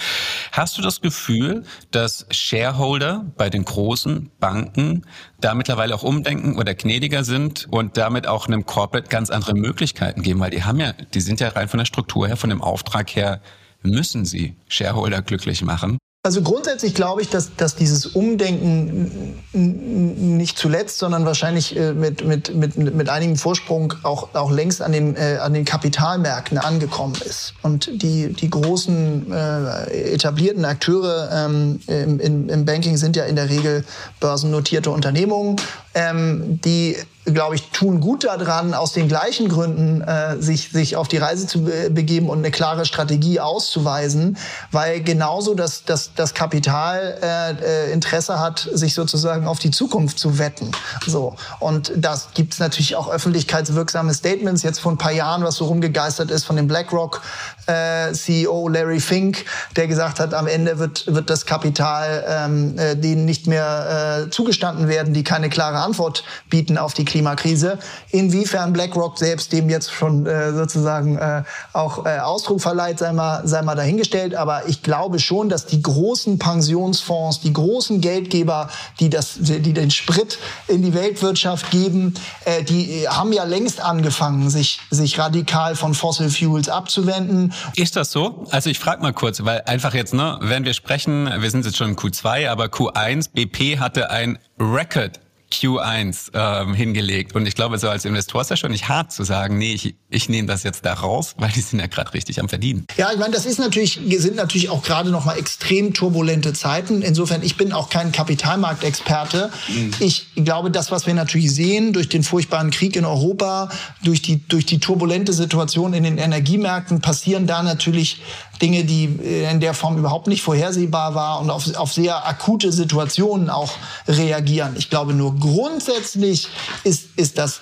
Hast 0.52 0.78
du 0.78 0.82
das 0.82 1.02
Gefühl, 1.02 1.64
dass 1.90 2.26
Shareholder 2.30 3.26
bei 3.36 3.50
den 3.50 3.64
großen 3.66 4.30
Banken 4.40 5.02
da 5.40 5.54
mittlerweile 5.54 5.94
auch 5.94 6.02
umdenken 6.02 6.56
oder 6.56 6.74
gnädiger 6.74 7.24
sind 7.24 7.66
und 7.70 7.96
damit 7.96 8.26
auch 8.26 8.46
einem 8.46 8.66
Corporate 8.66 9.08
ganz 9.08 9.30
andere 9.30 9.54
Möglichkeiten 9.54 10.22
geben, 10.22 10.40
weil 10.40 10.50
die 10.50 10.64
haben 10.64 10.80
ja, 10.80 10.92
die 10.92 11.20
sind 11.20 11.40
ja 11.40 11.48
rein 11.48 11.68
von 11.68 11.78
der 11.78 11.84
Struktur 11.84 12.28
her, 12.28 12.36
von 12.36 12.50
dem 12.50 12.62
Auftrag 12.62 13.14
her, 13.14 13.40
müssen 13.82 14.24
sie 14.24 14.56
Shareholder 14.68 15.22
glücklich 15.22 15.62
machen. 15.62 15.98
Also 16.22 16.42
grundsätzlich 16.42 16.94
glaube 16.94 17.22
ich, 17.22 17.30
dass, 17.30 17.56
dass 17.56 17.76
dieses 17.76 18.04
Umdenken 18.04 19.38
nicht 19.54 20.58
zuletzt, 20.58 20.98
sondern 20.98 21.24
wahrscheinlich 21.24 21.74
äh, 21.74 21.94
mit, 21.94 22.26
mit, 22.26 22.54
mit, 22.54 22.76
mit 22.76 23.08
einigem 23.08 23.36
Vorsprung 23.36 23.94
auch, 24.02 24.34
auch 24.34 24.50
längst 24.50 24.82
an 24.82 24.92
den, 24.92 25.16
äh, 25.16 25.38
an 25.40 25.54
den 25.54 25.64
Kapitalmärkten 25.64 26.58
angekommen 26.58 27.14
ist. 27.24 27.54
Und 27.62 28.02
die, 28.02 28.34
die 28.34 28.50
großen 28.50 29.32
äh, 29.32 30.12
etablierten 30.12 30.66
Akteure 30.66 31.30
ähm, 31.32 31.80
im, 31.86 32.50
im 32.50 32.64
Banking 32.66 32.98
sind 32.98 33.16
ja 33.16 33.24
in 33.24 33.36
der 33.36 33.48
Regel 33.48 33.82
börsennotierte 34.20 34.90
Unternehmungen, 34.90 35.56
ähm, 35.94 36.60
die 36.62 36.98
glaube 37.26 37.54
ich, 37.54 37.70
tun 37.70 38.00
gut 38.00 38.24
daran, 38.24 38.72
aus 38.72 38.92
den 38.92 39.06
gleichen 39.06 39.48
Gründen 39.48 40.00
äh, 40.00 40.40
sich, 40.40 40.70
sich 40.70 40.96
auf 40.96 41.06
die 41.06 41.18
Reise 41.18 41.46
zu 41.46 41.64
be 41.64 41.90
begeben 41.90 42.28
und 42.28 42.38
eine 42.38 42.50
klare 42.50 42.86
Strategie 42.86 43.40
auszuweisen, 43.40 44.36
weil 44.72 45.02
genauso 45.02 45.54
das, 45.54 45.84
das 45.84 46.12
das 46.14 46.34
Kapital 46.34 47.18
äh, 47.22 47.88
äh, 47.88 47.92
Interesse 47.92 48.40
hat, 48.40 48.68
sich 48.72 48.94
sozusagen 48.94 49.46
auf 49.46 49.58
die 49.58 49.70
Zukunft 49.70 50.18
zu 50.18 50.38
wetten. 50.38 50.70
So 51.06 51.36
und 51.58 51.92
das 51.96 52.28
gibt 52.34 52.54
es 52.54 52.58
natürlich 52.58 52.96
auch 52.96 53.10
öffentlichkeitswirksame 53.10 54.14
Statements. 54.14 54.62
Jetzt 54.62 54.80
vor 54.80 54.92
ein 54.92 54.98
paar 54.98 55.12
Jahren, 55.12 55.44
was 55.44 55.56
so 55.56 55.66
rumgegeistert 55.66 56.30
ist 56.30 56.44
von 56.44 56.56
dem 56.56 56.68
BlackRock 56.68 57.22
äh, 57.66 58.12
CEO 58.12 58.68
Larry 58.68 59.00
Fink, 59.00 59.44
der 59.76 59.86
gesagt 59.86 60.20
hat, 60.20 60.32
am 60.32 60.46
Ende 60.46 60.78
wird 60.78 61.06
wird 61.06 61.28
das 61.28 61.44
Kapital 61.44 62.24
ähm, 62.26 62.78
äh, 62.78 62.96
denen 62.96 63.24
nicht 63.24 63.46
mehr 63.46 64.24
äh, 64.26 64.30
zugestanden 64.30 64.88
werden, 64.88 65.12
die 65.12 65.22
keine 65.22 65.50
klare 65.50 65.78
Antwort 65.78 66.24
bieten 66.48 66.78
auf 66.78 66.94
die 66.94 67.04
Klimakrise. 67.10 67.78
Inwiefern 68.10 68.72
BlackRock 68.72 69.18
selbst 69.18 69.52
dem 69.52 69.68
jetzt 69.68 69.92
schon 69.92 70.26
äh, 70.26 70.52
sozusagen 70.52 71.18
äh, 71.18 71.42
auch 71.72 72.06
äh, 72.06 72.18
Ausdruck 72.18 72.60
verleiht, 72.60 72.98
sei 73.00 73.12
mal 73.12 73.46
sei 73.46 73.62
mal 73.62 73.74
dahingestellt. 73.74 74.34
Aber 74.34 74.68
ich 74.68 74.82
glaube 74.82 75.18
schon, 75.18 75.48
dass 75.48 75.66
die 75.66 75.82
großen 75.82 76.38
Pensionsfonds, 76.38 77.40
die 77.40 77.52
großen 77.52 78.00
Geldgeber, 78.00 78.70
die, 79.00 79.10
das, 79.10 79.38
die 79.40 79.72
den 79.72 79.90
Sprit 79.90 80.38
in 80.68 80.82
die 80.82 80.94
Weltwirtschaft 80.94 81.70
geben, 81.70 82.14
äh, 82.44 82.62
die 82.62 83.08
haben 83.08 83.32
ja 83.32 83.44
längst 83.44 83.80
angefangen, 83.80 84.50
sich, 84.50 84.80
sich 84.90 85.18
radikal 85.18 85.74
von 85.74 85.94
Fossil 85.94 86.30
Fuels 86.30 86.68
abzuwenden. 86.68 87.52
Ist 87.74 87.96
das 87.96 88.12
so? 88.12 88.46
Also 88.50 88.70
ich 88.70 88.78
frage 88.78 89.02
mal 89.02 89.12
kurz, 89.12 89.44
weil 89.44 89.62
einfach 89.66 89.94
jetzt, 89.94 90.14
ne, 90.14 90.38
wenn 90.42 90.64
wir 90.64 90.74
sprechen, 90.74 91.28
wir 91.40 91.50
sind 91.50 91.64
jetzt 91.64 91.76
schon 91.76 91.90
in 91.90 91.96
Q2, 91.96 92.48
aber 92.48 92.66
Q1, 92.66 93.30
BP 93.32 93.80
hatte 93.80 94.10
ein 94.10 94.38
Record 94.58 95.18
Q1 95.52 96.30
ähm, 96.32 96.74
hingelegt. 96.74 97.34
Und 97.34 97.46
ich 97.46 97.54
glaube, 97.54 97.78
so 97.78 97.88
als 97.88 98.04
Investor 98.04 98.40
ist 98.40 98.50
das 98.50 98.58
schon 98.58 98.70
nicht 98.70 98.88
hart 98.88 99.12
zu 99.12 99.24
sagen, 99.24 99.58
nee, 99.58 99.74
ich, 99.74 99.94
ich 100.08 100.28
nehme 100.28 100.46
das 100.46 100.62
jetzt 100.62 100.84
da 100.84 100.94
raus, 100.94 101.34
weil 101.38 101.50
die 101.50 101.60
sind 101.60 101.80
ja 101.80 101.86
gerade 101.86 102.14
richtig 102.14 102.40
am 102.40 102.48
Verdienen. 102.48 102.86
Ja, 102.96 103.10
ich 103.12 103.18
meine, 103.18 103.32
das 103.32 103.46
ist 103.46 103.58
natürlich, 103.58 104.00
sind 104.18 104.36
natürlich 104.36 104.70
auch 104.70 104.82
gerade 104.82 105.10
noch 105.10 105.24
mal 105.24 105.36
extrem 105.38 105.92
turbulente 105.92 106.52
Zeiten. 106.52 107.02
Insofern, 107.02 107.42
ich 107.42 107.56
bin 107.56 107.72
auch 107.72 107.90
kein 107.90 108.12
Kapitalmarktexperte. 108.12 109.50
Mhm. 109.68 109.90
Ich 110.00 110.34
glaube, 110.36 110.70
das, 110.70 110.90
was 110.90 111.06
wir 111.06 111.14
natürlich 111.14 111.52
sehen 111.52 111.92
durch 111.92 112.08
den 112.08 112.22
furchtbaren 112.22 112.70
Krieg 112.70 112.96
in 112.96 113.04
Europa, 113.04 113.70
durch 114.02 114.22
die, 114.22 114.46
durch 114.46 114.66
die 114.66 114.78
turbulente 114.78 115.32
Situation 115.32 115.94
in 115.94 116.04
den 116.04 116.18
Energiemärkten, 116.18 117.00
passieren 117.00 117.46
da 117.46 117.62
natürlich 117.62 118.20
Dinge, 118.62 118.84
die 118.84 119.04
in 119.04 119.60
der 119.60 119.74
Form 119.74 119.98
überhaupt 119.98 120.26
nicht 120.26 120.42
vorhersehbar 120.42 121.14
war 121.14 121.40
und 121.40 121.50
auf, 121.50 121.74
auf 121.76 121.92
sehr 121.92 122.26
akute 122.26 122.72
Situationen 122.72 123.50
auch 123.50 123.72
reagieren. 124.06 124.74
Ich 124.76 124.90
glaube 124.90 125.14
nur 125.14 125.36
grundsätzlich 125.36 126.48
ist, 126.84 127.08
ist 127.16 127.38
das 127.38 127.60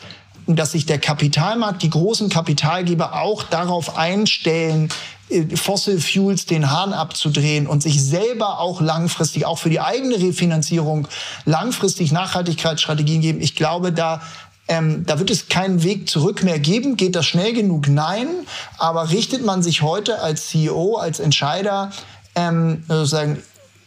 dass 0.57 0.73
sich 0.73 0.87
der 0.87 0.99
Kapitalmarkt, 0.99 1.83
die 1.83 1.91
großen 1.91 2.31
Kapitalgeber 2.31 3.21
auch 3.21 3.43
darauf 3.43 3.99
einstellen, 3.99 4.89
äh, 5.31 5.57
Fossil 5.57 6.01
Fuels 6.01 6.47
den 6.47 6.71
Hahn 6.71 6.93
abzudrehen 6.93 7.67
und 7.67 7.83
sich 7.83 8.03
selber 8.03 8.59
auch 8.61 8.81
langfristig, 8.81 9.47
auch 9.47 9.59
für 9.59 9.71
die 9.71 9.81
eigene 9.81 10.17
Refinanzierung, 10.19 11.07
langfristig 11.45 12.13
Nachhaltigkeitsstrategien 12.13 13.21
geben. 13.21 13.41
Ich 13.41 13.55
glaube, 13.55 13.93
da 13.93 14.23
ähm, 14.69 15.05
da 15.07 15.19
wird 15.19 15.31
es 15.31 15.49
keinen 15.49 15.83
Weg 15.83 16.09
zurück 16.09 16.43
mehr 16.43 16.59
geben. 16.59 16.97
Geht 16.97 17.17
das 17.17 17.27
schnell 17.27 17.53
genug? 17.53 17.89
Nein. 17.89 18.29
Aber 18.77 19.11
richtet 19.11 19.45
man 19.45 19.63
sich 19.63 19.83
heute 19.83 20.21
als 20.21 20.49
CEO, 20.49 20.97
als 20.97 21.21
Entscheider 21.21 21.91
ähm, 22.35 22.85
sozusagen 22.87 23.43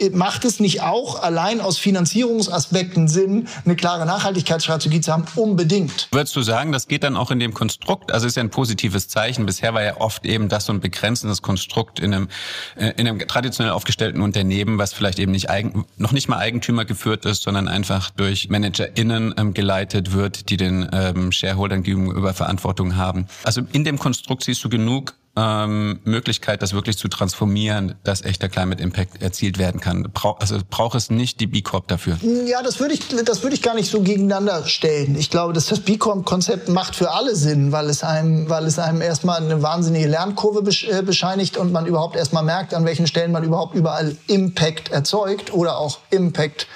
macht 0.09 0.45
es 0.45 0.59
nicht 0.59 0.81
auch 0.81 1.21
allein 1.21 1.61
aus 1.61 1.77
Finanzierungsaspekten 1.77 3.07
Sinn, 3.07 3.47
eine 3.65 3.75
klare 3.75 4.05
Nachhaltigkeitsstrategie 4.05 5.01
zu 5.01 5.11
haben? 5.11 5.25
Unbedingt. 5.35 6.07
Würdest 6.11 6.35
du 6.35 6.41
sagen, 6.41 6.71
das 6.71 6.87
geht 6.87 7.03
dann 7.03 7.15
auch 7.15 7.31
in 7.31 7.39
dem 7.39 7.53
Konstrukt? 7.53 8.11
Also 8.11 8.27
ist 8.27 8.37
ja 8.37 8.43
ein 8.43 8.49
positives 8.49 9.07
Zeichen. 9.07 9.45
Bisher 9.45 9.73
war 9.73 9.83
ja 9.83 9.97
oft 9.97 10.25
eben 10.25 10.49
das 10.49 10.65
so 10.65 10.73
ein 10.73 10.79
begrenzendes 10.79 11.41
Konstrukt 11.41 11.99
in 11.99 12.13
einem, 12.13 12.29
äh, 12.75 12.93
in 12.97 13.07
einem 13.07 13.19
traditionell 13.19 13.73
aufgestellten 13.73 14.21
Unternehmen, 14.21 14.77
was 14.77 14.93
vielleicht 14.93 15.19
eben 15.19 15.31
nicht 15.31 15.49
eigen, 15.49 15.85
noch 15.97 16.11
nicht 16.11 16.27
mal 16.27 16.37
Eigentümer 16.37 16.85
geführt 16.85 17.25
ist, 17.25 17.43
sondern 17.43 17.67
einfach 17.67 18.09
durch 18.11 18.49
ManagerInnen 18.49 19.35
ähm, 19.37 19.53
geleitet 19.53 20.13
wird, 20.13 20.49
die 20.49 20.57
den 20.57 20.89
ähm, 20.91 21.31
Shareholdern 21.31 21.83
gegenüber 21.83 22.33
Verantwortung 22.33 22.95
haben. 22.95 23.27
Also 23.43 23.61
in 23.71 23.83
dem 23.83 23.99
Konstrukt 23.99 24.43
siehst 24.43 24.63
du 24.63 24.69
genug 24.69 25.13
ähm, 25.37 26.01
Möglichkeit, 26.03 26.61
das 26.61 26.73
wirklich 26.73 26.97
zu 26.97 27.07
transformieren, 27.07 27.95
dass 28.03 28.23
echter 28.23 28.49
Climate 28.49 28.83
Impact 28.83 29.21
erzielt 29.21 29.57
werden 29.57 29.79
kann. 29.79 30.03
Brauch, 30.13 30.39
also 30.39 30.57
braucht 30.69 30.95
es 30.95 31.09
nicht 31.09 31.39
die 31.39 31.47
B 31.47 31.61
Corp 31.61 31.87
dafür? 31.87 32.17
Ja, 32.45 32.61
das 32.61 32.79
würde 32.79 32.93
ich, 32.93 33.07
das 33.23 33.43
ich 33.43 33.61
gar 33.61 33.75
nicht 33.75 33.89
so 33.89 34.01
gegeneinander 34.01 34.65
stellen. 34.65 35.15
Ich 35.17 35.29
glaube, 35.29 35.53
dass 35.53 35.67
das 35.67 35.79
B 35.79 35.97
Corp 35.97 36.25
Konzept 36.25 36.67
macht 36.67 36.95
für 36.95 37.11
alle 37.11 37.35
Sinn, 37.35 37.71
weil 37.71 37.89
es 37.89 38.03
einem, 38.03 38.49
weil 38.49 38.65
es 38.65 38.77
einem 38.77 39.01
erstmal 39.01 39.41
eine 39.41 39.61
wahnsinnige 39.61 40.07
Lernkurve 40.07 40.69
äh, 40.87 41.01
bescheinigt 41.01 41.57
und 41.57 41.71
man 41.71 41.85
überhaupt 41.85 42.17
erstmal 42.17 42.43
merkt, 42.43 42.73
an 42.73 42.83
welchen 42.83 43.07
Stellen 43.07 43.31
man 43.31 43.43
überhaupt 43.43 43.73
überall 43.73 44.17
Impact 44.27 44.91
erzeugt 44.91 45.53
oder 45.53 45.77
auch 45.77 45.99
Impact 46.09 46.67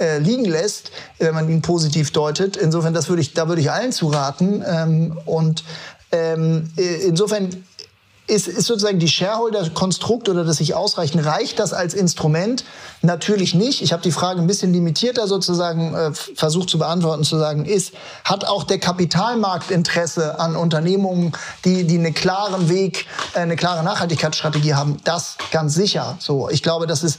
äh, 0.00 0.18
liegen 0.18 0.46
lässt, 0.46 0.90
wenn 1.18 1.34
man 1.34 1.48
ihn 1.48 1.62
positiv 1.62 2.10
deutet. 2.10 2.56
Insofern, 2.56 2.92
das 2.92 3.08
würde 3.08 3.22
ich, 3.22 3.34
da 3.34 3.48
würde 3.48 3.60
ich 3.60 3.70
allen 3.70 3.92
zu 3.92 4.08
raten. 4.08 4.64
Ähm, 4.66 5.18
und 5.26 5.62
ähm, 6.12 6.70
äh, 6.76 7.06
insofern 7.06 7.64
ist, 8.30 8.48
ist 8.48 8.66
sozusagen 8.66 8.98
die 8.98 9.08
Shareholder-Konstrukt 9.08 10.28
oder 10.28 10.44
das 10.44 10.58
sich 10.58 10.74
ausreichen, 10.74 11.18
reicht 11.18 11.58
das 11.58 11.72
als 11.72 11.94
Instrument? 11.94 12.64
Natürlich 13.02 13.54
nicht. 13.54 13.82
Ich 13.82 13.92
habe 13.92 14.02
die 14.02 14.12
Frage 14.12 14.40
ein 14.40 14.46
bisschen 14.46 14.72
limitierter 14.72 15.26
sozusagen 15.26 15.94
äh, 15.94 16.12
versucht 16.12 16.70
zu 16.70 16.78
beantworten, 16.78 17.24
zu 17.24 17.38
sagen, 17.38 17.64
ist, 17.64 17.92
hat 18.24 18.46
auch 18.46 18.64
der 18.64 18.78
Kapitalmarkt 18.78 19.70
Interesse 19.70 20.38
an 20.38 20.56
Unternehmungen, 20.56 21.32
die, 21.64 21.84
die 21.84 21.98
einen 21.98 22.14
klaren 22.14 22.68
Weg, 22.68 23.06
äh, 23.34 23.40
eine 23.40 23.56
klare 23.56 23.82
Nachhaltigkeitsstrategie 23.82 24.74
haben? 24.74 24.98
Das 25.04 25.36
ganz 25.50 25.74
sicher. 25.74 26.16
So, 26.20 26.48
ich 26.48 26.62
glaube, 26.62 26.86
das 26.86 27.02
ist 27.02 27.18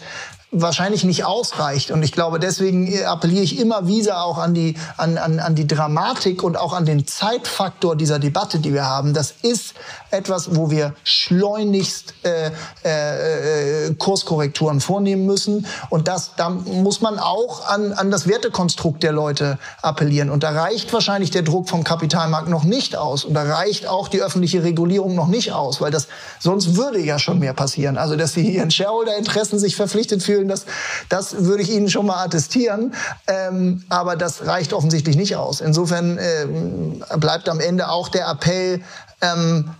wahrscheinlich 0.52 1.06
nicht 1.06 1.24
ausreicht. 1.24 1.92
Und 1.92 2.04
ich 2.04 2.12
glaube, 2.12 2.38
deswegen 2.38 3.06
appelliere 3.06 3.44
ich 3.44 3.58
immer 3.58 3.88
wieder 3.88 4.24
auch 4.24 4.38
an 4.38 4.54
die, 4.54 4.76
an, 4.98 5.18
an, 5.18 5.40
an 5.40 5.56
die 5.56 5.66
Dramatik 5.66 6.44
und 6.44 6.58
auch 6.58 6.74
an 6.74 6.86
den 6.86 7.08
Zeitfaktor 7.08 7.96
dieser 7.96 8.20
Debatte, 8.20 8.60
die 8.60 8.74
wir 8.74 8.86
haben. 8.86 9.14
Das 9.14 9.34
ist 9.42 9.74
etwas, 10.12 10.56
wo 10.56 10.70
wir 10.70 10.94
schleunigst 11.06 12.14
äh, 12.24 12.52
äh, 12.84 13.88
äh, 13.88 13.94
Kurskorrekturen 13.94 14.82
vornehmen 14.82 15.26
müssen. 15.26 15.66
Und 15.90 16.10
das, 16.10 16.32
da 16.36 16.50
muss 16.50 17.00
man 17.00 17.18
auch 17.18 17.66
an, 17.68 17.94
an 17.94 18.12
das 18.12 18.28
Wertekonstrukt 18.28 19.04
der 19.04 19.14
Leute 19.14 19.58
appellieren. 19.82 20.30
Und 20.30 20.44
da 20.44 20.50
reicht 20.50 20.92
wahrscheinlich 20.92 21.32
der 21.32 21.44
Druck 21.44 21.70
vom 21.70 21.86
Kapitalmarkt 21.86 22.50
noch 22.50 22.66
nicht 22.66 22.98
aus. 22.98 23.24
Und 23.24 23.36
da 23.36 23.44
reicht 23.44 23.88
auch 23.88 24.10
die 24.10 24.22
öffentliche 24.22 24.64
Regulierung 24.64 25.16
noch 25.16 25.28
nicht 25.28 25.54
aus, 25.54 25.80
weil 25.80 25.92
das 25.92 26.10
sonst 26.40 26.76
würde 26.76 27.00
ja 27.00 27.20
schon 27.20 27.40
mehr 27.40 27.54
passieren. 27.54 27.98
Also, 27.98 28.18
dass 28.18 28.34
sie 28.34 28.50
ihren 28.50 28.70
Shareholder-Interessen 28.70 29.58
sich 29.58 29.78
verpflichtet 29.78 30.22
fühlen, 30.22 30.41
das, 30.48 30.66
das 31.10 31.46
würde 31.46 31.64
ich 31.64 31.72
Ihnen 31.72 31.90
schon 31.90 32.06
mal 32.06 32.24
attestieren. 32.24 32.94
Ähm, 33.28 33.84
aber 33.90 34.16
das 34.16 34.46
reicht 34.46 34.74
offensichtlich 34.74 35.16
nicht 35.16 35.36
aus. 35.36 35.62
Insofern 35.62 36.18
ähm, 36.20 37.04
bleibt 37.18 37.50
am 37.50 37.60
Ende 37.60 37.90
auch 37.90 38.10
der 38.10 38.28
Appell, 38.28 38.82
ähm, 39.22 39.72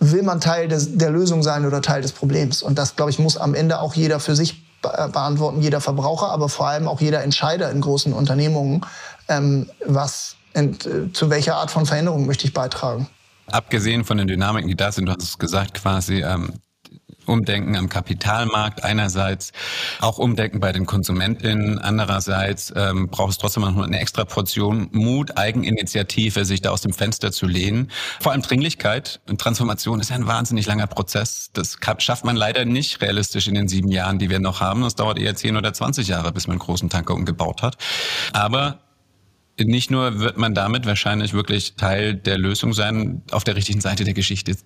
will 0.00 0.22
man 0.22 0.40
Teil 0.40 0.68
des, 0.68 0.96
der 0.96 1.10
Lösung 1.10 1.42
sein 1.42 1.66
oder 1.66 1.82
Teil 1.82 2.02
des 2.02 2.12
Problems? 2.12 2.62
Und 2.62 2.78
das, 2.78 2.96
glaube 2.96 3.10
ich, 3.10 3.18
muss 3.18 3.36
am 3.36 3.54
Ende 3.54 3.80
auch 3.80 3.94
jeder 3.94 4.20
für 4.20 4.36
sich 4.36 4.62
beantworten, 4.82 5.62
jeder 5.62 5.80
Verbraucher, 5.80 6.28
aber 6.28 6.48
vor 6.48 6.68
allem 6.68 6.88
auch 6.88 7.00
jeder 7.00 7.22
Entscheider 7.22 7.70
in 7.70 7.80
großen 7.80 8.12
Unternehmungen, 8.12 8.84
ähm, 9.28 9.70
was 9.86 10.36
in, 10.52 10.74
äh, 10.74 11.12
zu 11.12 11.30
welcher 11.30 11.56
Art 11.56 11.70
von 11.70 11.86
Veränderung 11.86 12.26
möchte 12.26 12.46
ich 12.46 12.52
beitragen. 12.52 13.08
Abgesehen 13.46 14.04
von 14.04 14.18
den 14.18 14.26
Dynamiken, 14.26 14.68
die 14.68 14.76
da 14.76 14.92
sind, 14.92 15.06
du 15.06 15.12
hast 15.12 15.22
es 15.22 15.38
gesagt, 15.38 15.74
quasi 15.74 16.22
ähm, 16.22 16.52
Umdenken 17.26 17.76
am 17.76 17.88
Kapitalmarkt 17.88 18.84
einerseits, 18.84 19.52
auch 20.00 20.18
Umdenken 20.18 20.60
bei 20.60 20.72
den 20.72 20.86
KonsumentInnen 20.86 21.78
andererseits 21.78 22.72
ähm, 22.76 23.08
braucht 23.08 23.32
es 23.32 23.38
trotzdem 23.38 23.62
noch 23.62 23.76
eine 23.76 23.98
extra 23.98 24.24
Portion 24.24 24.88
Mut, 24.92 25.36
Eigeninitiative, 25.36 26.44
sich 26.44 26.60
da 26.62 26.70
aus 26.70 26.82
dem 26.82 26.92
Fenster 26.92 27.32
zu 27.32 27.46
lehnen. 27.46 27.90
Vor 28.20 28.32
allem 28.32 28.42
Dringlichkeit. 28.42 29.20
Und 29.28 29.40
Transformation 29.40 30.00
ist 30.00 30.12
ein 30.12 30.26
wahnsinnig 30.26 30.66
langer 30.66 30.86
Prozess. 30.86 31.50
Das 31.52 31.78
schafft 31.98 32.24
man 32.24 32.36
leider 32.36 32.64
nicht 32.64 33.00
realistisch 33.00 33.48
in 33.48 33.54
den 33.54 33.68
sieben 33.68 33.88
Jahren, 33.90 34.18
die 34.18 34.30
wir 34.30 34.38
noch 34.38 34.60
haben. 34.60 34.82
Das 34.82 34.94
dauert 34.94 35.18
eher 35.18 35.34
zehn 35.34 35.56
oder 35.56 35.72
zwanzig 35.72 36.08
Jahre, 36.08 36.32
bis 36.32 36.46
man 36.46 36.54
einen 36.54 36.60
großen 36.60 36.90
Tanker 36.90 37.14
umgebaut 37.14 37.62
hat. 37.62 37.76
Aber 38.32 38.80
nicht 39.58 39.90
nur 39.90 40.18
wird 40.18 40.36
man 40.36 40.54
damit 40.54 40.84
wahrscheinlich 40.86 41.32
wirklich 41.32 41.76
Teil 41.76 42.14
der 42.14 42.38
Lösung 42.38 42.72
sein, 42.72 43.22
auf 43.30 43.44
der 43.44 43.56
richtigen 43.56 43.80
Seite 43.80 44.04
der 44.04 44.14
Geschichte 44.14 44.56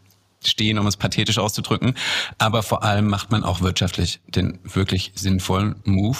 stehen, 0.44 0.78
um 0.78 0.86
es 0.86 0.96
pathetisch 0.96 1.38
auszudrücken. 1.38 1.94
Aber 2.38 2.62
vor 2.62 2.82
allem 2.82 3.08
macht 3.08 3.30
man 3.30 3.44
auch 3.44 3.60
wirtschaftlich 3.60 4.20
den 4.26 4.58
wirklich 4.64 5.12
sinnvollen 5.14 5.76
Move, 5.84 6.18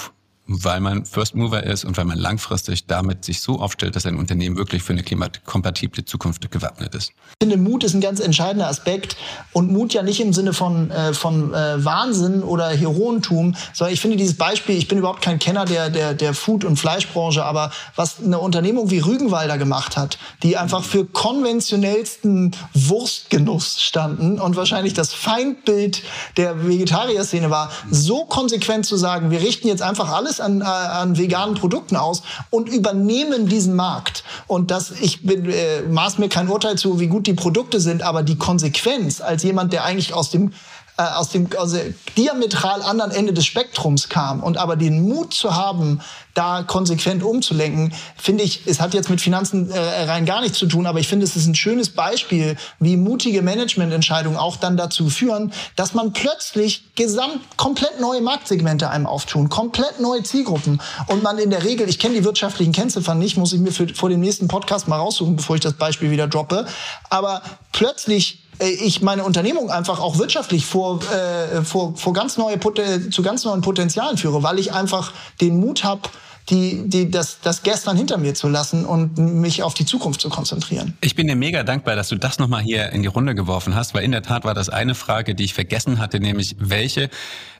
weil 0.48 0.80
man 0.80 1.04
First 1.04 1.34
Mover 1.34 1.62
ist 1.62 1.84
und 1.84 1.96
weil 1.98 2.06
man 2.06 2.18
langfristig 2.18 2.86
damit 2.86 3.24
sich 3.24 3.42
so 3.42 3.60
aufstellt, 3.60 3.94
dass 3.94 4.06
ein 4.06 4.16
Unternehmen 4.16 4.56
wirklich 4.56 4.82
für 4.82 4.94
eine 4.94 5.02
klimakompatible 5.02 6.06
Zukunft 6.06 6.50
gewappnet 6.50 6.94
ist. 6.94 7.10
Ich 7.10 7.46
finde, 7.46 7.58
Mut 7.58 7.84
ist 7.84 7.94
ein 7.94 8.00
ganz 8.00 8.18
entscheidender 8.18 8.66
Aspekt 8.66 9.16
und 9.52 9.70
Mut 9.70 9.92
ja 9.92 10.02
nicht 10.02 10.20
im 10.20 10.32
Sinne 10.32 10.54
von, 10.54 10.90
äh, 10.90 11.12
von 11.12 11.52
äh, 11.52 11.84
Wahnsinn 11.84 12.42
oder 12.42 12.70
Heroentum, 12.70 13.54
sondern 13.74 13.92
ich 13.92 14.00
finde 14.00 14.16
dieses 14.16 14.38
Beispiel, 14.38 14.76
ich 14.76 14.88
bin 14.88 14.98
überhaupt 14.98 15.20
kein 15.20 15.38
Kenner 15.38 15.66
der, 15.66 15.90
der, 15.90 16.14
der 16.14 16.32
Food- 16.32 16.64
und 16.64 16.78
Fleischbranche, 16.78 17.44
aber 17.44 17.70
was 17.94 18.24
eine 18.24 18.38
Unternehmung 18.38 18.90
wie 18.90 19.00
Rügenwalder 19.00 19.58
gemacht 19.58 19.98
hat, 19.98 20.18
die 20.42 20.56
einfach 20.56 20.82
für 20.82 21.04
konventionellsten 21.04 22.56
Wurstgenuss 22.72 23.82
standen 23.82 24.40
und 24.40 24.56
wahrscheinlich 24.56 24.94
das 24.94 25.12
Feindbild 25.12 26.02
der 26.38 26.66
Vegetarier-Szene 26.66 27.50
war, 27.50 27.70
so 27.90 28.24
konsequent 28.24 28.86
zu 28.86 28.96
sagen, 28.96 29.30
wir 29.30 29.42
richten 29.42 29.68
jetzt 29.68 29.82
einfach 29.82 30.10
alles 30.10 30.37
an, 30.40 30.60
äh, 30.60 30.64
an 30.64 31.18
veganen 31.18 31.54
Produkten 31.54 31.96
aus 31.96 32.22
und 32.50 32.68
übernehmen 32.68 33.46
diesen 33.46 33.76
Markt. 33.76 34.24
Und 34.46 34.70
das, 34.70 34.92
ich 35.00 35.22
bin, 35.22 35.50
äh, 35.50 35.82
maß 35.82 36.18
mir 36.18 36.28
kein 36.28 36.48
Urteil 36.48 36.76
zu, 36.76 37.00
wie 37.00 37.06
gut 37.06 37.26
die 37.26 37.34
Produkte 37.34 37.80
sind, 37.80 38.02
aber 38.02 38.22
die 38.22 38.36
Konsequenz 38.36 39.20
als 39.20 39.42
jemand, 39.42 39.72
der 39.72 39.84
eigentlich 39.84 40.14
aus 40.14 40.30
dem 40.30 40.52
äh, 40.98 41.02
aus 41.02 41.30
dem 41.30 41.48
also 41.56 41.78
diametral 42.16 42.82
anderen 42.82 43.12
Ende 43.12 43.32
des 43.32 43.46
Spektrums 43.46 44.08
kam 44.08 44.42
und 44.42 44.58
aber 44.58 44.74
den 44.74 45.08
Mut 45.08 45.32
zu 45.32 45.54
haben, 45.54 46.00
da 46.34 46.62
konsequent 46.62 47.22
umzulenken, 47.22 47.94
finde 48.16 48.42
ich, 48.42 48.62
es 48.66 48.80
hat 48.80 48.94
jetzt 48.94 49.08
mit 49.08 49.20
Finanzen 49.20 49.70
äh, 49.70 49.78
rein 49.78 50.26
gar 50.26 50.40
nichts 50.40 50.58
zu 50.58 50.66
tun, 50.66 50.86
aber 50.86 50.98
ich 50.98 51.06
finde, 51.06 51.24
es 51.24 51.36
ist 51.36 51.46
ein 51.46 51.54
schönes 51.54 51.90
Beispiel, 51.90 52.56
wie 52.80 52.96
mutige 52.96 53.42
Managemententscheidungen 53.42 54.38
auch 54.38 54.56
dann 54.56 54.76
dazu 54.76 55.08
führen, 55.08 55.52
dass 55.76 55.94
man 55.94 56.12
plötzlich 56.12 56.94
gesamt 56.96 57.40
komplett 57.56 58.00
neue 58.00 58.20
Marktsegmente 58.20 58.90
einem 58.90 59.06
auftun, 59.06 59.48
komplett 59.48 60.00
neue 60.00 60.24
Zielgruppen 60.24 60.80
und 61.06 61.22
man 61.22 61.38
in 61.38 61.50
der 61.50 61.62
Regel, 61.64 61.88
ich 61.88 62.00
kenne 62.00 62.14
die 62.14 62.24
wirtschaftlichen 62.24 62.72
Kennziffern 62.72 63.20
nicht, 63.20 63.36
muss 63.36 63.52
ich 63.52 63.60
mir 63.60 63.70
für, 63.70 63.86
vor 63.94 64.08
dem 64.08 64.20
nächsten 64.20 64.48
Podcast 64.48 64.88
mal 64.88 64.96
raussuchen, 64.96 65.36
bevor 65.36 65.54
ich 65.54 65.62
das 65.62 65.74
Beispiel 65.74 66.10
wieder 66.10 66.26
droppe, 66.26 66.66
aber 67.08 67.42
plötzlich 67.72 68.47
ich 68.60 69.02
meine 69.02 69.24
Unternehmung 69.24 69.70
einfach 69.70 70.00
auch 70.00 70.18
wirtschaftlich 70.18 70.66
vor, 70.66 71.00
äh, 71.12 71.62
vor, 71.62 71.94
vor 71.96 72.12
ganz 72.12 72.36
neue, 72.36 72.58
zu 73.10 73.22
ganz 73.22 73.44
neuen 73.44 73.60
Potenzialen 73.60 74.16
führe, 74.16 74.42
weil 74.42 74.58
ich 74.58 74.72
einfach 74.72 75.12
den 75.40 75.60
Mut 75.60 75.84
habe, 75.84 76.02
die, 76.50 76.88
die, 76.88 77.10
das, 77.10 77.40
das 77.40 77.62
gestern 77.62 77.96
hinter 77.96 78.18
mir 78.18 78.34
zu 78.34 78.48
lassen 78.48 78.84
und 78.84 79.18
mich 79.18 79.62
auf 79.62 79.74
die 79.74 79.84
Zukunft 79.84 80.20
zu 80.20 80.28
konzentrieren. 80.28 80.96
Ich 81.00 81.14
bin 81.14 81.26
dir 81.26 81.36
mega 81.36 81.62
dankbar, 81.62 81.96
dass 81.96 82.08
du 82.08 82.16
das 82.16 82.38
nochmal 82.38 82.62
hier 82.62 82.90
in 82.90 83.02
die 83.02 83.08
Runde 83.08 83.34
geworfen 83.34 83.74
hast, 83.74 83.94
weil 83.94 84.04
in 84.04 84.12
der 84.12 84.22
Tat 84.22 84.44
war 84.44 84.54
das 84.54 84.68
eine 84.68 84.94
Frage, 84.94 85.34
die 85.34 85.44
ich 85.44 85.54
vergessen 85.54 85.98
hatte, 85.98 86.20
nämlich 86.20 86.56
welche 86.58 87.10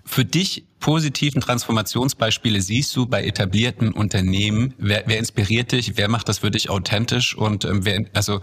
für 0.05 0.25
dich 0.25 0.65
positiven 0.81 1.41
Transformationsbeispiele 1.43 2.63
siehst 2.63 2.97
du 2.97 3.07
bei 3.07 3.25
etablierten 3.25 3.93
Unternehmen? 3.93 4.73
Wer, 4.79 5.03
wer 5.07 5.19
inspiriert 5.19 5.73
dich? 5.73 5.97
Wer 5.97 6.09
macht 6.09 6.29
das 6.29 6.39
für 6.39 6.51
dich 6.51 6.71
authentisch? 6.71 7.37
Und 7.37 7.65
ähm, 7.67 7.85
wer, 7.85 8.05
also 8.15 8.41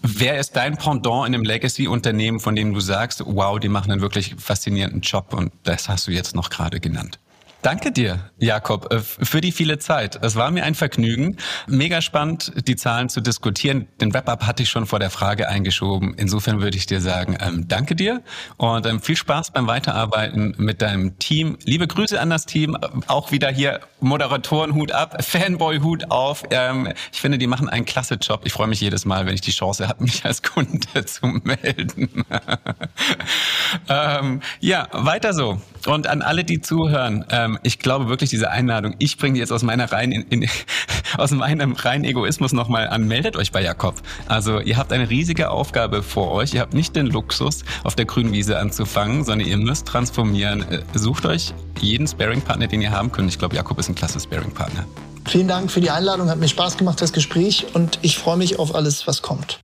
wer 0.00 0.38
ist 0.38 0.56
dein 0.56 0.76
Pendant 0.78 1.28
in 1.28 1.34
einem 1.34 1.44
Legacy-Unternehmen, 1.44 2.40
von 2.40 2.56
dem 2.56 2.72
du 2.72 2.80
sagst, 2.80 3.22
wow, 3.26 3.58
die 3.58 3.68
machen 3.68 3.90
einen 3.90 4.00
wirklich 4.00 4.36
faszinierenden 4.38 5.02
Job 5.02 5.34
und 5.34 5.52
das 5.64 5.88
hast 5.88 6.06
du 6.06 6.12
jetzt 6.12 6.34
noch 6.34 6.48
gerade 6.48 6.80
genannt? 6.80 7.18
Danke 7.62 7.92
dir, 7.92 8.18
Jakob, 8.38 8.92
äh, 8.92 8.98
für 8.98 9.40
die 9.40 9.52
viele 9.52 9.78
Zeit. 9.78 10.18
Es 10.20 10.34
war 10.34 10.50
mir 10.50 10.64
ein 10.64 10.74
Vergnügen. 10.74 11.36
Mega 11.68 12.02
spannend, 12.02 12.52
die 12.66 12.74
Zahlen 12.74 13.08
zu 13.08 13.20
diskutieren. 13.20 13.86
Den 14.00 14.12
Wrap-up 14.12 14.44
hatte 14.44 14.64
ich 14.64 14.68
schon 14.68 14.84
vor 14.84 14.98
der 14.98 15.10
Frage 15.10 15.48
eingeschoben. 15.48 16.14
Insofern 16.16 16.60
würde 16.60 16.76
ich 16.76 16.86
dir 16.86 17.00
sagen, 17.00 17.38
ähm, 17.40 17.68
danke 17.68 17.94
dir 17.94 18.20
und 18.56 18.84
ähm, 18.84 19.00
viel 19.00 19.14
Spaß 19.14 19.52
beim 19.52 19.68
Weiterarbeiten 19.68 20.56
mit 20.58 20.82
deinem 20.82 21.20
Team. 21.20 21.56
Liebe 21.64 21.86
Grüße 21.86 22.20
an 22.20 22.30
das 22.30 22.46
Team. 22.46 22.76
Auch 23.06 23.30
wieder 23.30 23.48
hier 23.48 23.78
Moderatorenhut 24.00 24.90
ab, 24.90 25.22
Fanboy-Hut 25.24 26.10
auf. 26.10 26.42
Ähm, 26.50 26.92
ich 27.12 27.20
finde, 27.20 27.38
die 27.38 27.46
machen 27.46 27.68
einen 27.68 27.84
klasse 27.84 28.16
Job. 28.16 28.40
Ich 28.44 28.52
freue 28.52 28.66
mich 28.66 28.80
jedes 28.80 29.04
Mal, 29.04 29.24
wenn 29.26 29.34
ich 29.34 29.40
die 29.40 29.52
Chance 29.52 29.86
habe, 29.86 30.02
mich 30.02 30.24
als 30.24 30.42
Kunde 30.42 31.04
zu 31.06 31.26
melden. 31.26 32.24
ähm, 33.88 34.40
ja, 34.58 34.88
weiter 34.90 35.32
so. 35.32 35.62
Und 35.86 36.08
an 36.08 36.22
alle, 36.22 36.44
die 36.44 36.60
zuhören, 36.60 37.24
ähm, 37.52 37.58
ich 37.62 37.78
glaube 37.78 38.08
wirklich 38.08 38.30
diese 38.30 38.50
Einladung, 38.50 38.94
ich 38.98 39.16
bringe 39.16 39.34
die 39.34 39.40
jetzt 39.40 39.52
aus 39.52 39.62
meiner 39.62 39.90
rein, 39.92 40.12
in, 40.12 40.22
in, 40.28 40.48
aus 41.18 41.30
meinem 41.30 41.72
reinen 41.72 42.04
Egoismus 42.04 42.52
nochmal 42.52 42.88
an, 42.88 43.06
meldet 43.06 43.36
euch 43.36 43.52
bei 43.52 43.62
Jakob. 43.62 43.96
Also 44.26 44.60
ihr 44.60 44.76
habt 44.76 44.92
eine 44.92 45.10
riesige 45.10 45.50
Aufgabe 45.50 46.02
vor 46.02 46.32
euch. 46.32 46.54
Ihr 46.54 46.60
habt 46.60 46.74
nicht 46.74 46.96
den 46.96 47.06
Luxus, 47.06 47.64
auf 47.84 47.94
der 47.94 48.04
grünen 48.04 48.32
Wiese 48.32 48.58
anzufangen, 48.58 49.24
sondern 49.24 49.48
ihr 49.48 49.56
müsst 49.56 49.86
transformieren. 49.86 50.62
Äh, 50.70 50.82
sucht 50.94 51.26
euch 51.26 51.54
jeden 51.80 52.06
Sparing-Partner, 52.06 52.66
den 52.66 52.82
ihr 52.82 52.90
haben 52.90 53.12
könnt. 53.12 53.28
Ich 53.28 53.38
glaube, 53.38 53.56
Jakob 53.56 53.78
ist 53.78 53.88
ein 53.88 53.94
klasse 53.94 54.20
Sparing-Partner. 54.20 54.84
Vielen 55.28 55.48
Dank 55.48 55.70
für 55.70 55.80
die 55.80 55.90
Einladung, 55.90 56.28
hat 56.28 56.38
mir 56.38 56.48
Spaß 56.48 56.76
gemacht, 56.76 57.00
das 57.00 57.12
Gespräch 57.12 57.66
und 57.74 57.98
ich 58.02 58.18
freue 58.18 58.36
mich 58.36 58.58
auf 58.58 58.74
alles, 58.74 59.06
was 59.06 59.22
kommt. 59.22 59.60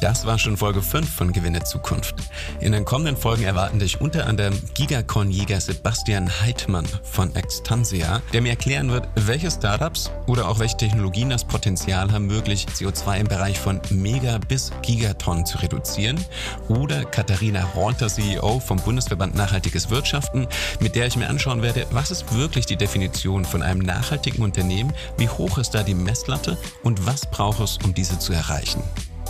Das 0.00 0.24
war 0.26 0.38
schon 0.38 0.56
Folge 0.56 0.80
5 0.80 1.12
von 1.12 1.32
Gewinne 1.32 1.64
Zukunft. 1.64 2.14
In 2.60 2.70
den 2.70 2.84
kommenden 2.84 3.16
Folgen 3.16 3.42
erwarten 3.42 3.80
dich 3.80 4.00
unter 4.00 4.26
anderem 4.28 4.54
Gigacon-Jäger 4.74 5.60
Sebastian 5.60 6.30
Heidmann 6.40 6.86
von 7.02 7.34
Extansia, 7.34 8.22
der 8.32 8.42
mir 8.42 8.50
erklären 8.50 8.92
wird, 8.92 9.08
welche 9.16 9.50
Startups 9.50 10.12
oder 10.28 10.48
auch 10.48 10.60
welche 10.60 10.76
Technologien 10.76 11.30
das 11.30 11.44
Potenzial 11.44 12.12
haben, 12.12 12.28
möglich 12.28 12.66
CO2 12.72 13.18
im 13.18 13.26
Bereich 13.26 13.58
von 13.58 13.80
Mega 13.90 14.38
bis 14.38 14.70
Gigatonnen 14.82 15.44
zu 15.44 15.58
reduzieren. 15.58 16.24
Oder 16.68 17.04
Katharina 17.04 17.64
Reuter, 17.74 18.06
CEO 18.06 18.60
vom 18.60 18.78
Bundesverband 18.78 19.34
Nachhaltiges 19.34 19.90
Wirtschaften, 19.90 20.46
mit 20.78 20.94
der 20.94 21.08
ich 21.08 21.16
mir 21.16 21.28
anschauen 21.28 21.62
werde, 21.62 21.86
was 21.90 22.12
ist 22.12 22.32
wirklich 22.36 22.66
die 22.66 22.76
Definition 22.76 23.44
von 23.44 23.62
einem 23.62 23.80
nachhaltigen 23.80 24.44
Unternehmen, 24.44 24.92
wie 25.16 25.28
hoch 25.28 25.58
ist 25.58 25.74
da 25.74 25.82
die 25.82 25.94
Messlatte 25.94 26.56
und 26.84 27.04
was 27.04 27.26
braucht 27.26 27.60
es, 27.60 27.78
um 27.84 27.94
diese 27.94 28.20
zu 28.20 28.32
erreichen. 28.32 28.84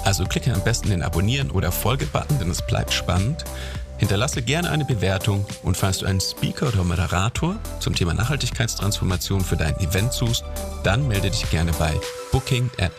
Also 0.05 0.25
klicke 0.25 0.53
am 0.53 0.63
besten 0.63 0.91
den 0.91 1.03
Abonnieren- 1.03 1.51
oder 1.51 1.73
Folge-Button, 1.73 2.39
denn 2.39 2.51
es 2.51 2.63
bleibt 2.67 2.93
spannend. 2.93 3.45
Hinterlasse 3.99 4.43
gerne 4.43 4.71
eine 4.71 4.85
Bewertung 4.85 5.45
und 5.65 5.77
falls 5.77 5.99
du 5.99 6.07
einen 6.07 6.21
Speaker 6.21 6.69
oder 6.69 6.85
Moderator 6.85 7.57
zum 7.81 7.95
Thema 7.95 8.15
Nachhaltigkeitstransformation 8.15 9.41
für 9.41 9.57
dein 9.57 9.77
Event 9.81 10.13
suchst, 10.13 10.45
dann 10.85 11.07
melde 11.09 11.31
dich 11.31 11.51
gerne 11.51 11.73
bei 11.73 11.93
booking 12.31 12.71
at 12.79 12.93